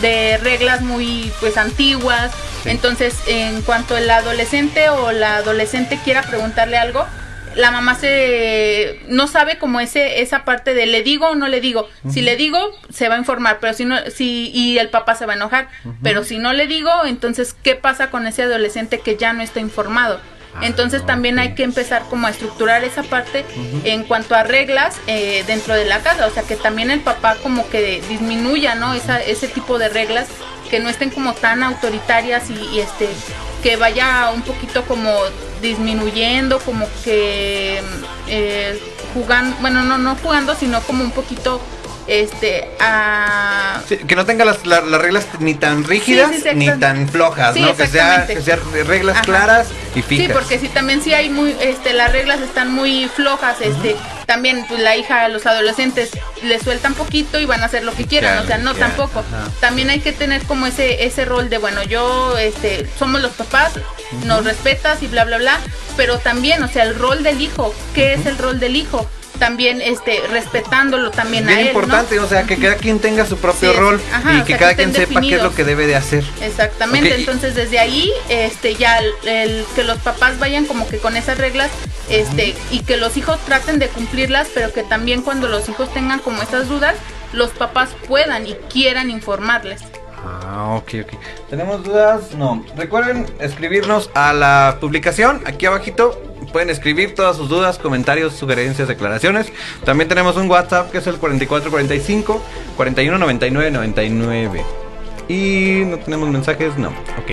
de 0.00 0.38
reglas 0.38 0.82
muy 0.82 1.30
pues 1.40 1.56
antiguas. 1.56 2.32
Entonces, 2.64 3.18
en 3.26 3.62
cuanto 3.62 3.96
el 3.96 4.10
adolescente 4.10 4.88
o 4.88 5.12
la 5.12 5.36
adolescente 5.36 5.98
quiera 6.02 6.22
preguntarle 6.22 6.76
algo, 6.76 7.06
la 7.54 7.70
mamá 7.70 7.96
se 7.96 9.00
no 9.08 9.26
sabe 9.26 9.58
como 9.58 9.80
ese 9.80 10.22
esa 10.22 10.44
parte 10.44 10.72
de 10.72 10.86
le 10.86 11.02
digo 11.02 11.30
o 11.30 11.34
no 11.34 11.48
le 11.48 11.60
digo. 11.60 11.88
Si 12.08 12.20
le 12.20 12.36
digo, 12.36 12.58
se 12.90 13.08
va 13.08 13.16
a 13.16 13.18
informar, 13.18 13.58
pero 13.60 13.74
si 13.74 13.84
no 13.84 13.96
si 14.14 14.50
y 14.54 14.78
el 14.78 14.88
papá 14.88 15.14
se 15.14 15.26
va 15.26 15.32
a 15.32 15.36
enojar, 15.36 15.68
pero 16.02 16.22
si 16.22 16.38
no 16.38 16.52
le 16.52 16.66
digo, 16.66 16.90
entonces 17.04 17.54
¿qué 17.62 17.74
pasa 17.74 18.10
con 18.10 18.26
ese 18.26 18.44
adolescente 18.44 19.00
que 19.00 19.16
ya 19.16 19.32
no 19.32 19.42
está 19.42 19.60
informado? 19.60 20.20
Ah, 20.54 20.66
Entonces 20.66 21.04
también 21.06 21.38
hay 21.38 21.54
que 21.54 21.62
empezar 21.62 22.02
como 22.10 22.26
a 22.26 22.30
estructurar 22.30 22.82
esa 22.84 23.02
parte 23.02 23.44
en 23.84 24.04
cuanto 24.04 24.34
a 24.34 24.42
reglas 24.42 24.96
eh, 25.06 25.44
dentro 25.46 25.74
de 25.74 25.84
la 25.84 26.00
casa, 26.00 26.26
o 26.26 26.30
sea 26.30 26.42
que 26.42 26.56
también 26.56 26.90
el 26.90 27.00
papá 27.00 27.36
como 27.42 27.68
que 27.70 28.02
disminuya, 28.08 28.74
¿no? 28.74 28.94
Esa, 28.94 29.20
ese 29.22 29.48
tipo 29.48 29.78
de 29.78 29.88
reglas 29.88 30.28
que 30.68 30.80
no 30.80 30.88
estén 30.88 31.10
como 31.10 31.34
tan 31.34 31.62
autoritarias 31.62 32.50
y, 32.50 32.80
este 32.80 33.08
que 33.62 33.76
vaya 33.76 34.30
un 34.34 34.42
poquito 34.42 34.84
como 34.86 35.12
disminuyendo, 35.60 36.60
como 36.60 36.86
que 37.04 37.82
eh, 38.26 38.80
jugando, 39.12 39.54
bueno 39.60 39.82
no 39.82 39.98
no 39.98 40.16
jugando, 40.16 40.54
sino 40.54 40.80
como 40.80 41.04
un 41.04 41.10
poquito 41.10 41.60
este 42.06 42.68
a... 42.80 43.80
que 44.06 44.16
no 44.16 44.24
tenga 44.26 44.44
las, 44.44 44.62
reglas 44.62 45.26
ni 45.38 45.54
tan 45.54 45.84
rígidas 45.84 46.30
ni 46.54 46.70
tan 46.78 47.08
flojas, 47.08 47.56
¿no? 47.56 47.76
Que 47.76 47.86
sea, 47.86 48.26
que 48.26 48.40
sean 48.40 48.60
reglas 48.86 49.20
claras 49.22 49.68
y 49.94 50.02
fijas. 50.02 50.26
Sí, 50.26 50.32
porque 50.32 50.58
si 50.58 50.68
también 50.68 51.02
si 51.02 51.14
hay 51.14 51.30
muy, 51.30 51.54
este, 51.60 51.92
las 51.92 52.12
reglas 52.12 52.40
están 52.40 52.72
muy 52.72 53.08
flojas, 53.08 53.60
este, 53.60 53.96
también 54.26 54.64
pues 54.68 54.80
la 54.80 54.96
hija, 54.96 55.28
los 55.28 55.46
adolescentes 55.46 56.10
le 56.42 56.58
sueltan 56.60 56.94
poquito 56.94 57.40
y 57.40 57.46
van 57.46 57.62
a 57.62 57.66
hacer 57.66 57.84
lo 57.84 57.94
que 57.94 58.06
quieran, 58.06 58.38
o 58.38 58.46
sea, 58.46 58.58
no 58.58 58.74
tampoco. 58.74 59.24
También 59.60 59.90
hay 59.90 60.00
que 60.00 60.12
tener 60.12 60.42
como 60.44 60.66
ese, 60.66 61.04
ese 61.04 61.24
rol 61.24 61.50
de, 61.50 61.58
bueno, 61.58 61.82
yo, 61.82 62.36
este, 62.38 62.88
somos 62.98 63.20
los 63.20 63.32
papás, 63.32 63.72
nos 64.24 64.44
respetas 64.44 65.02
y 65.02 65.06
bla, 65.06 65.24
bla, 65.24 65.38
bla, 65.38 65.58
pero 65.96 66.18
también, 66.18 66.62
o 66.62 66.68
sea, 66.68 66.84
el 66.84 66.94
rol 66.94 67.22
del 67.22 67.40
hijo, 67.40 67.74
¿qué 67.94 68.14
es 68.14 68.26
el 68.26 68.38
rol 68.38 68.60
del 68.60 68.76
hijo? 68.76 69.08
También 69.40 69.80
este 69.80 70.20
respetándolo 70.30 71.10
también 71.10 71.48
a 71.48 71.58
él. 71.60 71.68
importante, 71.68 72.20
o 72.20 72.28
sea, 72.28 72.44
que 72.44 72.56
cada 72.56 72.76
quien 72.76 73.00
tenga 73.00 73.26
su 73.26 73.36
propio 73.38 73.72
rol 73.72 74.00
y 74.38 74.42
que 74.42 74.56
cada 74.56 74.76
quien 74.76 74.94
sepa 74.94 75.20
qué 75.20 75.34
es 75.34 75.42
lo 75.42 75.52
que 75.52 75.64
debe 75.64 75.88
de 75.88 75.96
hacer. 75.96 76.22
Exactamente, 76.40 77.14
entonces 77.16 77.56
desde 77.56 77.80
ahí 77.80 78.12
este 78.28 78.76
ya 78.76 78.98
el, 78.98 79.64
que 79.74 79.82
los 79.82 79.98
papás 79.98 80.38
vayan 80.38 80.66
como 80.66 80.86
que 80.86 80.98
con 80.98 81.16
esas 81.16 81.38
reglas 81.38 81.70
este 82.08 82.54
y 82.70 82.80
que 82.80 82.96
los 82.96 83.16
hijos 83.16 83.40
traten 83.44 83.80
de 83.80 83.88
cumplirlas, 83.88 84.48
pero 84.54 84.72
que 84.72 84.84
también 84.84 85.22
cuando 85.22 85.48
los 85.48 85.68
hijos 85.68 85.92
tengan 85.92 86.20
como 86.20 86.42
esas 86.42 86.68
dudas, 86.68 86.94
los 87.32 87.50
papás 87.50 87.90
puedan 88.06 88.46
y 88.46 88.54
quieran 88.70 89.10
informarles. 89.10 89.82
Ah, 90.22 90.76
ok, 90.76 90.94
ok. 91.04 91.18
¿Tenemos 91.48 91.82
dudas? 91.82 92.34
No. 92.34 92.62
Recuerden 92.76 93.26
escribirnos 93.40 94.10
a 94.14 94.34
la 94.34 94.76
publicación 94.78 95.40
aquí 95.46 95.64
abajito 95.64 96.29
pueden 96.52 96.70
escribir 96.70 97.14
todas 97.14 97.36
sus 97.36 97.48
dudas, 97.48 97.78
comentarios, 97.78 98.34
sugerencias, 98.34 98.88
declaraciones. 98.88 99.52
También 99.84 100.08
tenemos 100.08 100.36
un 100.36 100.50
WhatsApp 100.50 100.90
que 100.90 100.98
es 100.98 101.06
el 101.06 101.16
4445 101.16 102.42
419999. 102.76 104.64
Y 105.28 105.84
no 105.86 105.98
tenemos 105.98 106.28
mensajes, 106.28 106.76
no. 106.76 106.88
Ok. 106.88 107.32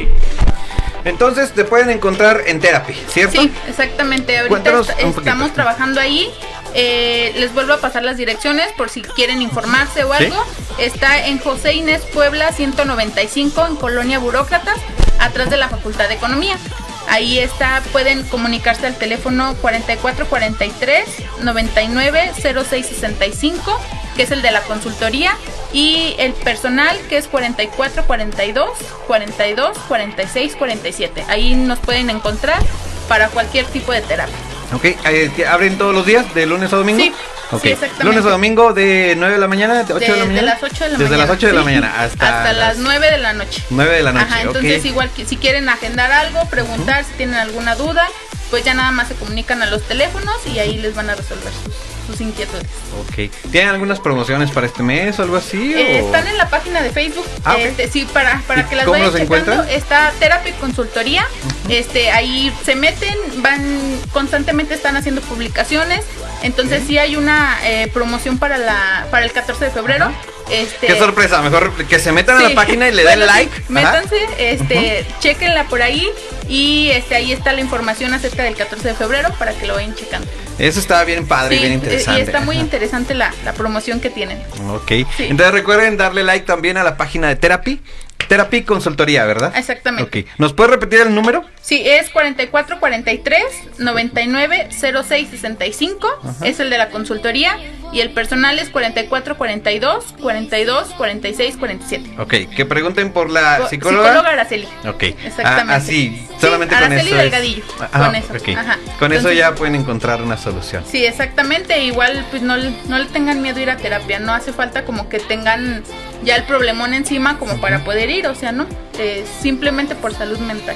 Entonces 1.04 1.52
te 1.54 1.64
pueden 1.64 1.90
encontrar 1.90 2.42
en 2.48 2.60
Therapy, 2.60 2.94
¿cierto? 3.08 3.42
Sí, 3.42 3.52
exactamente. 3.68 4.38
Ahorita 4.38 4.82
estamos 5.00 5.54
trabajando 5.54 6.02
ahí. 6.02 6.30
Eh, 6.74 7.34
les 7.38 7.54
vuelvo 7.54 7.74
a 7.74 7.78
pasar 7.78 8.04
las 8.04 8.18
direcciones 8.18 8.72
por 8.74 8.90
si 8.90 9.02
quieren 9.02 9.42
informarse 9.42 10.04
o 10.04 10.14
algo. 10.14 10.36
Está 10.78 11.26
en 11.28 11.40
José 11.40 11.74
Inés 11.74 12.02
Puebla 12.14 12.52
195 12.52 13.68
en 13.68 13.76
Colonia 13.78 14.20
Burócratas, 14.20 14.78
atrás 15.20 15.50
de 15.50 15.58
la 15.58 15.70
Facultad 15.70 16.10
de 16.10 16.16
Economía. 16.16 16.58
Ahí 17.08 17.40
está, 17.40 17.82
pueden 17.92 18.24
comunicarse 18.24 18.86
al 18.86 18.98
teléfono 18.98 19.56
4443 19.62 21.44
990665, 21.44 23.80
que 24.16 24.24
es 24.24 24.32
el 24.32 24.42
de 24.42 24.52
la 24.52 24.62
consultoría, 24.62 25.36
y 25.72 26.16
el 26.20 26.34
personal 26.34 26.98
que 27.10 27.18
es 27.18 27.28
4442 27.28 28.70
42 29.08 29.78
46 29.88 30.56
47. 30.56 31.26
Ahí 31.28 31.56
nos 31.56 31.80
pueden 31.80 32.10
encontrar 32.10 32.60
para 33.08 33.30
cualquier 33.30 33.66
tipo 33.68 33.92
de 33.92 34.02
terapia. 34.02 34.36
Ok, 34.74 34.86
eh, 34.86 35.32
¿abren 35.48 35.78
todos 35.78 35.96
los 35.96 36.06
días, 36.06 36.34
de 36.34 36.46
lunes 36.46 36.74
a 36.74 36.78
domingo? 36.78 37.02
Sí. 37.02 37.14
Okay. 37.52 37.78
Lunes 38.04 38.26
a 38.26 38.30
domingo 38.30 38.74
de 38.74 39.16
9 39.18 39.36
de 39.36 39.40
la 39.40 39.48
mañana, 39.48 39.84
de 39.84 39.94
8 39.94 40.00
de, 40.00 40.08
la 40.08 40.26
mañana. 40.26 40.34
De 40.34 40.42
las 40.42 40.64
8 40.64 40.84
de 40.84 40.90
la 40.90 40.98
Desde 40.98 41.18
las 41.18 41.30
8 41.30 41.48
de 41.48 41.54
la 41.54 41.64
mañana 41.64 42.02
hasta, 42.02 42.40
hasta 42.40 42.54
las, 42.54 42.78
9 42.78 43.12
de 43.12 43.18
la 43.18 43.34
noche. 43.34 43.64
9 43.70 43.96
de 43.96 44.04
la 44.04 44.12
noche. 44.12 44.26
Ajá, 44.26 44.42
entonces 44.42 44.84
igual 44.86 45.10
que 45.16 45.26
si 45.26 45.38
quieren 45.38 45.70
agendar 45.70 46.12
algo, 46.12 46.44
preguntar 46.50 47.06
si 47.06 47.14
tienen 47.14 47.36
alguna 47.36 47.76
duda, 47.76 48.06
pues 48.50 48.66
ya 48.66 48.74
nada 48.74 48.92
más 48.92 49.08
se 49.08 49.16
comunican 49.16 49.62
a 49.62 49.66
los 49.66 49.82
teléfonos 49.84 50.36
y 50.46 50.60
ahí 50.60 50.78
les 50.78 50.94
van 50.94 51.10
a 51.10 51.16
resolver 51.16 51.52
sus 51.54 51.97
sus 52.08 52.22
inquietudes. 52.22 52.66
Ok. 53.02 53.30
¿Tienen 53.52 53.70
algunas 53.70 54.00
promociones 54.00 54.50
para 54.52 54.66
este 54.66 54.82
mes 54.82 55.20
o 55.20 55.24
algo 55.24 55.36
así? 55.36 55.74
Eh, 55.74 56.00
están 56.00 56.26
en 56.28 56.38
la 56.38 56.50
página 56.50 56.82
de 56.82 56.90
Facebook. 56.90 57.26
Ah, 57.44 57.58
este, 57.60 57.88
sí, 57.90 58.08
para, 58.12 58.42
para 58.48 58.68
que 58.68 58.76
las 58.76 58.86
vayan 58.88 59.14
checando. 59.14 59.64
Está 59.64 60.14
Terapia 60.20 60.52
y 60.52 60.54
Consultoría. 60.54 61.26
Este, 61.70 62.10
ahí 62.12 62.52
se 62.64 62.76
meten, 62.76 63.16
van, 63.38 64.00
constantemente 64.12 64.74
están 64.74 64.96
haciendo 64.96 65.22
publicaciones. 65.22 66.06
Entonces 66.42 66.84
sí 66.88 66.98
hay 66.98 67.16
una 67.16 67.58
eh, 67.64 67.90
promoción 67.94 68.38
para 68.38 68.58
la, 68.58 69.08
para 69.12 69.26
el 69.26 69.32
14 69.32 69.66
de 69.66 69.72
febrero. 69.72 70.12
Este, 70.50 70.88
Qué 70.88 70.98
sorpresa, 70.98 71.42
mejor 71.42 71.74
que 71.88 72.00
se 72.00 72.14
metan 72.14 72.38
a 72.38 72.42
la 72.50 72.56
página 72.56 72.88
y 72.88 72.94
le 72.94 73.04
den 73.04 73.26
like. 73.26 73.64
métanse, 73.68 74.16
este, 74.38 75.06
chequenla 75.20 75.66
por 75.66 75.82
ahí 75.82 76.08
y 76.48 76.90
este 76.92 77.16
ahí 77.16 77.34
está 77.34 77.52
la 77.52 77.60
información 77.60 78.14
acerca 78.14 78.44
del 78.44 78.56
14 78.56 78.88
de 78.88 78.94
febrero 78.94 79.34
para 79.38 79.54
que 79.54 79.68
lo 79.68 79.76
vayan 79.76 79.94
checando. 79.96 80.28
Eso 80.60 80.80
está 80.80 81.04
bien 81.04 81.28
padre 81.28 81.60
bien 81.60 81.74
interesante. 81.74 82.20
Y 82.20 82.24
está 82.24 82.42
muy 82.42 82.58
interesante 82.58 83.14
la, 83.14 83.34
la 83.46 83.54
promoción 83.54 84.00
que 84.00 84.10
tienen. 84.10 84.40
Ok. 84.70 84.92
Entonces 85.20 85.52
recuerden 85.52 85.98
darle 85.98 86.24
like 86.24 86.46
también 86.46 86.78
a 86.78 86.84
la 86.84 86.98
página 86.98 87.28
de 87.28 87.36
Therapy. 87.36 87.82
Therapy 88.28 88.64
Consultoría, 88.64 89.26
¿verdad? 89.26 89.54
Exactamente. 89.56 90.22
Ok. 90.22 90.28
¿Nos 90.38 90.54
puede 90.54 90.72
repetir 90.72 91.00
el 91.02 91.16
número? 91.16 91.46
Sí, 91.62 91.82
es 91.86 92.10
4443 92.10 93.80
99 93.80 94.70
06 94.72 95.30
65. 95.30 96.08
Es 96.44 96.60
el 96.60 96.70
de 96.70 96.78
la 96.78 96.90
consultoría. 96.90 97.58
Y 97.94 98.02
el 98.02 98.10
personal 98.10 98.60
es 98.60 98.70
4442 98.70 100.16
42 100.22 100.88
46 100.98 101.58
47. 101.58 102.16
Ok, 102.18 102.34
que 102.54 102.66
pregunten 102.66 103.14
por 103.14 103.30
la 103.30 103.68
psicóloga. 103.70 104.10
Psicóloga 104.10 104.30
Araceli. 104.34 104.68
Ok. 104.86 105.04
Exactamente. 105.04 105.74
Ah, 105.74 105.76
así, 105.78 106.28
solamente 106.40 106.76
con 106.76 106.84
Araceli 106.84 107.10
eso. 107.10 107.18
Delgadillo. 107.18 107.64
con 107.92 108.16
eso. 108.16 108.34
Ajá. 108.58 108.78
Con 109.00 109.14
eso 109.14 109.32
ya 109.32 109.56
pueden 109.56 109.76
encontrar 109.76 110.22
una 110.22 110.38
solución. 110.38 110.84
Sí, 110.86 111.06
exactamente. 111.06 111.82
Igual, 111.84 112.26
pues 112.30 112.42
no, 112.42 112.58
no 112.58 113.00
le 113.00 113.06
tengan 113.06 113.42
miedo 113.42 113.60
a 113.60 113.62
ir 113.62 113.70
a 113.70 113.78
terapia. 113.78 114.20
No 114.20 114.34
hace 114.34 114.52
falta 114.52 114.84
como 114.84 115.08
que 115.08 115.20
tengan 115.20 115.84
ya 116.24 116.36
el 116.36 116.44
problemón 116.44 116.94
encima 116.94 117.38
como 117.40 117.60
para 117.60 117.84
poder 117.84 118.10
ir, 118.10 118.28
o 118.28 118.36
sea, 118.36 118.52
¿no? 118.52 118.66
Eh, 119.00 119.26
simplemente 119.42 119.96
por 119.96 120.14
salud 120.14 120.40
mental. 120.40 120.76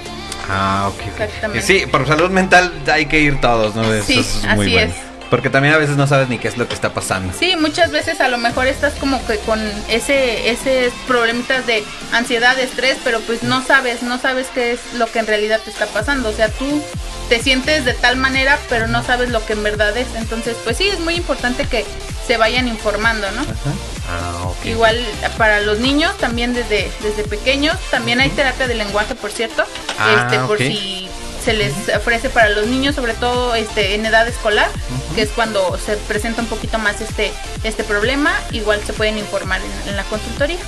Ah, 0.49 0.89
ok. 0.93 1.07
Exactamente. 1.07 1.65
Sí, 1.65 1.85
por 1.85 2.07
salud 2.07 2.29
mental 2.29 2.71
hay 2.91 3.05
que 3.05 3.19
ir 3.19 3.39
todos, 3.39 3.75
¿no? 3.75 3.83
sí, 4.01 4.19
así 4.47 4.77
es. 4.77 5.10
Porque 5.31 5.49
también 5.49 5.73
a 5.73 5.77
veces 5.77 5.95
no 5.95 6.07
sabes 6.07 6.27
ni 6.27 6.37
qué 6.37 6.49
es 6.49 6.57
lo 6.57 6.67
que 6.67 6.73
está 6.73 6.93
pasando. 6.93 7.33
Sí, 7.33 7.55
muchas 7.55 7.89
veces 7.91 8.19
a 8.19 8.27
lo 8.27 8.37
mejor 8.37 8.67
estás 8.67 8.93
como 8.95 9.25
que 9.25 9.37
con 9.39 9.61
ese, 9.87 10.49
ese 10.51 10.91
problemitas 11.07 11.65
de 11.65 11.85
ansiedad, 12.11 12.59
estrés, 12.59 12.97
pero 13.01 13.21
pues 13.21 13.41
no 13.41 13.65
sabes, 13.65 14.03
no 14.03 14.19
sabes 14.19 14.47
qué 14.53 14.73
es 14.73 14.81
lo 14.95 15.09
que 15.09 15.19
en 15.19 15.27
realidad 15.27 15.61
te 15.63 15.71
está 15.71 15.85
pasando. 15.85 16.27
O 16.27 16.33
sea, 16.33 16.49
tú 16.49 16.83
te 17.29 17.41
sientes 17.41 17.85
de 17.85 17.93
tal 17.93 18.17
manera, 18.17 18.59
pero 18.67 18.87
no 18.87 19.03
sabes 19.05 19.29
lo 19.29 19.45
que 19.45 19.53
en 19.53 19.63
verdad 19.63 19.95
es. 19.95 20.07
Entonces, 20.15 20.57
pues 20.65 20.75
sí, 20.75 20.89
es 20.89 20.99
muy 20.99 21.15
importante 21.15 21.65
que 21.65 21.85
se 22.27 22.35
vayan 22.35 22.67
informando, 22.67 23.31
¿no? 23.31 23.45
Ah, 24.09 24.51
Igual 24.65 24.99
para 25.37 25.61
los 25.61 25.79
niños, 25.79 26.17
también 26.17 26.53
desde, 26.53 26.91
desde 27.01 27.23
pequeños, 27.23 27.77
también 27.89 28.19
hay 28.19 28.29
terapia 28.31 28.67
de 28.67 28.75
lenguaje, 28.75 29.15
por 29.15 29.31
cierto, 29.31 29.63
ah, 29.97 30.27
este, 30.27 30.39
por 30.45 30.57
si 30.57 31.00
se 31.43 31.53
les 31.53 31.73
ofrece 31.95 32.29
para 32.29 32.49
los 32.49 32.67
niños, 32.67 32.95
sobre 32.95 33.13
todo 33.13 33.55
este, 33.55 33.95
en 33.95 34.05
edad 34.05 34.27
escolar, 34.27 34.69
que 35.15 35.23
es 35.23 35.29
cuando 35.29 35.77
se 35.77 35.97
presenta 35.97 36.41
un 36.41 36.47
poquito 36.47 36.77
más 36.79 37.01
este, 37.01 37.31
este 37.63 37.83
problema, 37.83 38.33
igual 38.51 38.81
se 38.85 38.93
pueden 38.93 39.17
informar 39.17 39.61
en, 39.87 39.95
la 39.95 40.03
consultoría. 40.03 40.59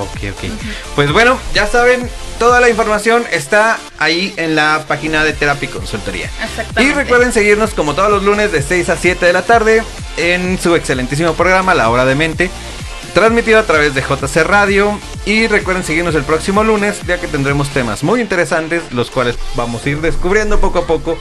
Ok, 0.00 0.32
ok. 0.32 0.50
Pues 0.94 1.12
bueno, 1.12 1.38
ya 1.54 1.66
saben, 1.66 2.08
toda 2.38 2.60
la 2.60 2.68
información 2.68 3.24
está 3.30 3.78
ahí 3.98 4.34
en 4.36 4.56
la 4.56 4.84
página 4.88 5.24
de 5.24 5.32
Terapia 5.32 5.70
Consultoría. 5.70 6.30
Y 6.78 6.92
recuerden 6.92 7.32
seguirnos 7.32 7.74
como 7.74 7.94
todos 7.94 8.10
los 8.10 8.22
lunes 8.22 8.50
de 8.50 8.62
6 8.62 8.88
a 8.88 8.96
7 8.96 9.26
de 9.26 9.32
la 9.32 9.42
tarde 9.42 9.82
en 10.16 10.58
su 10.58 10.74
excelentísimo 10.74 11.34
programa 11.34 11.74
La 11.74 11.90
Hora 11.90 12.04
de 12.04 12.14
Mente 12.14 12.50
transmitido 13.14 13.58
a 13.58 13.62
través 13.62 13.94
de 13.94 14.02
JC 14.02 14.44
Radio. 14.44 14.98
Y 15.24 15.46
recuerden 15.46 15.84
seguirnos 15.84 16.14
el 16.14 16.24
próximo 16.24 16.62
lunes, 16.62 17.00
ya 17.06 17.18
que 17.18 17.28
tendremos 17.28 17.70
temas 17.70 18.02
muy 18.02 18.20
interesantes, 18.20 18.82
los 18.92 19.10
cuales 19.10 19.38
vamos 19.54 19.86
a 19.86 19.90
ir 19.90 20.00
descubriendo 20.00 20.60
poco 20.60 20.80
a 20.80 20.86
poco. 20.86 21.16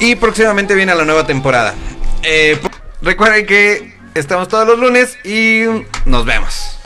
Y 0.00 0.16
próximamente 0.16 0.74
viene 0.74 0.94
la 0.94 1.04
nueva 1.04 1.26
temporada. 1.26 1.74
Eh, 2.22 2.58
recuerden 3.02 3.46
que 3.46 3.94
estamos 4.14 4.48
todos 4.48 4.66
los 4.66 4.78
lunes 4.78 5.16
y 5.24 5.64
nos 6.06 6.24
vemos. 6.24 6.81